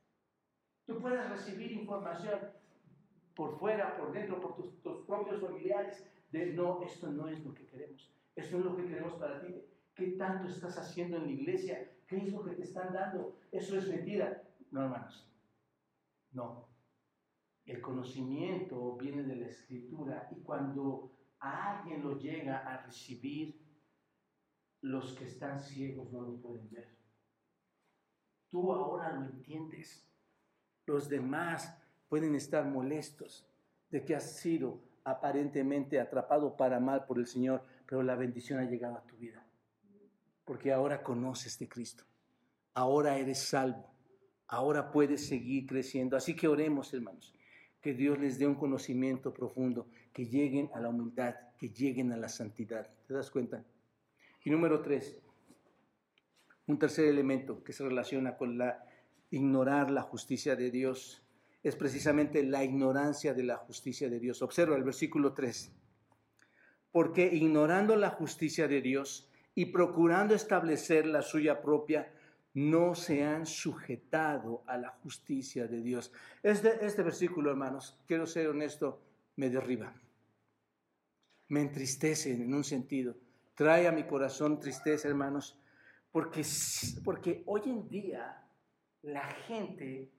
Tú 0.88 1.00
puedes 1.00 1.30
recibir 1.30 1.72
información 1.74 2.40
por 3.36 3.60
fuera, 3.60 3.96
por 3.98 4.14
dentro, 4.14 4.42
por 4.42 4.56
tus, 4.56 4.82
tus 4.82 5.06
propios 5.06 5.40
familiares, 5.42 6.04
de 6.32 6.54
no, 6.54 6.82
esto 6.82 7.12
no 7.12 7.28
es 7.28 7.46
lo 7.46 7.54
que 7.54 7.68
queremos. 7.68 8.12
Esto 8.36 8.58
es 8.58 8.66
lo 8.66 8.76
que 8.76 8.88
queremos 8.88 9.14
para 9.14 9.40
ti. 9.40 9.64
¿Qué 9.94 10.08
tanto 10.18 10.48
estás 10.48 10.76
haciendo 10.80 11.18
en 11.18 11.26
la 11.26 11.32
iglesia? 11.34 11.88
¿Qué 12.08 12.18
es 12.18 12.34
lo 12.34 12.44
que 12.44 12.56
te 12.56 12.64
están 12.64 12.92
dando? 12.94 13.36
Eso 13.52 13.78
es 13.78 13.88
mentira. 13.88 14.42
No, 14.72 14.86
hermanos. 14.86 15.31
No. 16.32 16.70
El 17.66 17.82
conocimiento 17.82 18.96
viene 18.98 19.24
de 19.24 19.36
la 19.36 19.48
escritura 19.48 20.28
y 20.32 20.42
cuando 20.42 21.12
a 21.40 21.80
alguien 21.80 22.04
lo 22.04 22.18
llega 22.18 22.60
a 22.60 22.86
recibir, 22.86 23.62
los 24.82 25.14
que 25.14 25.26
están 25.26 25.62
ciegos 25.62 26.12
no 26.12 26.22
lo 26.22 26.42
pueden 26.42 26.70
ver. 26.70 26.98
Tú 28.50 28.72
ahora 28.74 29.14
lo 29.14 29.26
entiendes. 29.26 30.08
Los 30.86 31.08
demás 31.08 31.78
pueden 32.10 32.36
estar 32.36 32.66
molestos 32.66 33.48
de 33.90 34.04
que 34.04 34.16
has 34.16 34.38
sido 34.38 34.82
aparentemente 35.04 36.00
atrapado 36.00 36.58
para 36.58 36.80
mal 36.80 37.06
por 37.06 37.20
el 37.20 37.28
Señor, 37.28 37.64
pero 37.86 38.02
la 38.04 38.16
bendición 38.16 38.60
ha 38.60 38.70
llegado 38.70 38.98
a 38.98 39.06
tu 39.06 39.16
vida. 39.18 39.46
Porque 40.46 40.74
ahora 40.74 41.04
conoces 41.04 41.58
de 41.60 41.70
Cristo. 41.70 42.04
Ahora 42.74 43.18
eres 43.18 43.40
salvo 43.40 43.91
ahora 44.52 44.92
puedes 44.92 45.26
seguir 45.26 45.66
creciendo. 45.66 46.16
Así 46.16 46.36
que 46.36 46.48
oremos, 46.48 46.94
hermanos, 46.94 47.34
que 47.82 47.94
Dios 47.94 48.20
les 48.20 48.38
dé 48.38 48.46
un 48.46 48.56
conocimiento 48.56 49.34
profundo, 49.34 49.88
que 50.14 50.28
lleguen 50.28 50.70
a 50.76 50.80
la 50.80 50.90
humildad, 50.90 51.36
que 51.58 51.70
lleguen 51.70 52.12
a 52.12 52.18
la 52.18 52.30
santidad. 52.30 52.88
¿Te 53.08 53.14
das 53.14 53.32
cuenta? 53.32 53.66
Y 54.44 54.50
número 54.50 54.82
tres, 54.82 55.18
un 56.68 56.78
tercer 56.78 57.06
elemento 57.06 57.64
que 57.64 57.74
se 57.74 57.84
relaciona 57.84 58.38
con 58.38 58.58
la 58.58 58.86
ignorar 59.32 59.90
la 59.90 60.02
justicia 60.02 60.56
de 60.58 60.70
Dios 60.70 61.26
es 61.64 61.76
precisamente 61.76 62.44
la 62.44 62.64
ignorancia 62.64 63.34
de 63.34 63.44
la 63.44 63.56
justicia 63.56 64.10
de 64.10 64.20
Dios. 64.20 64.42
Observa 64.42 64.76
el 64.76 64.84
versículo 64.84 65.34
3. 65.34 65.72
Porque 66.92 67.30
ignorando 67.32 67.96
la 67.96 68.10
justicia 68.10 68.68
de 68.68 68.82
Dios 68.82 69.30
y 69.56 69.68
procurando 69.68 70.36
establecer 70.36 71.06
la 71.06 71.22
suya 71.22 71.62
propia, 71.62 72.12
no 72.54 72.96
se 72.96 73.24
han 73.24 73.46
sujetado 73.46 74.64
a 74.68 74.78
la 74.78 74.90
justicia 74.90 75.68
de 75.68 75.82
Dios. 75.82 76.12
Este, 76.44 76.86
este 76.86 77.04
versículo, 77.04 77.50
hermanos, 77.50 77.98
quiero 78.06 78.26
ser 78.26 78.48
honesto, 78.48 79.02
me 79.38 79.50
derriba. 79.50 79.94
Me 81.48 81.62
entristece 81.62 82.34
en 82.34 82.54
un 82.54 82.64
sentido. 82.64 83.16
Trae 83.56 83.88
a 83.88 83.92
mi 83.92 84.04
corazón 84.04 84.60
tristeza, 84.60 85.08
hermanos, 85.08 85.58
porque, 86.12 86.44
porque 87.04 87.44
hoy 87.46 87.62
en 87.66 87.88
día 87.88 88.46
la 89.04 89.28
gente 89.48 90.12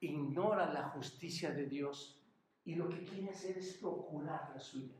ignora 0.00 0.72
la 0.72 0.88
justicia 0.90 1.50
de 1.50 1.66
Dios 1.66 2.20
y 2.64 2.74
lo 2.74 2.88
que 2.88 3.04
quiere 3.04 3.30
hacer 3.30 3.58
es 3.58 3.74
procurar 3.74 4.50
la 4.54 4.60
suya. 4.60 4.96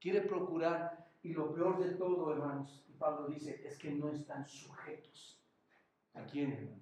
Quiere 0.00 0.22
procurar 0.22 1.08
y 1.22 1.32
lo 1.32 1.54
peor 1.54 1.82
de 1.82 1.94
todo, 1.94 2.32
hermanos, 2.32 2.83
Pablo 2.98 3.28
dice, 3.28 3.60
es 3.66 3.78
que 3.78 3.90
no 3.90 4.12
están 4.12 4.46
sujetos. 4.46 5.40
¿A 6.14 6.24
quién? 6.24 6.80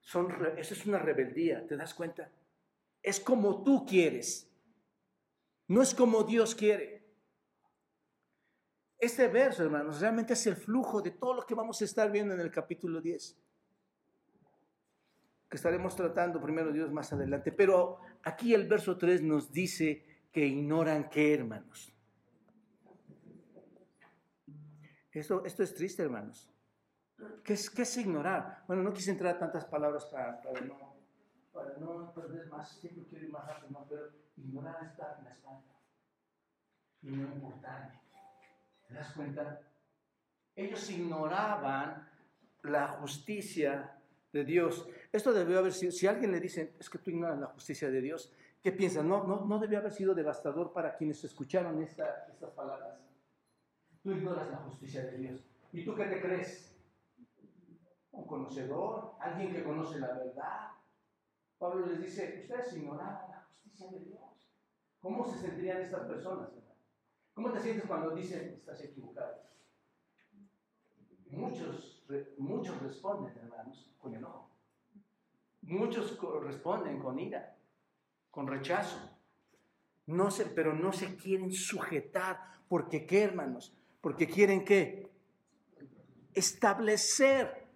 Son, 0.00 0.28
eso 0.56 0.74
es 0.74 0.86
una 0.86 0.98
rebeldía, 0.98 1.66
¿te 1.66 1.76
das 1.76 1.94
cuenta? 1.94 2.30
Es 3.02 3.20
como 3.20 3.62
tú 3.64 3.84
quieres, 3.86 4.50
no 5.68 5.82
es 5.82 5.94
como 5.94 6.24
Dios 6.24 6.54
quiere. 6.54 7.04
Este 8.98 9.28
verso, 9.28 9.62
hermanos, 9.62 10.00
realmente 10.00 10.32
es 10.32 10.46
el 10.46 10.56
flujo 10.56 11.02
de 11.02 11.10
todo 11.10 11.34
lo 11.34 11.46
que 11.46 11.54
vamos 11.54 11.80
a 11.80 11.84
estar 11.84 12.10
viendo 12.10 12.34
en 12.34 12.40
el 12.40 12.50
capítulo 12.50 13.00
10 13.00 13.36
que 15.48 15.56
estaremos 15.56 15.94
tratando 15.94 16.40
primero 16.40 16.72
Dios 16.72 16.92
más 16.92 17.12
adelante. 17.12 17.52
Pero 17.52 18.00
aquí 18.24 18.54
el 18.54 18.66
verso 18.66 18.96
3 18.96 19.22
nos 19.22 19.52
dice 19.52 20.04
que 20.32 20.46
ignoran 20.46 21.08
qué, 21.08 21.34
hermanos. 21.34 21.95
Esto, 25.20 25.42
esto 25.46 25.62
es 25.62 25.74
triste, 25.74 26.02
hermanos. 26.02 26.50
¿Qué 27.42 27.54
es, 27.54 27.70
¿Qué 27.70 27.82
es 27.82 27.96
ignorar? 27.96 28.64
Bueno, 28.66 28.82
no 28.82 28.92
quise 28.92 29.10
entrar 29.10 29.36
a 29.36 29.38
tantas 29.38 29.64
palabras 29.64 30.04
para, 30.06 30.42
para, 30.42 30.60
no, 30.60 30.94
para 31.52 31.74
no 31.78 32.12
perder 32.12 32.46
más 32.48 32.76
siempre 32.78 33.04
quiero 33.08 33.24
ir 33.24 33.32
más 33.32 33.46
rápido, 33.46 33.86
pero 33.88 34.10
ignorar 34.36 34.84
está 34.84 35.16
en 35.18 35.24
la 35.24 35.30
espalda 35.30 35.62
y 37.00 37.06
no 37.08 37.34
importarme. 37.34 37.98
¿Te 38.86 38.94
das 38.94 39.12
cuenta? 39.12 39.60
Ellos 40.54 40.90
ignoraban 40.90 42.10
la 42.64 42.88
justicia 42.88 43.98
de 44.32 44.44
Dios. 44.44 44.86
Esto 45.10 45.32
debió 45.32 45.60
haber 45.60 45.72
sido, 45.72 45.92
si 45.92 46.06
alguien 46.06 46.30
le 46.30 46.40
dice, 46.40 46.74
es 46.78 46.90
que 46.90 46.98
tú 46.98 47.10
ignoras 47.10 47.38
la 47.38 47.46
justicia 47.46 47.90
de 47.90 48.02
Dios, 48.02 48.34
¿qué 48.62 48.70
piensas? 48.70 49.02
No, 49.02 49.26
no, 49.26 49.46
no 49.46 49.58
debió 49.58 49.78
haber 49.78 49.92
sido 49.92 50.14
devastador 50.14 50.74
para 50.74 50.94
quienes 50.94 51.24
escucharon 51.24 51.82
esta, 51.82 52.26
estas 52.30 52.50
palabras. 52.50 53.05
Tú 54.06 54.12
ignoras 54.12 54.48
la 54.52 54.58
justicia 54.58 55.02
de 55.02 55.18
Dios. 55.18 55.44
¿Y 55.72 55.84
tú 55.84 55.92
qué 55.96 56.04
te 56.04 56.20
crees? 56.20 56.72
Un 58.12 58.24
conocedor, 58.24 59.16
alguien 59.18 59.52
que 59.52 59.64
conoce 59.64 59.98
la 59.98 60.12
verdad. 60.12 60.70
Pablo 61.58 61.86
les 61.86 62.00
dice, 62.00 62.38
ustedes 62.40 62.72
ignoran 62.76 63.18
la 63.28 63.44
justicia 63.48 63.90
de 63.90 64.04
Dios. 64.04 64.20
¿Cómo 65.00 65.26
se 65.26 65.40
sentirían 65.40 65.82
estas 65.82 66.06
personas? 66.06 66.50
¿Cómo 67.34 67.50
te 67.50 67.58
sientes 67.58 67.84
cuando 67.86 68.14
dicen, 68.14 68.54
estás 68.56 68.80
equivocado? 68.84 69.42
Muchos 71.30 72.04
muchos 72.38 72.80
responden, 72.80 73.36
hermanos, 73.36 73.92
con 73.98 74.14
enojo. 74.14 74.50
Muchos 75.62 76.16
responden 76.44 77.00
con 77.00 77.18
ira, 77.18 77.56
con 78.30 78.46
rechazo. 78.46 79.18
No 80.06 80.30
se, 80.30 80.46
pero 80.46 80.74
no 80.74 80.92
se 80.92 81.16
quieren 81.16 81.50
sujetar. 81.50 82.54
porque 82.68 83.04
qué, 83.04 83.24
hermanos? 83.24 83.76
Porque 84.06 84.28
quieren 84.28 84.64
qué? 84.64 85.10
Establecer. 86.32 87.66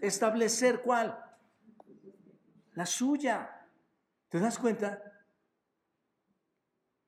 ¿Establecer 0.00 0.80
cuál? 0.80 1.22
La 2.72 2.86
suya. 2.86 3.68
¿Te 4.30 4.40
das 4.40 4.58
cuenta? 4.58 5.02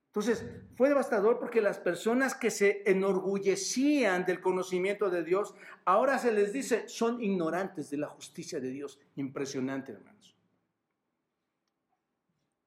Entonces, 0.09 0.45
fue 0.75 0.89
devastador 0.89 1.39
porque 1.39 1.59
las 1.59 1.79
personas 1.79 2.35
que 2.35 2.51
se 2.51 2.83
enorgullecían 2.85 4.25
del 4.25 4.41
conocimiento 4.41 5.09
de 5.09 5.23
Dios, 5.23 5.55
ahora 5.83 6.19
se 6.19 6.31
les 6.31 6.53
dice, 6.53 6.87
son 6.87 7.19
ignorantes 7.19 7.89
de 7.89 7.97
la 7.97 8.09
justicia 8.09 8.59
de 8.59 8.69
Dios. 8.69 8.99
Impresionante, 9.15 9.93
hermanos. 9.93 10.37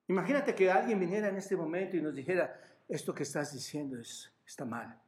Imagínate 0.09 0.57
que 0.57 0.73
alguien 0.73 0.99
viniera 0.99 1.29
en 1.29 1.37
este 1.37 1.55
momento 1.55 1.97
y 1.97 2.03
nos 2.03 2.17
dijera, 2.17 2.61
esto 2.89 3.15
que 3.15 3.23
estás 3.23 3.53
diciendo 3.53 3.97
es, 3.97 4.29
está 4.45 4.65
mal. 4.65 5.01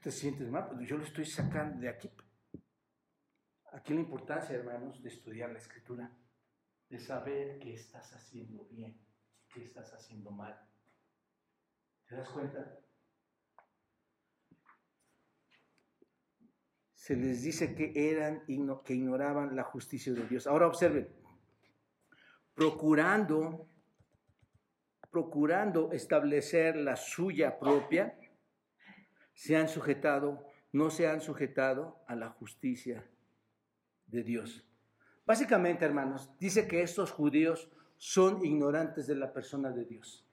Te 0.00 0.10
sientes 0.10 0.48
mal, 0.48 0.68
pues 0.68 0.88
yo 0.88 0.96
lo 0.96 1.04
estoy 1.04 1.26
sacando 1.26 1.78
de 1.80 1.88
aquí. 1.88 2.10
Aquí 3.72 3.94
la 3.94 4.00
importancia, 4.00 4.56
hermanos, 4.56 5.02
de 5.02 5.08
estudiar 5.10 5.50
la 5.50 5.58
escritura, 5.58 6.10
de 6.88 6.98
saber 6.98 7.58
que 7.58 7.74
estás 7.74 8.12
haciendo 8.14 8.64
bien 8.64 8.98
¿Qué 9.52 9.64
estás 9.64 9.92
haciendo 9.92 10.30
mal. 10.30 10.56
¿Te 12.06 12.14
das 12.14 12.28
cuenta? 12.30 12.78
Se 16.94 17.16
les 17.16 17.42
dice 17.42 17.74
que 17.74 17.92
eran 18.12 18.44
que 18.84 18.94
ignoraban 18.94 19.56
la 19.56 19.64
justicia 19.64 20.12
de 20.12 20.24
Dios. 20.28 20.46
Ahora 20.46 20.68
observen, 20.68 21.08
procurando 22.54 23.66
procurando 25.10 25.90
establecer 25.90 26.76
la 26.76 26.94
suya 26.94 27.58
propia, 27.58 28.16
se 29.40 29.56
han 29.56 29.70
sujetado, 29.70 30.46
no 30.70 30.90
se 30.90 31.08
han 31.08 31.22
sujetado 31.22 32.04
a 32.06 32.14
la 32.14 32.28
justicia 32.28 33.08
de 34.06 34.22
Dios. 34.22 34.68
Básicamente, 35.24 35.86
hermanos, 35.86 36.28
dice 36.38 36.68
que 36.68 36.82
estos 36.82 37.10
judíos 37.10 37.70
son 37.96 38.44
ignorantes 38.44 39.06
de 39.06 39.14
la 39.14 39.32
persona 39.32 39.70
de 39.70 39.86
Dios. 39.86 40.26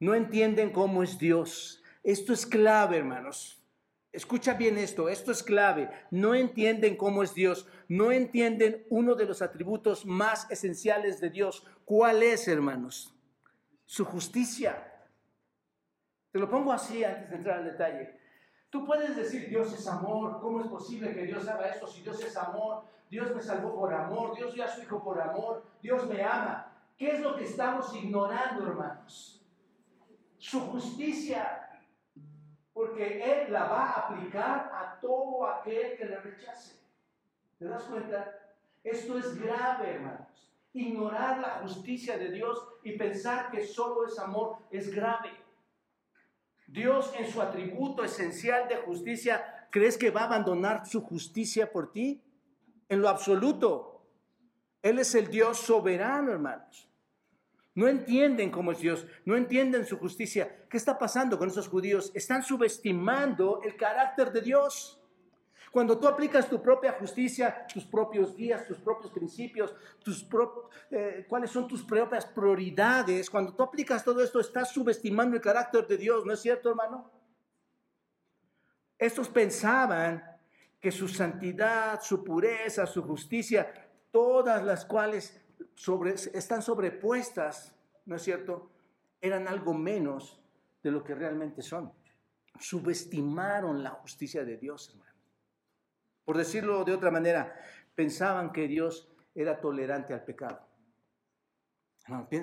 No 0.00 0.14
entienden 0.14 0.70
cómo 0.70 1.02
es 1.02 1.18
Dios. 1.18 1.82
Esto 2.02 2.32
es 2.32 2.46
clave, 2.46 2.96
hermanos. 2.96 3.62
Escucha 4.12 4.54
bien 4.54 4.78
esto, 4.78 5.10
esto 5.10 5.30
es 5.30 5.42
clave. 5.42 5.90
No 6.10 6.34
entienden 6.34 6.96
cómo 6.96 7.22
es 7.22 7.34
Dios, 7.34 7.68
no 7.86 8.12
entienden 8.12 8.86
uno 8.88 9.14
de 9.14 9.26
los 9.26 9.42
atributos 9.42 10.06
más 10.06 10.50
esenciales 10.50 11.20
de 11.20 11.28
Dios. 11.28 11.66
¿Cuál 11.84 12.22
es, 12.22 12.48
hermanos? 12.48 13.14
Su 13.84 14.06
justicia. 14.06 14.97
Te 16.30 16.38
lo 16.38 16.48
pongo 16.48 16.72
así 16.72 17.04
antes 17.04 17.30
de 17.30 17.36
entrar 17.36 17.58
al 17.58 17.64
detalle. 17.64 18.18
Tú 18.70 18.84
puedes 18.84 19.16
decir, 19.16 19.48
Dios 19.48 19.72
es 19.72 19.86
amor, 19.86 20.40
¿cómo 20.40 20.60
es 20.60 20.66
posible 20.68 21.14
que 21.14 21.24
Dios 21.24 21.48
haga 21.48 21.68
esto 21.68 21.86
si 21.86 22.02
Dios 22.02 22.22
es 22.22 22.36
amor? 22.36 22.84
Dios 23.08 23.34
me 23.34 23.40
salvó 23.40 23.74
por 23.74 23.92
amor, 23.94 24.36
Dios 24.36 24.52
dio 24.52 24.64
a 24.64 24.68
su 24.68 24.82
Hijo 24.82 25.02
por 25.02 25.18
amor, 25.20 25.64
Dios 25.80 26.06
me 26.06 26.22
ama. 26.22 26.70
¿Qué 26.98 27.12
es 27.12 27.20
lo 27.20 27.36
que 27.36 27.44
estamos 27.44 27.94
ignorando, 27.94 28.66
hermanos? 28.66 29.42
Su 30.36 30.60
justicia. 30.60 31.64
Porque 32.74 33.22
Él 33.24 33.52
la 33.52 33.64
va 33.64 33.84
a 33.84 33.92
aplicar 34.00 34.70
a 34.72 34.98
todo 35.00 35.46
aquel 35.46 35.96
que 35.96 36.04
le 36.04 36.20
rechace. 36.20 36.76
¿Te 37.58 37.64
das 37.64 37.84
cuenta? 37.84 38.34
Esto 38.84 39.18
es 39.18 39.40
grave, 39.40 39.94
hermanos. 39.94 40.52
Ignorar 40.74 41.38
la 41.38 41.60
justicia 41.62 42.18
de 42.18 42.30
Dios 42.30 42.68
y 42.84 42.92
pensar 42.92 43.50
que 43.50 43.64
solo 43.66 44.06
es 44.06 44.18
amor 44.18 44.58
es 44.70 44.94
grave. 44.94 45.30
Dios 46.68 47.12
en 47.18 47.30
su 47.30 47.42
atributo 47.42 48.04
esencial 48.04 48.68
de 48.68 48.76
justicia, 48.76 49.66
¿crees 49.70 49.98
que 49.98 50.10
va 50.10 50.20
a 50.20 50.26
abandonar 50.26 50.86
su 50.86 51.02
justicia 51.02 51.72
por 51.72 51.90
ti? 51.90 52.22
en 52.88 53.00
lo 53.00 53.08
absoluto. 53.08 54.06
Él 54.82 54.98
es 54.98 55.14
el 55.14 55.28
Dios 55.28 55.58
soberano, 55.58 56.32
hermanos. 56.32 56.88
No 57.74 57.86
entienden 57.86 58.50
cómo 58.50 58.72
es 58.72 58.80
Dios, 58.80 59.06
no 59.24 59.36
entienden 59.36 59.86
su 59.86 59.98
justicia. 59.98 60.66
¿Qué 60.68 60.76
está 60.76 60.98
pasando 60.98 61.38
con 61.38 61.48
esos 61.48 61.68
judíos? 61.68 62.10
Están 62.14 62.42
subestimando 62.42 63.60
el 63.62 63.76
carácter 63.76 64.32
de 64.32 64.40
Dios. 64.40 64.97
Cuando 65.70 65.98
tú 65.98 66.08
aplicas 66.08 66.48
tu 66.48 66.62
propia 66.62 66.92
justicia, 66.92 67.66
tus 67.72 67.84
propios 67.84 68.34
días, 68.34 68.66
tus 68.66 68.78
propios 68.78 69.12
principios, 69.12 69.74
tus 70.02 70.26
eh, 70.90 71.26
cuáles 71.28 71.50
son 71.50 71.68
tus 71.68 71.82
propias 71.82 72.24
prioridades, 72.26 73.28
cuando 73.28 73.54
tú 73.54 73.62
aplicas 73.62 74.04
todo 74.04 74.22
esto, 74.22 74.40
estás 74.40 74.70
subestimando 74.70 75.36
el 75.36 75.42
carácter 75.42 75.86
de 75.86 75.96
Dios, 75.98 76.24
¿no 76.24 76.32
es 76.32 76.40
cierto, 76.40 76.70
hermano? 76.70 77.10
Estos 78.98 79.28
pensaban 79.28 80.24
que 80.80 80.90
su 80.90 81.08
santidad, 81.08 82.00
su 82.00 82.24
pureza, 82.24 82.86
su 82.86 83.02
justicia, 83.02 83.72
todas 84.10 84.64
las 84.64 84.84
cuales 84.84 85.40
están 86.32 86.62
sobrepuestas, 86.62 87.74
¿no 88.06 88.16
es 88.16 88.22
cierto?, 88.22 88.70
eran 89.20 89.48
algo 89.48 89.74
menos 89.74 90.40
de 90.82 90.90
lo 90.90 91.02
que 91.02 91.14
realmente 91.14 91.62
son. 91.62 91.92
Subestimaron 92.58 93.82
la 93.82 93.90
justicia 93.90 94.44
de 94.44 94.56
Dios, 94.56 94.90
hermano. 94.90 95.17
Por 96.28 96.36
decirlo 96.36 96.84
de 96.84 96.92
otra 96.92 97.10
manera, 97.10 97.58
pensaban 97.94 98.52
que 98.52 98.68
Dios 98.68 99.10
era 99.34 99.62
tolerante 99.62 100.12
al 100.12 100.26
pecado. 100.26 100.60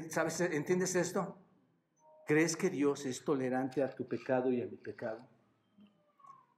¿Sabes? 0.10 0.42
¿Entiendes 0.42 0.96
esto? 0.96 1.38
¿Crees 2.26 2.58
que 2.58 2.72
Dios 2.72 3.06
es 3.06 3.24
tolerante 3.24 3.84
a 3.84 3.90
tu 3.92 4.08
pecado 4.08 4.52
y 4.52 4.60
a 4.60 4.66
mi 4.66 4.78
pecado? 4.78 5.30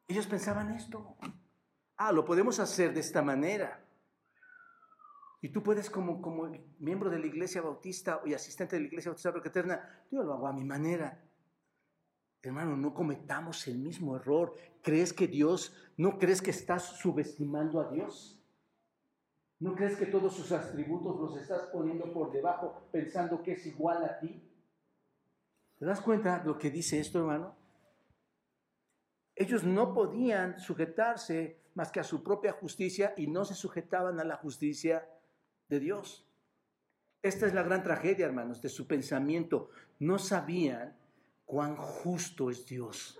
Ellos 0.07 0.25
pensaban 0.25 0.71
esto. 0.71 1.17
Ah, 1.97 2.13
lo 2.13 2.23
podemos 2.23 2.61
hacer 2.61 2.93
de 2.93 3.01
esta 3.01 3.21
manera. 3.21 3.85
Y 5.41 5.49
tú 5.49 5.61
puedes 5.61 5.89
como, 5.89 6.21
como 6.21 6.49
miembro 6.79 7.09
de 7.09 7.19
la 7.19 7.25
iglesia 7.25 7.61
bautista 7.61 8.21
y 8.25 8.35
asistente 8.35 8.77
de 8.77 8.83
la 8.83 8.87
iglesia 8.87 9.11
bautista 9.11 9.31
roca 9.31 9.49
eterna, 9.49 10.05
yo 10.09 10.23
lo 10.23 10.31
hago 10.33 10.47
a 10.47 10.53
mi 10.53 10.63
manera. 10.63 11.21
Hermano, 12.41 12.77
no 12.77 12.93
cometamos 12.93 13.67
el 13.67 13.79
mismo 13.79 14.15
error. 14.15 14.55
¿Crees 14.87 15.11
que 15.11 15.27
Dios, 15.27 15.75
no 15.97 16.17
crees 16.17 16.41
que 16.41 16.51
estás 16.51 16.81
subestimando 17.01 17.81
a 17.81 17.91
Dios? 17.91 18.41
¿No 19.59 19.75
crees 19.75 19.97
que 19.97 20.05
todos 20.05 20.33
sus 20.33 20.53
atributos 20.53 21.19
los 21.19 21.35
estás 21.35 21.63
poniendo 21.73 22.13
por 22.13 22.31
debajo 22.31 22.87
pensando 22.89 23.43
que 23.43 23.51
es 23.51 23.65
igual 23.65 24.05
a 24.05 24.17
ti? 24.17 24.41
¿Te 25.77 25.85
das 25.85 25.99
cuenta 25.99 26.41
lo 26.45 26.57
que 26.57 26.71
dice 26.71 27.01
esto, 27.01 27.19
hermano? 27.19 27.53
Ellos 29.35 29.65
no 29.65 29.93
podían 29.93 30.57
sujetarse 30.57 31.59
más 31.73 31.91
que 31.91 31.99
a 31.99 32.05
su 32.05 32.23
propia 32.23 32.53
justicia 32.53 33.13
y 33.17 33.27
no 33.27 33.43
se 33.43 33.55
sujetaban 33.55 34.21
a 34.21 34.23
la 34.23 34.37
justicia 34.37 35.05
de 35.67 35.81
Dios. 35.81 36.25
Esta 37.21 37.45
es 37.45 37.53
la 37.53 37.63
gran 37.63 37.83
tragedia, 37.83 38.25
hermanos, 38.25 38.61
de 38.61 38.69
su 38.69 38.87
pensamiento. 38.87 39.69
No 39.99 40.17
sabían 40.17 40.95
cuán 41.45 41.75
justo 41.75 42.49
es 42.49 42.65
Dios. 42.65 43.19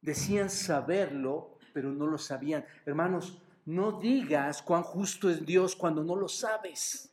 Decían 0.00 0.50
saberlo, 0.50 1.58
pero 1.72 1.90
no 1.90 2.06
lo 2.06 2.18
sabían. 2.18 2.64
Hermanos, 2.84 3.42
no 3.64 3.92
digas 3.92 4.62
cuán 4.62 4.82
justo 4.82 5.28
es 5.28 5.44
Dios 5.44 5.74
cuando 5.74 6.04
no 6.04 6.16
lo 6.16 6.28
sabes. 6.28 7.10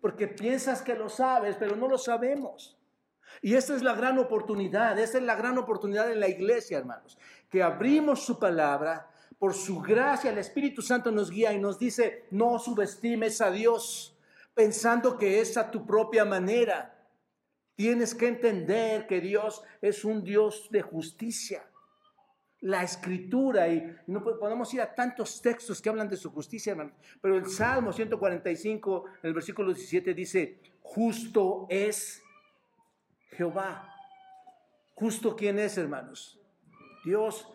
Porque 0.00 0.28
piensas 0.28 0.82
que 0.82 0.94
lo 0.94 1.08
sabes, 1.08 1.56
pero 1.56 1.74
no 1.74 1.88
lo 1.88 1.98
sabemos. 1.98 2.76
Y 3.42 3.54
esta 3.54 3.74
es 3.74 3.82
la 3.82 3.94
gran 3.94 4.18
oportunidad, 4.18 4.98
esta 4.98 5.18
es 5.18 5.24
la 5.24 5.36
gran 5.36 5.58
oportunidad 5.58 6.10
en 6.10 6.20
la 6.20 6.28
iglesia, 6.28 6.78
hermanos, 6.78 7.18
que 7.50 7.62
abrimos 7.62 8.24
su 8.24 8.38
palabra, 8.38 9.10
por 9.38 9.54
su 9.54 9.80
gracia 9.80 10.30
el 10.30 10.38
Espíritu 10.38 10.82
Santo 10.82 11.12
nos 11.12 11.30
guía 11.30 11.52
y 11.52 11.60
nos 11.60 11.78
dice, 11.78 12.26
no 12.32 12.58
subestimes 12.58 13.40
a 13.40 13.50
Dios 13.50 14.16
pensando 14.52 15.16
que 15.16 15.40
es 15.40 15.56
a 15.56 15.70
tu 15.70 15.86
propia 15.86 16.24
manera. 16.24 16.97
Tienes 17.78 18.12
que 18.12 18.26
entender 18.26 19.06
que 19.06 19.20
Dios 19.20 19.62
es 19.80 20.04
un 20.04 20.24
Dios 20.24 20.66
de 20.72 20.82
justicia. 20.82 21.64
La 22.62 22.82
escritura, 22.82 23.68
y 23.68 23.96
no 24.08 24.20
podemos 24.20 24.74
ir 24.74 24.80
a 24.80 24.92
tantos 24.92 25.40
textos 25.40 25.80
que 25.80 25.88
hablan 25.88 26.08
de 26.08 26.16
su 26.16 26.32
justicia, 26.32 26.72
hermanos, 26.72 26.94
pero 27.22 27.36
el 27.36 27.46
Salmo 27.48 27.92
145, 27.92 29.04
el 29.22 29.32
versículo 29.32 29.72
17 29.72 30.12
dice, 30.12 30.58
justo 30.82 31.68
es 31.70 32.20
Jehová. 33.30 33.94
Justo 34.96 35.36
quién 35.36 35.60
es, 35.60 35.78
hermanos. 35.78 36.40
Dios, 37.04 37.48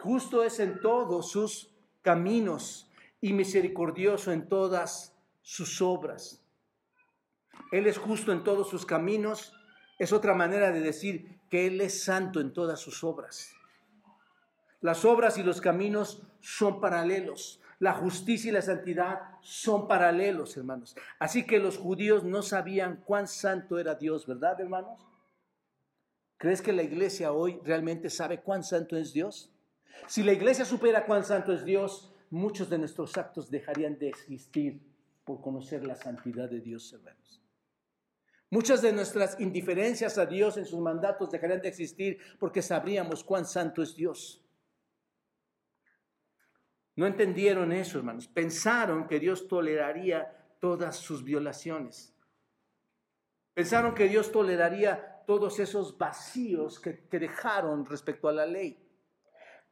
justo 0.00 0.44
es 0.44 0.60
en 0.60 0.82
todos 0.82 1.30
sus 1.30 1.74
caminos 2.02 2.92
y 3.22 3.32
misericordioso 3.32 4.30
en 4.30 4.46
todas 4.46 5.16
sus 5.40 5.80
obras. 5.80 6.44
Él 7.72 7.86
es 7.86 7.96
justo 7.96 8.30
en 8.30 8.44
todos 8.44 8.68
sus 8.68 8.84
caminos. 8.84 9.56
Es 10.00 10.14
otra 10.14 10.32
manera 10.32 10.72
de 10.72 10.80
decir 10.80 11.38
que 11.50 11.66
Él 11.66 11.78
es 11.82 12.02
santo 12.02 12.40
en 12.40 12.54
todas 12.54 12.80
sus 12.80 13.04
obras. 13.04 13.52
Las 14.80 15.04
obras 15.04 15.36
y 15.36 15.42
los 15.42 15.60
caminos 15.60 16.22
son 16.40 16.80
paralelos. 16.80 17.60
La 17.80 17.92
justicia 17.92 18.48
y 18.48 18.52
la 18.52 18.62
santidad 18.62 19.20
son 19.42 19.86
paralelos, 19.86 20.56
hermanos. 20.56 20.96
Así 21.18 21.46
que 21.46 21.58
los 21.58 21.76
judíos 21.76 22.24
no 22.24 22.40
sabían 22.40 23.02
cuán 23.04 23.28
santo 23.28 23.78
era 23.78 23.94
Dios, 23.94 24.26
¿verdad, 24.26 24.58
hermanos? 24.58 25.06
¿Crees 26.38 26.62
que 26.62 26.72
la 26.72 26.82
iglesia 26.82 27.32
hoy 27.32 27.60
realmente 27.62 28.08
sabe 28.08 28.40
cuán 28.40 28.64
santo 28.64 28.96
es 28.96 29.12
Dios? 29.12 29.52
Si 30.06 30.22
la 30.22 30.32
iglesia 30.32 30.64
supera 30.64 31.04
cuán 31.04 31.24
santo 31.24 31.52
es 31.52 31.62
Dios, 31.66 32.10
muchos 32.30 32.70
de 32.70 32.78
nuestros 32.78 33.18
actos 33.18 33.50
dejarían 33.50 33.98
de 33.98 34.08
existir 34.08 34.80
por 35.26 35.42
conocer 35.42 35.84
la 35.84 35.94
santidad 35.94 36.48
de 36.48 36.60
Dios, 36.60 36.90
hermanos. 36.94 37.42
Muchas 38.50 38.82
de 38.82 38.92
nuestras 38.92 39.38
indiferencias 39.40 40.18
a 40.18 40.26
Dios 40.26 40.56
en 40.56 40.66
sus 40.66 40.80
mandatos 40.80 41.30
dejarían 41.30 41.62
de 41.62 41.68
existir 41.68 42.18
porque 42.38 42.62
sabríamos 42.62 43.22
cuán 43.22 43.46
santo 43.46 43.80
es 43.80 43.94
Dios. 43.94 44.44
No 46.96 47.06
entendieron 47.06 47.72
eso, 47.72 47.98
hermanos. 47.98 48.26
Pensaron 48.26 49.06
que 49.06 49.20
Dios 49.20 49.46
toleraría 49.46 50.36
todas 50.58 50.96
sus 50.96 51.22
violaciones. 51.22 52.12
Pensaron 53.54 53.94
que 53.94 54.08
Dios 54.08 54.32
toleraría 54.32 55.22
todos 55.26 55.60
esos 55.60 55.96
vacíos 55.96 56.80
que, 56.80 57.06
dejaron 57.18 57.86
respecto 57.86 58.28
a 58.28 58.32
la 58.32 58.46
ley. 58.46 58.84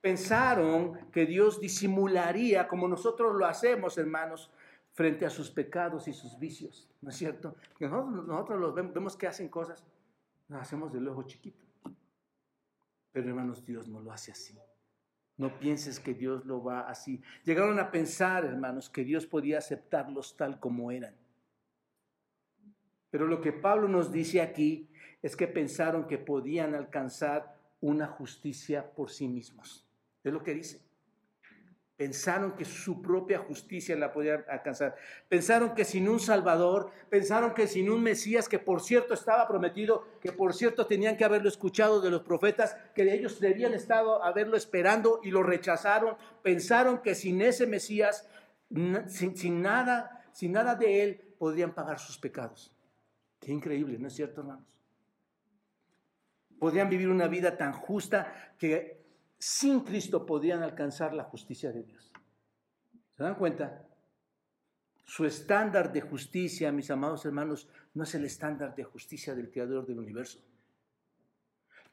Pensaron 0.00 1.10
que 1.10 1.26
Dios 1.26 1.60
disimularía 1.60 2.68
como 2.68 2.86
nosotros 2.86 3.34
lo 3.34 3.44
hacemos, 3.44 3.98
hermanos, 3.98 4.50
frente 4.98 5.24
a 5.24 5.30
sus 5.30 5.48
pecados 5.48 6.08
y 6.08 6.12
sus 6.12 6.36
vicios, 6.40 6.90
¿no 7.02 7.10
es 7.10 7.16
cierto? 7.16 7.54
nosotros, 7.78 8.58
los 8.58 8.74
vemos, 8.74 9.16
que 9.16 9.28
hacen 9.28 9.48
cosas, 9.48 9.86
las 10.48 10.62
hacemos 10.62 10.92
del 10.92 11.06
ojo 11.06 11.22
chiquito. 11.22 11.64
Pero 13.12 13.28
hermanos, 13.28 13.64
Dios 13.64 13.86
no 13.86 14.00
lo 14.00 14.10
hace 14.10 14.32
así. 14.32 14.58
No 15.36 15.56
pienses 15.60 16.00
que 16.00 16.14
Dios 16.14 16.44
lo 16.46 16.64
va 16.64 16.80
así. 16.80 17.22
Llegaron 17.44 17.78
a 17.78 17.92
pensar, 17.92 18.44
hermanos, 18.44 18.90
que 18.90 19.04
Dios 19.04 19.24
podía 19.24 19.58
aceptarlos 19.58 20.36
tal 20.36 20.58
como 20.58 20.90
eran. 20.90 21.14
Pero 23.08 23.28
lo 23.28 23.40
que 23.40 23.52
Pablo 23.52 23.86
nos 23.86 24.10
dice 24.10 24.40
aquí 24.40 24.90
es 25.22 25.36
que 25.36 25.46
pensaron 25.46 26.08
que 26.08 26.18
podían 26.18 26.74
alcanzar 26.74 27.56
una 27.80 28.08
justicia 28.08 28.90
por 28.90 29.10
sí 29.10 29.28
mismos. 29.28 29.86
Es 30.24 30.32
lo 30.32 30.42
que 30.42 30.54
dice. 30.54 30.87
Pensaron 31.98 32.52
que 32.52 32.64
su 32.64 33.02
propia 33.02 33.40
justicia 33.40 33.96
la 33.96 34.12
podían 34.12 34.44
alcanzar. 34.48 34.94
Pensaron 35.28 35.74
que 35.74 35.84
sin 35.84 36.08
un 36.08 36.20
Salvador, 36.20 36.92
pensaron 37.10 37.54
que 37.54 37.66
sin 37.66 37.90
un 37.90 38.04
Mesías, 38.04 38.48
que 38.48 38.60
por 38.60 38.80
cierto 38.80 39.14
estaba 39.14 39.48
prometido, 39.48 40.06
que 40.20 40.30
por 40.30 40.54
cierto 40.54 40.86
tenían 40.86 41.16
que 41.16 41.24
haberlo 41.24 41.48
escuchado 41.48 42.00
de 42.00 42.10
los 42.10 42.22
profetas, 42.22 42.76
que 42.94 43.12
ellos 43.12 43.40
debían 43.40 43.74
estado 43.74 44.22
haberlo 44.22 44.56
esperando 44.56 45.18
y 45.24 45.32
lo 45.32 45.42
rechazaron. 45.42 46.16
Pensaron 46.40 47.02
que 47.02 47.16
sin 47.16 47.42
ese 47.42 47.66
Mesías, 47.66 48.28
sin, 49.08 49.36
sin 49.36 49.60
nada, 49.60 50.24
sin 50.32 50.52
nada 50.52 50.76
de 50.76 51.02
él, 51.02 51.34
podrían 51.36 51.74
pagar 51.74 51.98
sus 51.98 52.16
pecados. 52.16 52.72
Qué 53.40 53.50
increíble, 53.50 53.98
¿no 53.98 54.06
es 54.06 54.14
cierto, 54.14 54.42
hermanos? 54.42 54.78
podrían 56.58 56.88
vivir 56.88 57.08
una 57.08 57.28
vida 57.28 57.56
tan 57.56 57.72
justa 57.72 58.52
que 58.58 58.97
sin 59.38 59.80
Cristo 59.80 60.26
podrían 60.26 60.62
alcanzar 60.62 61.14
la 61.14 61.24
justicia 61.24 61.72
de 61.72 61.82
Dios. 61.84 62.12
¿Se 63.16 63.22
dan 63.22 63.36
cuenta? 63.36 63.86
Su 65.04 65.24
estándar 65.24 65.92
de 65.92 66.00
justicia, 66.00 66.70
mis 66.70 66.90
amados 66.90 67.24
hermanos, 67.24 67.68
no 67.94 68.04
es 68.04 68.14
el 68.14 68.24
estándar 68.24 68.74
de 68.74 68.84
justicia 68.84 69.34
del 69.34 69.50
Creador 69.50 69.86
del 69.86 69.98
universo. 69.98 70.40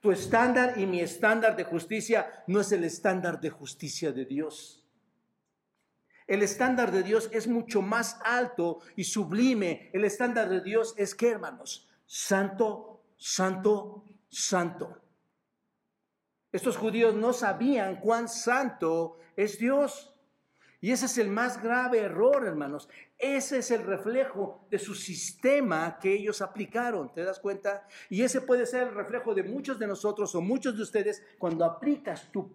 Tu 0.01 0.11
estándar 0.11 0.77
y 0.77 0.85
mi 0.85 0.99
estándar 0.99 1.55
de 1.55 1.63
justicia 1.63 2.43
no 2.47 2.59
es 2.59 2.71
el 2.71 2.83
estándar 2.83 3.39
de 3.39 3.49
justicia 3.49 4.11
de 4.11 4.25
Dios. 4.25 4.83
El 6.27 6.41
estándar 6.41 6.91
de 6.91 7.03
Dios 7.03 7.29
es 7.31 7.47
mucho 7.47 7.81
más 7.81 8.19
alto 8.23 8.81
y 8.95 9.03
sublime. 9.03 9.89
El 9.93 10.05
estándar 10.05 10.49
de 10.49 10.61
Dios 10.61 10.93
es 10.97 11.15
que, 11.15 11.29
hermanos, 11.29 11.87
santo, 12.05 13.03
santo, 13.17 14.03
santo. 14.29 15.04
Estos 16.55 16.77
judíos 16.77 17.13
no 17.13 17.33
sabían 17.33 17.97
cuán 17.97 18.29
santo 18.29 19.17
es 19.35 19.59
Dios. 19.59 20.15
Y 20.79 20.93
ese 20.93 21.07
es 21.07 21.17
el 21.17 21.27
más 21.27 21.61
grave 21.61 21.99
error, 21.99 22.45
hermanos. 22.47 22.87
Ese 23.17 23.57
es 23.57 23.71
el 23.71 23.83
reflejo 23.83 24.65
de 24.71 24.79
su 24.79 24.95
sistema 24.95 25.99
que 25.99 26.13
ellos 26.13 26.41
aplicaron, 26.41 27.11
¿te 27.13 27.25
das 27.25 27.41
cuenta? 27.41 27.85
Y 28.09 28.21
ese 28.21 28.39
puede 28.39 28.65
ser 28.65 28.83
el 28.83 28.95
reflejo 28.95 29.35
de 29.35 29.43
muchos 29.43 29.77
de 29.77 29.85
nosotros 29.85 30.33
o 30.33 30.39
muchos 30.39 30.77
de 30.77 30.83
ustedes 30.83 31.21
cuando 31.37 31.65
aplicas 31.65 32.31
tu, 32.31 32.53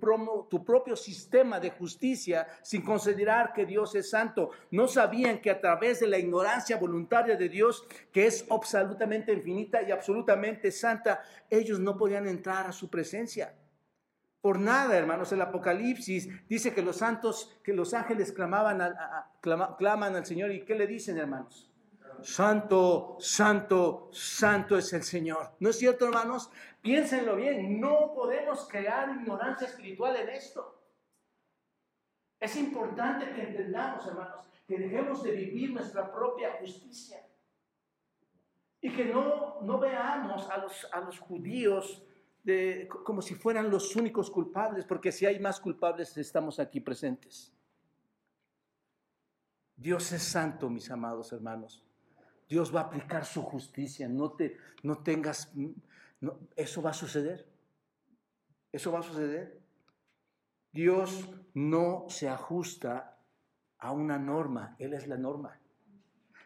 tu 0.48 0.64
propio 0.64 0.96
sistema 0.96 1.60
de 1.60 1.68
justicia 1.68 2.48
sin 2.62 2.80
considerar 2.80 3.52
que 3.52 3.66
Dios 3.66 3.94
es 3.94 4.08
santo. 4.08 4.48
No 4.70 4.88
sabían 4.88 5.42
que 5.42 5.50
a 5.50 5.60
través 5.60 6.00
de 6.00 6.06
la 6.06 6.16
ignorancia 6.16 6.78
voluntaria 6.78 7.36
de 7.36 7.50
Dios, 7.50 7.86
que 8.10 8.26
es 8.26 8.46
absolutamente 8.50 9.30
infinita 9.30 9.82
y 9.82 9.90
absolutamente 9.90 10.70
santa, 10.70 11.20
ellos 11.50 11.78
no 11.78 11.98
podían 11.98 12.26
entrar 12.26 12.66
a 12.66 12.72
su 12.72 12.88
presencia. 12.88 13.59
Por 14.40 14.58
nada, 14.58 14.96
hermanos, 14.96 15.32
el 15.32 15.42
Apocalipsis 15.42 16.28
dice 16.48 16.72
que 16.72 16.82
los 16.82 16.96
santos, 16.96 17.58
que 17.62 17.74
los 17.74 17.92
ángeles 17.92 18.32
clamaban 18.32 18.96
claman 19.42 20.16
al 20.16 20.24
Señor. 20.24 20.50
¿Y 20.50 20.64
qué 20.64 20.74
le 20.74 20.86
dicen, 20.86 21.18
hermanos? 21.18 21.70
Santo, 22.22 23.16
santo, 23.18 24.08
santo 24.12 24.78
es 24.78 24.92
el 24.92 25.02
Señor. 25.02 25.56
¿No 25.60 25.70
es 25.70 25.78
cierto, 25.78 26.06
hermanos? 26.06 26.50
Piénsenlo 26.80 27.36
bien, 27.36 27.80
no 27.80 28.12
podemos 28.14 28.66
crear 28.68 29.10
ignorancia 29.10 29.66
espiritual 29.66 30.16
en 30.16 30.30
esto. 30.30 30.80
Es 32.38 32.56
importante 32.56 33.32
que 33.32 33.42
entendamos, 33.42 34.06
hermanos, 34.06 34.48
que 34.66 34.78
dejemos 34.78 35.22
de 35.22 35.32
vivir 35.32 35.72
nuestra 35.72 36.10
propia 36.10 36.56
justicia. 36.60 37.26
Y 38.80 38.90
que 38.90 39.04
no, 39.04 39.60
no 39.60 39.78
veamos 39.78 40.48
a 40.48 40.56
los, 40.56 40.88
a 40.90 41.00
los 41.00 41.18
judíos 41.18 42.02
como 43.04 43.22
si 43.22 43.34
fueran 43.34 43.70
los 43.70 43.96
únicos 43.96 44.30
culpables, 44.30 44.84
porque 44.84 45.12
si 45.12 45.26
hay 45.26 45.38
más 45.38 45.60
culpables 45.60 46.16
estamos 46.16 46.58
aquí 46.58 46.80
presentes. 46.80 47.52
Dios 49.76 50.12
es 50.12 50.22
santo, 50.22 50.68
mis 50.68 50.90
amados 50.90 51.32
hermanos. 51.32 51.82
Dios 52.48 52.74
va 52.74 52.80
a 52.80 52.84
aplicar 52.84 53.24
su 53.24 53.42
justicia. 53.42 54.08
No 54.08 54.32
te, 54.32 54.56
no 54.82 54.98
tengas, 54.98 55.52
eso 56.56 56.82
va 56.82 56.90
a 56.90 56.94
suceder. 56.94 57.48
Eso 58.72 58.92
va 58.92 59.00
a 59.00 59.02
suceder. 59.02 59.60
Dios 60.72 61.28
no 61.54 62.06
se 62.08 62.28
ajusta 62.28 63.18
a 63.78 63.92
una 63.92 64.18
norma, 64.18 64.76
Él 64.78 64.92
es 64.92 65.06
la 65.06 65.16
norma. 65.16 65.58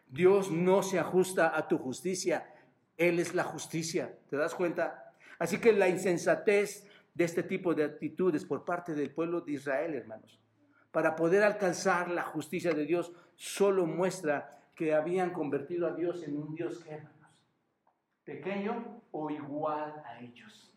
Dios 0.07 0.51
no 0.51 0.83
se 0.83 0.99
ajusta 0.99 1.57
a 1.57 1.67
tu 1.67 1.79
justicia, 1.79 2.55
Él 2.97 3.19
es 3.19 3.35
la 3.35 3.45
justicia. 3.45 4.17
¿Te 4.29 4.37
das 4.37 4.55
cuenta? 4.55 5.04
Así 5.39 5.59
que 5.59 5.73
la 5.73 5.89
insensatez 5.89 6.87
de 7.13 7.25
este 7.25 7.43
tipo 7.43 7.75
de 7.75 7.85
actitudes 7.85 8.45
por 8.45 8.65
parte 8.65 8.95
del 8.95 9.13
pueblo 9.13 9.41
de 9.41 9.53
Israel, 9.53 9.95
hermanos, 9.95 10.41
para 10.91 11.17
poder 11.17 11.43
alcanzar 11.43 12.11
la 12.11 12.23
justicia 12.23 12.73
de 12.73 12.85
Dios, 12.85 13.13
solo 13.35 13.87
muestra 13.87 14.71
que 14.75 14.95
habían 14.95 15.33
convertido 15.33 15.87
a 15.87 15.95
Dios 15.95 16.23
en 16.23 16.37
un 16.37 16.55
Dios 16.55 16.79
que, 16.83 16.91
hermanos, 16.91 17.15
pequeño 18.25 19.03
o 19.13 19.31
igual 19.31 20.03
a 20.05 20.21
ellos, 20.21 20.73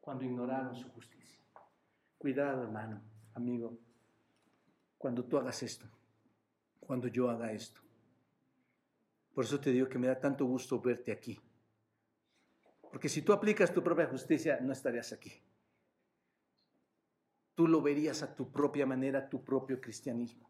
cuando 0.00 0.24
ignoraron 0.24 0.74
su 0.74 0.88
justicia. 0.90 1.40
Cuidado, 2.18 2.62
hermano, 2.62 3.00
amigo, 3.34 3.76
cuando 4.98 5.24
tú 5.24 5.36
hagas 5.36 5.62
esto, 5.62 5.86
cuando 6.80 7.08
yo 7.08 7.28
haga 7.30 7.52
esto. 7.52 7.80
Por 9.34 9.44
eso 9.44 9.60
te 9.60 9.70
digo 9.70 9.88
que 9.88 9.98
me 9.98 10.06
da 10.06 10.18
tanto 10.18 10.44
gusto 10.46 10.80
verte 10.80 11.12
aquí. 11.12 11.38
Porque 12.94 13.08
si 13.08 13.22
tú 13.22 13.32
aplicas 13.32 13.74
tu 13.74 13.82
propia 13.82 14.06
justicia, 14.06 14.60
no 14.60 14.72
estarías 14.72 15.12
aquí. 15.12 15.32
Tú 17.56 17.66
lo 17.66 17.82
verías 17.82 18.22
a 18.22 18.36
tu 18.36 18.52
propia 18.52 18.86
manera, 18.86 19.28
tu 19.28 19.42
propio 19.42 19.80
cristianismo. 19.80 20.48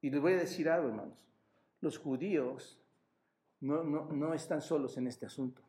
Y 0.00 0.10
les 0.10 0.20
voy 0.20 0.34
a 0.34 0.36
decir 0.36 0.68
algo, 0.68 0.90
hermanos. 0.90 1.18
Los 1.80 1.98
judíos 1.98 2.80
no, 3.58 3.82
no 3.82 4.32
están 4.32 4.62
solos 4.62 4.96
en 4.96 5.08
este 5.08 5.26
asunto. 5.26 5.60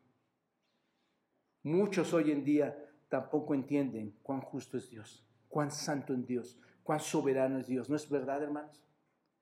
Muchos 1.64 2.14
hoy 2.14 2.30
en 2.30 2.44
día 2.44 2.78
tampoco 3.08 3.54
entienden 3.54 4.16
cuán 4.22 4.40
justo 4.40 4.76
es 4.76 4.88
Dios, 4.88 5.26
cuán 5.48 5.72
santo 5.72 6.14
es 6.14 6.24
Dios, 6.28 6.60
cuán 6.84 7.00
soberano 7.00 7.58
es 7.58 7.66
Dios. 7.66 7.90
¿No 7.90 7.96
es 7.96 8.08
verdad, 8.08 8.40
hermanos? 8.40 8.84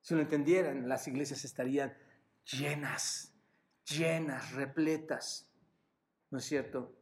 Si 0.01 0.14
lo 0.14 0.22
entendieran, 0.22 0.88
las 0.88 1.07
iglesias 1.07 1.44
estarían 1.44 1.94
llenas, 2.46 3.38
llenas, 3.91 4.53
repletas. 4.53 5.51
¿No 6.30 6.39
es 6.39 6.45
cierto? 6.45 6.95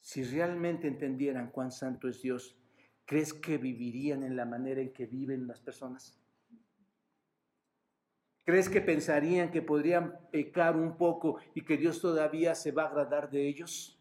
Si 0.00 0.22
realmente 0.24 0.88
entendieran 0.88 1.50
cuán 1.50 1.70
santo 1.70 2.08
es 2.08 2.22
Dios, 2.22 2.56
¿crees 3.04 3.32
que 3.34 3.58
vivirían 3.58 4.22
en 4.22 4.36
la 4.36 4.44
manera 4.44 4.80
en 4.80 4.92
que 4.92 5.06
viven 5.06 5.46
las 5.46 5.60
personas? 5.60 6.18
¿Crees 8.44 8.68
que 8.68 8.80
pensarían 8.80 9.50
que 9.50 9.62
podrían 9.62 10.18
pecar 10.32 10.76
un 10.76 10.96
poco 10.96 11.38
y 11.54 11.62
que 11.62 11.76
Dios 11.76 12.00
todavía 12.00 12.54
se 12.54 12.72
va 12.72 12.84
a 12.84 12.86
agradar 12.86 13.30
de 13.30 13.46
ellos? 13.46 14.00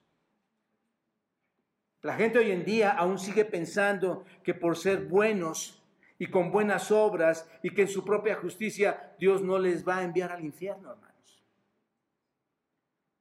La 2.01 2.15
gente 2.15 2.39
hoy 2.39 2.51
en 2.51 2.63
día 2.63 2.91
aún 2.91 3.19
sigue 3.19 3.43
pensando 3.43 4.23
que 4.43 4.53
por 4.53 4.77
ser 4.77 5.05
buenos 5.05 5.83
y 6.17 6.27
con 6.27 6.51
buenas 6.51 6.91
obras 6.91 7.49
y 7.61 7.73
que 7.73 7.83
en 7.83 7.87
su 7.89 8.05
propia 8.05 8.35
justicia 8.35 9.15
Dios 9.19 9.41
no 9.41 9.59
les 9.59 9.85
va 9.87 9.97
a 9.97 10.03
enviar 10.03 10.31
al 10.31 10.43
infierno, 10.43 10.91
hermanos. 10.91 11.08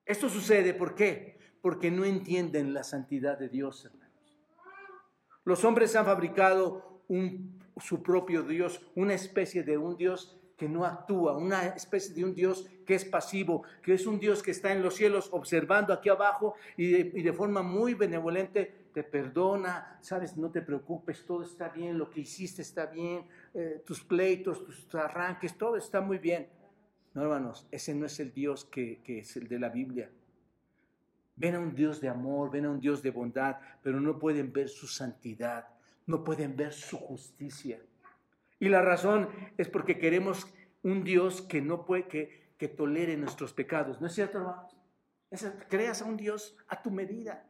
Esto 0.08 0.30
sucede, 0.30 0.72
¿por 0.72 0.94
qué? 0.94 1.36
Porque 1.60 1.90
no 1.90 2.06
entienden 2.06 2.72
la 2.72 2.82
santidad 2.82 3.38
de 3.38 3.50
Dios, 3.50 3.84
hermanos. 3.84 4.38
Los 5.44 5.64
hombres 5.66 5.94
han 5.96 6.06
fabricado 6.06 7.02
un, 7.08 7.62
su 7.76 8.02
propio 8.02 8.42
Dios, 8.42 8.80
una 8.94 9.12
especie 9.12 9.62
de 9.62 9.76
un 9.76 9.98
Dios 9.98 10.40
que 10.56 10.66
no 10.66 10.86
actúa, 10.86 11.36
una 11.36 11.66
especie 11.68 12.14
de 12.14 12.24
un 12.24 12.34
Dios 12.34 12.66
que 12.86 12.94
es 12.94 13.04
pasivo, 13.04 13.64
que 13.82 13.92
es 13.92 14.06
un 14.06 14.18
Dios 14.18 14.42
que 14.42 14.50
está 14.50 14.72
en 14.72 14.82
los 14.82 14.94
cielos 14.94 15.28
observando 15.30 15.92
aquí 15.92 16.08
abajo 16.08 16.54
y 16.78 16.90
de, 16.90 17.32
forma 17.34 17.60
muy 17.60 17.92
benevolente 17.92 18.86
te 18.94 19.04
perdona, 19.04 19.98
sabes, 20.00 20.38
no 20.38 20.50
te 20.50 20.62
preocupes, 20.62 21.26
todo 21.26 21.42
está 21.42 21.68
bien, 21.68 21.98
lo 21.98 22.08
que 22.08 22.20
hiciste 22.20 22.62
está 22.62 22.86
bien, 22.86 23.26
eh, 23.52 23.82
tus 23.84 24.02
pleitos, 24.02 24.64
tus 24.64 24.94
arranques, 24.94 25.56
todo 25.58 25.76
está 25.76 26.00
muy 26.00 26.16
bien. 26.16 26.48
No, 27.14 27.22
hermanos, 27.22 27.66
ese 27.70 27.94
no 27.94 28.06
es 28.06 28.20
el 28.20 28.32
Dios 28.32 28.64
que, 28.64 29.00
es 29.06 29.36
el 29.36 29.48
de 29.48 29.58
la 29.58 29.68
Biblia. 29.68 30.10
Ven 31.36 31.54
a 31.54 31.60
un 31.60 31.74
Dios 31.74 32.00
de 32.00 32.08
amor, 32.08 32.50
ven 32.50 32.66
a 32.66 32.70
un 32.70 32.80
Dios 32.80 33.02
de 33.02 33.10
bondad, 33.10 33.56
pero 33.82 34.00
no 34.00 34.18
pueden 34.18 34.52
ver 34.52 34.68
su 34.68 34.86
santidad, 34.86 35.68
no 36.06 36.24
pueden 36.24 36.56
ver 36.56 36.72
su 36.72 36.98
justicia. 36.98 37.80
Y 38.60 38.68
la 38.68 38.82
razón 38.82 39.28
es 39.56 39.68
porque 39.68 39.98
queremos 39.98 40.52
un 40.82 41.04
Dios 41.04 41.42
que 41.42 41.60
no 41.60 41.84
puede, 41.84 42.08
que, 42.08 42.52
que 42.58 42.68
tolere 42.68 43.16
nuestros 43.16 43.52
pecados. 43.52 44.00
¿No 44.00 44.08
es 44.08 44.14
cierto, 44.14 44.38
hermanos? 44.38 44.74
creas 45.68 46.00
a 46.02 46.06
un 46.06 46.16
Dios 46.16 46.56
a 46.68 46.82
tu 46.82 46.90
medida. 46.90 47.44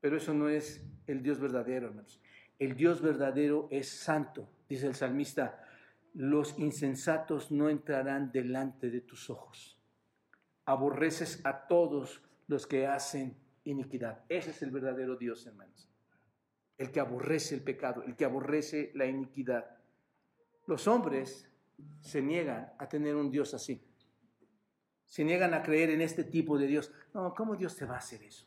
Pero 0.00 0.16
eso 0.16 0.32
no 0.32 0.48
es 0.48 0.84
el 1.06 1.22
Dios 1.22 1.40
verdadero, 1.40 1.88
hermanos. 1.88 2.20
El 2.58 2.76
Dios 2.76 3.02
verdadero 3.02 3.68
es 3.70 3.88
santo, 3.88 4.48
dice 4.68 4.86
el 4.86 4.94
salmista. 4.94 5.65
Los 6.16 6.58
insensatos 6.58 7.50
no 7.52 7.68
entrarán 7.68 8.32
delante 8.32 8.90
de 8.90 9.00
tus 9.00 9.30
ojos. 9.30 9.78
Aborreces 10.64 11.44
a 11.44 11.66
todos 11.68 12.22
los 12.48 12.66
que 12.66 12.86
hacen 12.86 13.36
iniquidad. 13.64 14.24
Ese 14.28 14.50
es 14.50 14.62
el 14.62 14.70
verdadero 14.70 15.16
Dios, 15.16 15.46
hermanos 15.46 15.86
el 16.78 16.92
que 16.92 17.00
aborrece 17.00 17.54
el 17.54 17.62
pecado, 17.62 18.02
el 18.02 18.16
que 18.16 18.24
aborrece 18.24 18.90
la 18.94 19.06
iniquidad. 19.06 19.78
Los 20.66 20.86
hombres 20.86 21.50
se 22.00 22.22
niegan 22.22 22.72
a 22.78 22.88
tener 22.88 23.16
un 23.16 23.30
Dios 23.30 23.54
así. 23.54 23.82
Se 25.06 25.24
niegan 25.24 25.54
a 25.54 25.62
creer 25.62 25.90
en 25.90 26.00
este 26.00 26.24
tipo 26.24 26.58
de 26.58 26.66
Dios. 26.66 26.92
No, 27.14 27.32
¿cómo 27.34 27.56
Dios 27.56 27.76
te 27.76 27.86
va 27.86 27.94
a 27.94 27.98
hacer 27.98 28.22
eso? 28.22 28.46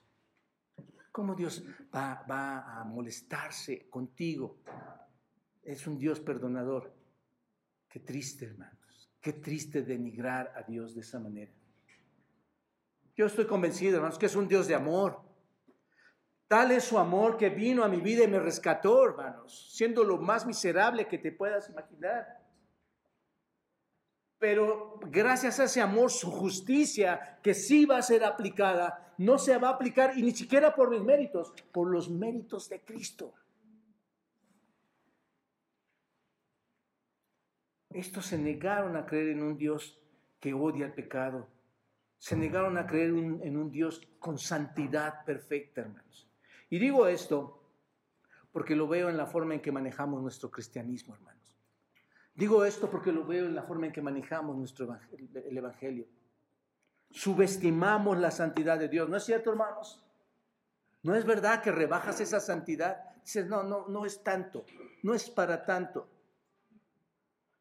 ¿Cómo 1.12 1.34
Dios 1.34 1.64
va, 1.94 2.26
va 2.30 2.80
a 2.80 2.84
molestarse 2.84 3.90
contigo? 3.90 4.60
Es 5.64 5.88
un 5.88 5.98
Dios 5.98 6.20
perdonador. 6.20 6.94
Qué 7.90 8.00
triste, 8.00 8.46
hermanos. 8.46 9.12
Qué 9.20 9.34
triste 9.34 9.82
denigrar 9.82 10.54
a 10.56 10.62
Dios 10.62 10.96
de 10.96 11.02
esa 11.02 11.20
manera. 11.20 11.52
Yo 13.16 13.26
estoy 13.26 13.46
convencido, 13.46 13.98
hermanos, 13.98 14.18
que 14.18 14.28
es 14.28 14.36
un 14.36 14.48
Dios 14.48 14.68
de 14.68 14.76
amor. 14.76 15.22
Tal 16.48 16.72
es 16.72 16.86
su 16.86 16.98
amor 16.98 17.36
que 17.36 17.50
vino 17.50 17.84
a 17.84 17.90
mi 17.90 18.00
vida 18.00 18.24
y 18.24 18.28
me 18.28 18.40
rescató, 18.40 19.06
hermanos, 19.06 19.70
siendo 19.72 20.04
lo 20.04 20.18
más 20.18 20.46
miserable 20.46 21.08
que 21.08 21.18
te 21.18 21.32
puedas 21.32 21.70
imaginar. 21.70 22.40
Pero 24.38 25.00
gracias 25.08 25.60
a 25.60 25.66
ese 25.66 25.82
amor, 25.82 26.12
su 26.12 26.32
justicia, 26.32 27.40
que 27.44 27.54
sí 27.54 27.86
va 27.86 27.98
a 27.98 28.02
ser 28.02 28.24
aplicada, 28.24 29.14
no 29.18 29.38
se 29.38 29.58
va 29.58 29.70
a 29.70 29.74
aplicar 29.74 30.18
y 30.18 30.24
ni 30.24 30.32
siquiera 30.32 30.74
por 30.74 30.90
mis 30.90 31.02
méritos, 31.02 31.52
por 31.74 31.90
los 31.90 32.10
méritos 32.10 32.70
de 32.70 32.80
Cristo. 32.82 33.34
Estos 38.00 38.28
se 38.28 38.38
negaron 38.38 38.96
a 38.96 39.06
creer 39.06 39.28
en 39.30 39.44
un 39.44 39.58
Dios 39.58 40.00
que 40.40 40.54
odia 40.54 40.86
el 40.86 40.94
pecado. 40.94 41.50
Se 42.18 42.38
negaron 42.38 42.78
a 42.78 42.88
creer 42.88 43.10
en 43.10 43.58
un 43.58 43.72
Dios 43.72 44.08
con 44.20 44.38
santidad 44.38 45.26
perfecta, 45.26 45.82
hermanos. 45.82 46.30
Y 46.70 46.80
digo 46.80 47.08
esto 47.08 47.62
porque 48.54 48.74
lo 48.74 48.88
veo 48.88 49.10
en 49.10 49.18
la 49.18 49.26
forma 49.26 49.54
en 49.54 49.62
que 49.62 49.74
manejamos 49.74 50.22
nuestro 50.22 50.50
cristianismo, 50.50 51.14
hermanos. 51.14 51.58
Digo 52.34 52.64
esto 52.64 52.90
porque 52.90 53.12
lo 53.12 53.26
veo 53.26 53.46
en 53.46 53.56
la 53.56 53.64
forma 53.64 53.88
en 53.88 53.92
que 53.92 54.02
manejamos 54.02 54.56
nuestro 54.56 54.86
evangelio, 54.86 55.28
el 55.34 55.58
evangelio. 55.58 56.08
Subestimamos 57.12 58.18
la 58.18 58.32
santidad 58.32 58.80
de 58.80 58.88
Dios, 58.88 59.10
¿no 59.10 59.18
es 59.18 59.26
cierto, 59.26 59.50
hermanos? 59.50 60.02
No 61.04 61.16
es 61.16 61.26
verdad 61.26 61.62
que 61.62 61.74
rebajas 61.74 62.22
esa 62.22 62.40
santidad. 62.40 63.14
Dices, 63.26 63.46
no, 63.48 63.64
no, 63.64 63.90
no 63.90 64.06
es 64.06 64.24
tanto, 64.24 64.66
no 65.04 65.14
es 65.14 65.30
para 65.30 65.66
tanto. 65.66 66.19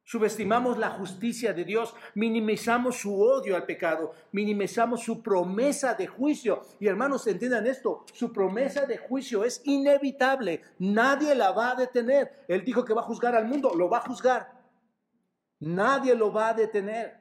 Subestimamos 0.08 0.78
la 0.78 0.88
justicia 0.88 1.52
de 1.52 1.66
Dios, 1.66 1.94
minimizamos 2.14 2.96
su 2.96 3.20
odio 3.20 3.54
al 3.54 3.66
pecado, 3.66 4.14
minimizamos 4.32 5.02
su 5.02 5.22
promesa 5.22 5.92
de 5.92 6.06
juicio. 6.06 6.62
Y 6.80 6.86
hermanos, 6.86 7.26
entiendan 7.26 7.66
esto, 7.66 8.06
su 8.14 8.32
promesa 8.32 8.86
de 8.86 8.96
juicio 8.96 9.44
es 9.44 9.60
inevitable, 9.66 10.62
nadie 10.78 11.34
la 11.34 11.52
va 11.52 11.72
a 11.72 11.74
detener. 11.74 12.46
Él 12.48 12.64
dijo 12.64 12.86
que 12.86 12.94
va 12.94 13.02
a 13.02 13.04
juzgar 13.04 13.34
al 13.34 13.44
mundo, 13.44 13.74
lo 13.74 13.90
va 13.90 13.98
a 13.98 14.08
juzgar. 14.08 14.50
Nadie 15.60 16.14
lo 16.14 16.32
va 16.32 16.48
a 16.48 16.54
detener. 16.54 17.18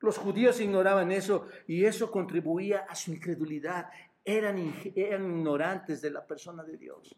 Los 0.00 0.18
judíos 0.18 0.60
ignoraban 0.60 1.12
eso 1.12 1.46
y 1.68 1.84
eso 1.84 2.10
contribuía 2.10 2.86
a 2.88 2.96
su 2.96 3.12
incredulidad. 3.12 3.88
Eran, 4.24 4.74
eran 4.96 5.24
ignorantes 5.30 6.02
de 6.02 6.10
la 6.10 6.26
persona 6.26 6.64
de 6.64 6.76
Dios. 6.76 7.16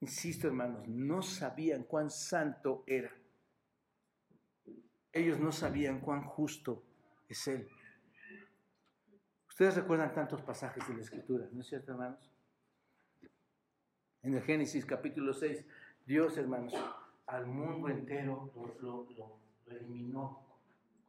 Insisto, 0.00 0.46
hermanos, 0.46 0.86
no 0.86 1.22
sabían 1.22 1.84
cuán 1.84 2.10
santo 2.10 2.84
era. 2.86 3.10
Ellos 5.12 5.40
no 5.40 5.50
sabían 5.50 6.00
cuán 6.00 6.22
justo 6.22 6.84
es 7.28 7.48
Él. 7.48 7.68
Ustedes 9.48 9.74
recuerdan 9.74 10.14
tantos 10.14 10.40
pasajes 10.42 10.86
de 10.86 10.94
la 10.94 11.02
Escritura, 11.02 11.48
¿no 11.50 11.62
es 11.62 11.66
cierto, 11.66 11.90
hermanos? 11.90 12.30
En 14.22 14.34
el 14.34 14.42
Génesis 14.42 14.86
capítulo 14.86 15.32
6, 15.32 15.64
Dios, 16.06 16.38
hermanos, 16.38 16.74
al 17.26 17.46
mundo 17.46 17.88
entero 17.88 18.52
lo, 18.80 19.06
eliminó 19.66 20.46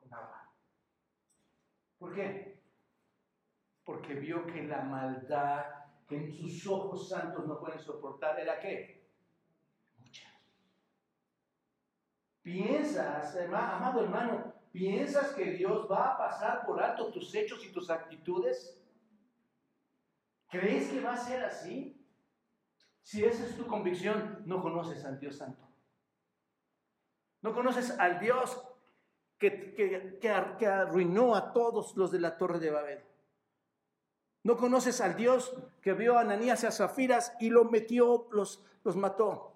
con 0.01 0.13
agua. 0.13 0.51
¿Por 1.97 2.15
qué? 2.15 2.59
Porque 3.85 4.15
vio 4.15 4.45
que 4.47 4.63
la 4.63 4.81
maldad 4.81 5.65
que 6.09 6.31
sus 6.31 6.65
ojos 6.67 7.07
santos 7.07 7.45
no 7.45 7.59
pueden 7.59 7.79
soportar 7.79 8.39
era 8.39 8.59
qué? 8.59 9.07
Piensas, 12.41 13.37
amado 13.37 14.01
hermano, 14.01 14.53
¿piensas 14.71 15.33
que 15.33 15.51
Dios 15.51 15.87
va 15.89 16.13
a 16.13 16.17
pasar 16.17 16.65
por 16.65 16.81
alto 16.81 17.11
tus 17.11 17.33
hechos 17.35 17.63
y 17.63 17.71
tus 17.71 17.91
actitudes? 17.91 18.83
¿Crees 20.49 20.89
que 20.89 20.99
va 20.99 21.13
a 21.13 21.17
ser 21.17 21.43
así? 21.43 21.95
Si 23.03 23.23
esa 23.23 23.45
es 23.45 23.55
tu 23.55 23.67
convicción, 23.67 24.41
no 24.47 24.63
conoces 24.63 25.05
al 25.05 25.19
Dios 25.19 25.37
Santo. 25.37 25.63
No 27.41 27.53
conoces 27.53 27.91
al 27.99 28.19
Dios 28.19 28.59
que, 29.37 30.19
que, 30.19 30.67
arruinó 30.67 31.35
a 31.35 31.53
todos 31.53 31.95
los 31.95 32.11
de 32.11 32.19
la 32.19 32.35
Torre 32.35 32.59
de 32.59 32.71
Babel. 32.71 33.08
No 34.43 34.57
conoces 34.57 35.01
al 35.01 35.15
Dios 35.15 35.53
que 35.81 35.93
vio 35.93 36.17
a 36.17 36.21
Ananías 36.21 36.63
y 36.63 36.67
a 36.67 36.71
Zafiras 36.71 37.33
y 37.39 37.49
lo 37.49 37.65
metió, 37.65 38.27
los, 38.31 38.63
los 38.83 38.95
mató. 38.95 39.53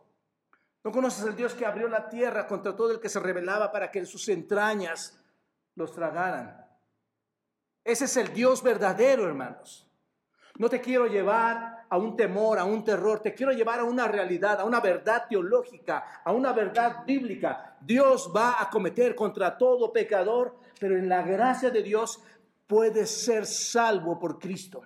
No 0.84 0.92
conoces 0.92 1.24
al 1.26 1.36
Dios 1.36 1.54
que 1.54 1.66
abrió 1.66 1.88
la 1.88 2.10
tierra 2.10 2.46
contra 2.48 2.76
todo 2.76 2.92
el 2.92 3.00
que 3.00 3.10
se 3.10 3.20
rebelaba 3.20 3.72
para 3.72 3.90
que 3.90 4.06
sus 4.06 4.28
entrañas 4.28 5.18
los 5.76 5.94
tragaran. 5.94 6.68
Ese 7.84 8.06
es 8.06 8.18
el 8.18 8.34
Dios 8.34 8.62
verdadero, 8.62 9.26
hermanos. 9.26 9.88
No 10.58 10.70
te 10.70 10.82
quiero 10.82 11.08
llevar 11.08 11.86
a 11.90 11.98
un 11.98 12.16
temor, 12.16 12.60
a 12.60 12.66
un 12.66 12.84
terror, 12.84 13.20
te 13.20 13.34
quiero 13.34 13.52
llevar 13.52 13.80
a 13.80 13.84
una 13.84 14.08
realidad, 14.08 14.60
a 14.60 14.66
una 14.66 14.80
verdad 14.80 15.26
teológica, 15.28 16.22
a 16.24 16.32
una 16.32 16.54
verdad 16.54 17.06
bíblica. 17.06 17.76
Dios 17.82 18.32
va 18.36 18.62
a 18.62 18.70
cometer 18.70 19.16
contra 19.16 19.58
todo 19.58 19.92
pecador, 19.92 20.56
pero 20.80 20.98
en 20.98 21.10
la 21.10 21.24
gracia 21.24 21.72
de 21.72 21.82
Dios 21.82 22.22
puedes 22.74 23.12
ser 23.12 23.46
salvo 23.46 24.18
por 24.18 24.40
Cristo. 24.40 24.82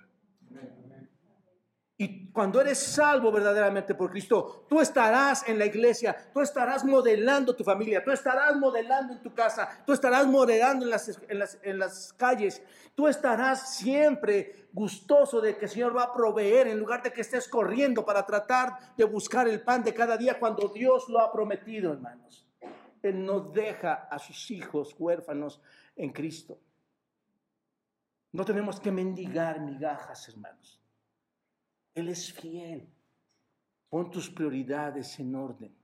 Y 1.96 2.30
cuando 2.34 2.60
eres 2.60 2.78
salvo 2.78 3.32
verdaderamente 3.32 3.96
por 3.96 4.12
Cristo, 4.12 4.66
tú 4.68 4.82
estarás 4.82 5.48
en 5.48 5.58
la 5.58 5.66
iglesia, 5.66 6.30
tú 6.34 6.42
estarás 6.42 6.84
modelando 6.84 7.56
tu 7.56 7.64
familia, 7.64 8.04
tú 8.04 8.12
estarás 8.12 8.58
modelando 8.58 9.14
en 9.14 9.22
tu 9.22 9.34
casa, 9.34 9.70
tú 9.86 9.94
estarás 9.94 10.28
modelando 10.28 10.84
en 10.84 10.92
las, 10.92 11.18
en 11.64 11.80
las, 11.80 12.12
calles, 12.12 12.62
tú 12.94 13.08
estarás 13.08 13.78
siempre 13.78 14.68
gustoso 14.74 15.40
de 15.40 15.58
que 15.58 15.64
el 15.64 15.72
Señor 15.72 15.96
va 15.96 16.04
a 16.04 16.14
proveer 16.14 16.68
en 16.68 16.78
lugar 16.78 17.02
de 17.02 17.14
que 17.14 17.22
estés 17.22 17.48
corriendo 17.48 18.04
para 18.06 18.26
tratar 18.26 18.96
de 18.98 19.06
buscar 19.06 19.48
el 19.48 19.62
pan 19.62 19.82
de 19.82 19.94
cada 19.94 20.18
día 20.18 20.38
cuando 20.38 20.68
Dios 20.68 21.08
lo 21.08 21.22
ha 21.22 21.32
prometido, 21.32 21.94
hermanos. 21.94 22.46
Él 23.02 23.24
no 23.24 23.40
deja 23.40 24.10
a 24.12 24.20
sus 24.20 24.52
hijos 24.52 24.94
huérfanos 25.00 25.62
en 25.96 26.12
Cristo. 26.12 26.60
No 28.38 28.46
tenemos 28.46 28.80
que 28.80 28.92
mendigar 28.92 29.60
migajas, 29.62 30.30
hermanos. 30.30 30.80
Él 31.96 32.08
es 32.10 32.32
fiel. 32.32 32.88
Pon 33.90 34.12
tus 34.12 34.30
prioridades 34.30 35.20
en 35.20 35.34
orden. 35.34 35.76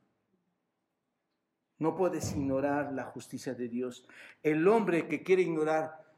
No 1.80 1.96
puedes 1.96 2.32
ignorar 2.34 2.94
la 2.94 3.06
justicia 3.06 3.56
de 3.56 3.68
Dios. 3.70 4.08
El 4.44 4.68
hombre 4.68 5.08
que 5.08 5.24
quiere 5.24 5.42
ignorar 5.42 6.14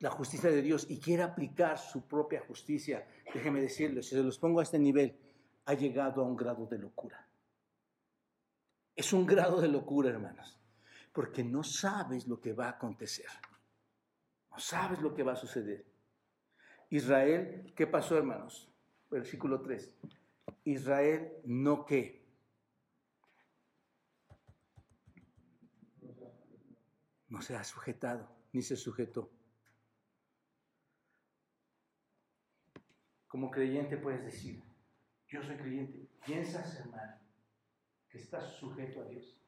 la 0.00 0.08
justicia 0.08 0.48
de 0.48 0.62
Dios 0.62 0.86
y 0.88 0.98
quiere 0.98 1.22
aplicar 1.22 1.76
su 1.76 2.08
propia 2.08 2.40
justicia, 2.40 3.06
déjeme 3.34 3.60
decirle, 3.60 4.02
si 4.02 4.16
se 4.16 4.22
los 4.22 4.38
pongo 4.38 4.60
a 4.60 4.62
este 4.62 4.78
nivel, 4.78 5.14
ha 5.66 5.74
llegado 5.74 6.22
a 6.22 6.24
un 6.24 6.34
grado 6.34 6.64
de 6.64 6.78
locura. 6.78 7.28
Es 8.96 9.12
un 9.12 9.26
grado 9.26 9.60
de 9.60 9.68
locura, 9.68 10.08
hermanos, 10.08 10.58
porque 11.12 11.44
no 11.44 11.62
sabes 11.62 12.26
lo 12.26 12.40
que 12.40 12.54
va 12.54 12.68
a 12.68 12.70
acontecer. 12.70 13.26
No 14.50 14.58
sabes 14.58 15.00
lo 15.00 15.14
que 15.14 15.22
va 15.22 15.32
a 15.32 15.36
suceder. 15.36 15.86
Israel, 16.90 17.72
¿qué 17.76 17.86
pasó, 17.86 18.16
hermanos? 18.16 18.72
Versículo 19.10 19.60
3. 19.60 19.98
Israel 20.64 21.32
no 21.44 21.84
qué. 21.84 22.26
No 27.28 27.42
se 27.42 27.56
ha 27.56 27.62
sujetado, 27.62 28.28
ni 28.52 28.62
se 28.62 28.76
sujetó. 28.76 29.30
Como 33.26 33.50
creyente 33.50 33.98
puedes 33.98 34.24
decir, 34.24 34.62
yo 35.28 35.42
soy 35.42 35.56
creyente. 35.56 36.08
¿Piensas, 36.24 36.80
hermano, 36.80 37.18
que 38.08 38.18
estás 38.18 38.54
sujeto 38.54 39.02
a 39.02 39.04
Dios? 39.04 39.38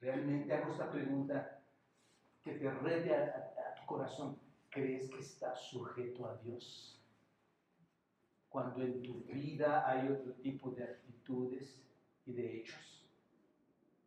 Realmente 0.00 0.52
hago 0.52 0.72
esta 0.72 0.90
pregunta 0.90 1.53
que 2.44 2.52
te 2.52 2.70
rete 2.70 3.14
a 3.14 3.74
tu 3.74 3.86
corazón. 3.86 4.38
¿Crees 4.70 5.08
que 5.08 5.20
estás 5.20 5.58
sujeto 5.70 6.26
a 6.26 6.36
Dios? 6.36 7.00
Cuando 8.48 8.82
en 8.82 9.02
tu 9.02 9.24
vida 9.24 9.88
hay 9.88 10.08
otro 10.08 10.32
tipo 10.34 10.70
de 10.72 10.84
actitudes 10.84 11.82
y 12.26 12.32
de 12.32 12.58
hechos. 12.58 13.08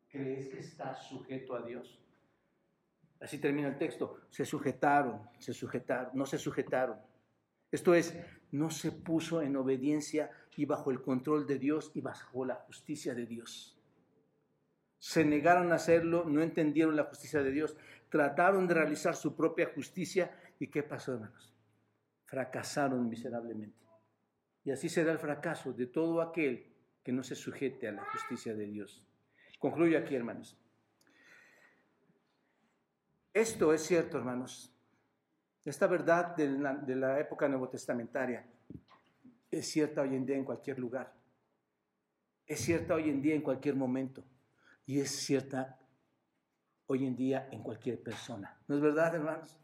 ¿Crees 0.10 0.48
que 0.50 0.60
estás 0.60 1.08
sujeto 1.08 1.56
a 1.56 1.64
Dios? 1.64 2.00
Así 3.20 3.40
termina 3.40 3.70
el 3.70 3.78
texto. 3.78 4.20
Se 4.30 4.46
sujetaron, 4.46 5.28
se 5.40 5.54
sujetaron, 5.54 6.12
no 6.14 6.26
se 6.26 6.38
sujetaron. 6.38 7.00
Esto 7.72 7.94
es, 7.94 8.16
no 8.52 8.70
se 8.70 8.92
puso 8.92 9.42
en 9.42 9.56
obediencia 9.58 10.32
y 10.56 10.66
bajo 10.66 10.92
el 10.92 11.02
control 11.02 11.46
de 11.46 11.60
Dios 11.60 11.92
y 11.94 12.02
bajo 12.02 12.46
la 12.46 12.56
justicia 12.56 13.14
de 13.14 13.26
Dios. 13.26 13.77
Se 15.00 15.24
negaron 15.24 15.72
a 15.72 15.76
hacerlo, 15.76 16.26
no 16.26 16.42
entendieron 16.42 16.96
la 16.96 17.04
justicia 17.04 17.44
de 17.44 17.52
Dios, 17.52 17.78
trataron 18.10 18.68
de 18.68 18.74
realizar 18.74 19.16
su 19.16 19.36
propia 19.36 19.72
justicia 19.74 20.32
¿Y 20.60 20.68
qué 20.68 20.84
pasó, 20.84 21.14
hermanos? 21.14 21.54
Fracasaron 22.26 23.08
miserablemente. 23.08 23.78
Y 24.64 24.72
así 24.72 24.90
será 24.90 25.12
el 25.12 25.20
fracaso 25.20 25.72
de 25.74 25.88
todo 25.88 26.22
aquel 26.22 26.74
que 27.04 27.12
no 27.12 27.24
se 27.24 27.36
sujete 27.36 27.88
a 27.88 27.94
la 27.94 28.04
justicia 28.06 28.54
de 28.54 28.66
Dios. 28.66 29.06
Concluyo 29.60 29.98
aquí, 29.98 30.16
hermanos. 30.16 30.58
Esto 33.34 33.72
es 33.74 33.82
cierto, 33.84 34.18
hermanos. 34.18 34.74
Esta 35.64 35.88
verdad 35.88 36.36
de 36.36 36.50
la, 36.50 36.74
de 36.74 36.96
la 36.96 37.20
época 37.20 37.50
es 39.50 39.68
cierta 39.68 40.02
hoy 40.02 40.16
en 40.16 40.26
día 40.26 40.36
en 40.36 40.44
cualquier 40.44 40.80
lugar. 40.80 41.14
Es 42.46 42.62
cierta 42.62 42.96
hoy 42.96 43.10
en 43.10 43.22
día 43.22 43.36
en 43.36 43.42
cualquier 43.42 43.76
momento. 43.76 44.24
Y 44.88 45.00
es 45.00 45.12
cierta 45.12 45.80
hoy 46.88 47.06
en 47.06 47.16
día 47.16 47.48
en 47.52 47.62
cualquier 47.62 48.02
persona. 48.02 48.60
¿No 48.68 48.76
es 48.76 48.82
verdad, 48.82 49.14
hermanos? 49.14 49.60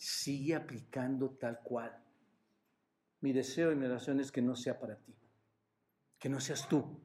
sigue 0.00 0.54
aplicando 0.54 1.28
tal 1.32 1.60
cual. 1.60 1.94
Mi 3.20 3.32
deseo 3.32 3.70
y 3.70 3.76
mi 3.76 3.84
oración 3.84 4.18
es 4.18 4.32
que 4.32 4.40
no 4.40 4.56
sea 4.56 4.80
para 4.80 4.96
ti, 4.96 5.14
que 6.18 6.30
no 6.30 6.40
seas 6.40 6.66
tú. 6.68 6.98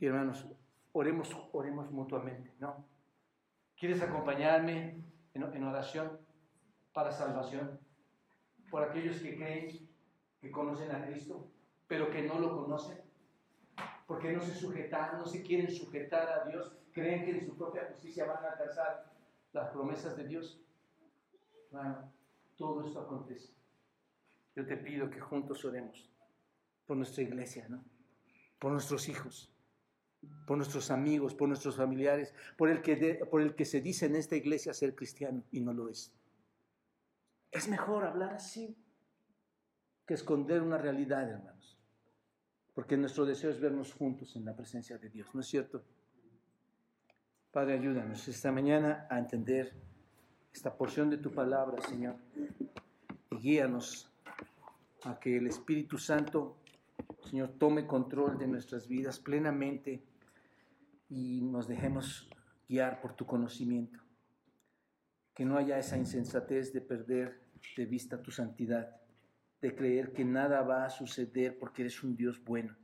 Y 0.00 0.06
hermanos, 0.06 0.48
oremos, 0.92 1.30
oremos 1.52 1.92
mutuamente, 1.92 2.52
¿no? 2.58 2.84
¿Quieres 3.78 4.02
acompañarme 4.02 5.00
en, 5.32 5.42
en 5.44 5.64
oración 5.64 6.18
para 6.92 7.12
salvación? 7.12 7.78
Por 8.68 8.82
aquellos 8.82 9.20
que 9.20 9.36
creen 9.36 9.88
que 10.40 10.50
conocen 10.50 10.90
a 10.90 11.06
Cristo, 11.06 11.52
pero 11.86 12.10
que 12.10 12.22
no 12.22 12.40
lo 12.40 12.56
conocen, 12.56 13.00
porque 14.06 14.32
no 14.32 14.40
se 14.42 14.54
sujetan, 14.54 15.18
no 15.18 15.26
se 15.26 15.42
quieren 15.42 15.70
sujetar 15.70 16.28
a 16.28 16.48
Dios, 16.48 16.72
creen 16.92 17.24
que 17.24 17.30
en 17.32 17.46
su 17.46 17.56
propia 17.56 17.88
justicia 17.92 18.26
van 18.26 18.44
a 18.44 18.50
alcanzar 18.50 19.12
las 19.52 19.70
promesas 19.70 20.16
de 20.16 20.26
Dios. 20.26 20.60
Bueno, 21.70 22.12
todo 22.56 22.86
esto 22.86 23.00
acontece. 23.00 23.52
Yo 24.54 24.66
te 24.66 24.76
pido 24.76 25.10
que 25.10 25.20
juntos 25.20 25.64
oremos 25.64 26.10
por 26.86 26.96
nuestra 26.96 27.22
iglesia, 27.22 27.66
¿no? 27.68 27.84
Por 28.58 28.72
nuestros 28.72 29.08
hijos, 29.08 29.52
por 30.46 30.56
nuestros 30.56 30.90
amigos, 30.90 31.34
por 31.34 31.48
nuestros 31.48 31.76
familiares, 31.76 32.34
por 32.56 32.68
el 32.68 32.82
que, 32.82 33.26
por 33.30 33.40
el 33.40 33.54
que 33.54 33.64
se 33.64 33.80
dice 33.80 34.06
en 34.06 34.16
esta 34.16 34.36
iglesia 34.36 34.72
ser 34.74 34.94
cristiano 34.94 35.42
y 35.50 35.60
no 35.60 35.72
lo 35.72 35.88
es. 35.88 36.12
Es 37.50 37.68
mejor 37.68 38.04
hablar 38.04 38.34
así 38.34 38.76
que 40.06 40.14
esconder 40.14 40.62
una 40.62 40.78
realidad, 40.78 41.28
hermanos. 41.28 41.73
Porque 42.74 42.96
nuestro 42.96 43.24
deseo 43.24 43.50
es 43.50 43.60
vernos 43.60 43.92
juntos 43.94 44.34
en 44.36 44.44
la 44.44 44.54
presencia 44.54 44.98
de 44.98 45.08
Dios, 45.08 45.28
¿no 45.32 45.40
es 45.40 45.46
cierto? 45.46 45.84
Padre, 47.52 47.74
ayúdanos 47.74 48.26
esta 48.26 48.50
mañana 48.50 49.06
a 49.08 49.18
entender 49.18 49.72
esta 50.52 50.76
porción 50.76 51.08
de 51.08 51.18
tu 51.18 51.32
palabra, 51.32 51.80
Señor, 51.82 52.16
y 53.30 53.36
guíanos 53.36 54.10
a 55.04 55.20
que 55.20 55.36
el 55.36 55.46
Espíritu 55.46 55.96
Santo, 55.98 56.56
Señor, 57.22 57.54
tome 57.58 57.86
control 57.86 58.38
de 58.38 58.48
nuestras 58.48 58.88
vidas 58.88 59.20
plenamente 59.20 60.02
y 61.08 61.42
nos 61.42 61.68
dejemos 61.68 62.28
guiar 62.68 63.00
por 63.00 63.14
tu 63.14 63.24
conocimiento. 63.24 64.00
Que 65.32 65.44
no 65.44 65.56
haya 65.56 65.78
esa 65.78 65.96
insensatez 65.96 66.72
de 66.72 66.80
perder 66.80 67.40
de 67.76 67.86
vista 67.86 68.20
tu 68.20 68.30
santidad, 68.30 69.00
de 69.64 69.74
creer 69.74 70.12
que 70.12 70.26
nada 70.26 70.60
va 70.60 70.84
a 70.84 70.90
suceder 70.90 71.58
porque 71.58 71.80
eres 71.80 72.02
un 72.02 72.14
Dios 72.14 72.44
bueno. 72.44 72.76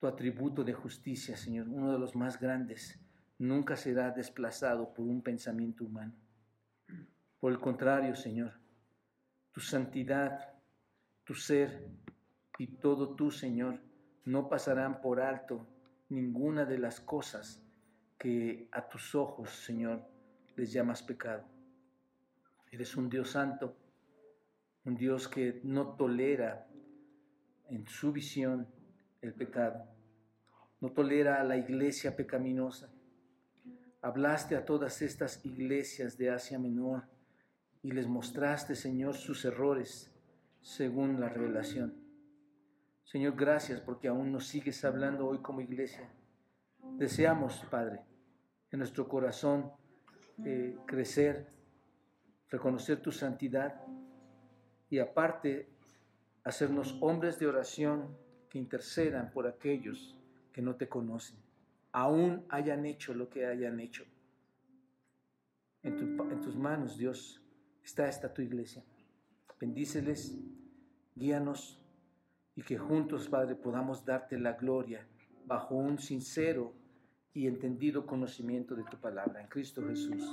Tu 0.00 0.08
atributo 0.08 0.64
de 0.64 0.72
justicia, 0.72 1.36
Señor, 1.36 1.68
uno 1.68 1.92
de 1.92 2.00
los 2.00 2.16
más 2.16 2.40
grandes 2.40 2.98
nunca 3.38 3.76
será 3.76 4.10
desplazado 4.10 4.92
por 4.92 5.06
un 5.06 5.22
pensamiento 5.22 5.84
humano. 5.84 6.14
Por 7.38 7.52
el 7.52 7.60
contrario, 7.60 8.16
Señor, 8.16 8.54
tu 9.52 9.60
santidad, 9.60 10.52
tu 11.22 11.34
ser 11.34 11.88
y 12.58 12.66
todo 12.66 13.14
tú, 13.14 13.30
Señor, 13.30 13.78
no 14.24 14.48
pasarán 14.48 15.00
por 15.00 15.20
alto 15.20 15.68
ninguna 16.08 16.64
de 16.64 16.78
las 16.78 16.98
cosas 16.98 17.62
que 18.18 18.66
a 18.72 18.88
tus 18.88 19.14
ojos, 19.14 19.50
Señor, 19.50 20.02
les 20.56 20.72
llamas 20.72 21.04
pecado. 21.04 21.44
Eres 22.72 22.96
un 22.96 23.08
Dios 23.08 23.30
santo, 23.30 23.76
un 24.84 24.96
Dios 24.96 25.28
que 25.28 25.60
no 25.64 25.94
tolera 25.94 26.66
en 27.68 27.86
su 27.86 28.12
visión 28.12 28.66
el 29.20 29.34
pecado, 29.34 29.86
no 30.80 30.90
tolera 30.90 31.40
a 31.40 31.44
la 31.44 31.56
iglesia 31.56 32.16
pecaminosa. 32.16 32.90
Hablaste 34.00 34.56
a 34.56 34.64
todas 34.64 35.00
estas 35.00 35.44
iglesias 35.44 36.18
de 36.18 36.30
Asia 36.30 36.58
Menor 36.58 37.04
y 37.82 37.92
les 37.92 38.08
mostraste, 38.08 38.74
Señor, 38.74 39.14
sus 39.14 39.44
errores 39.44 40.12
según 40.60 41.20
la 41.20 41.28
revelación. 41.28 41.94
Señor, 43.04 43.36
gracias 43.36 43.80
porque 43.80 44.08
aún 44.08 44.32
nos 44.32 44.46
sigues 44.46 44.84
hablando 44.84 45.26
hoy 45.26 45.38
como 45.38 45.60
iglesia. 45.60 46.10
Deseamos, 46.98 47.64
Padre, 47.70 48.00
en 48.70 48.78
nuestro 48.78 49.06
corazón 49.06 49.70
eh, 50.44 50.76
crecer, 50.86 51.46
reconocer 52.48 53.00
tu 53.00 53.12
santidad 53.12 53.80
y 54.92 54.98
aparte 54.98 55.70
hacernos 56.44 56.98
hombres 57.00 57.38
de 57.38 57.46
oración 57.46 58.14
que 58.50 58.58
intercedan 58.58 59.30
por 59.32 59.46
aquellos 59.46 60.14
que 60.52 60.60
no 60.60 60.76
te 60.76 60.86
conocen, 60.86 61.38
aún 61.92 62.44
hayan 62.50 62.84
hecho 62.84 63.14
lo 63.14 63.30
que 63.30 63.46
hayan 63.46 63.80
hecho. 63.80 64.04
En, 65.82 65.96
tus 66.42 66.56
manos, 66.56 66.98
Dios, 66.98 67.42
está 67.82 68.06
esta 68.06 68.34
tu 68.34 68.42
iglesia. 68.42 68.84
Bendíceles, 69.58 70.38
guíanos 71.14 71.82
y 72.54 72.62
que 72.62 72.76
juntos, 72.76 73.30
Padre, 73.30 73.54
podamos 73.54 74.04
darte 74.04 74.38
la 74.38 74.52
gloria 74.52 75.06
bajo 75.46 75.74
un 75.74 75.98
sincero 75.98 76.74
y 77.32 77.46
entendido 77.46 78.04
conocimiento 78.04 78.74
de 78.74 78.84
tu 78.84 78.98
palabra. 78.98 79.40
En 79.40 79.48
Cristo 79.48 79.82
Jesús. 79.88 80.30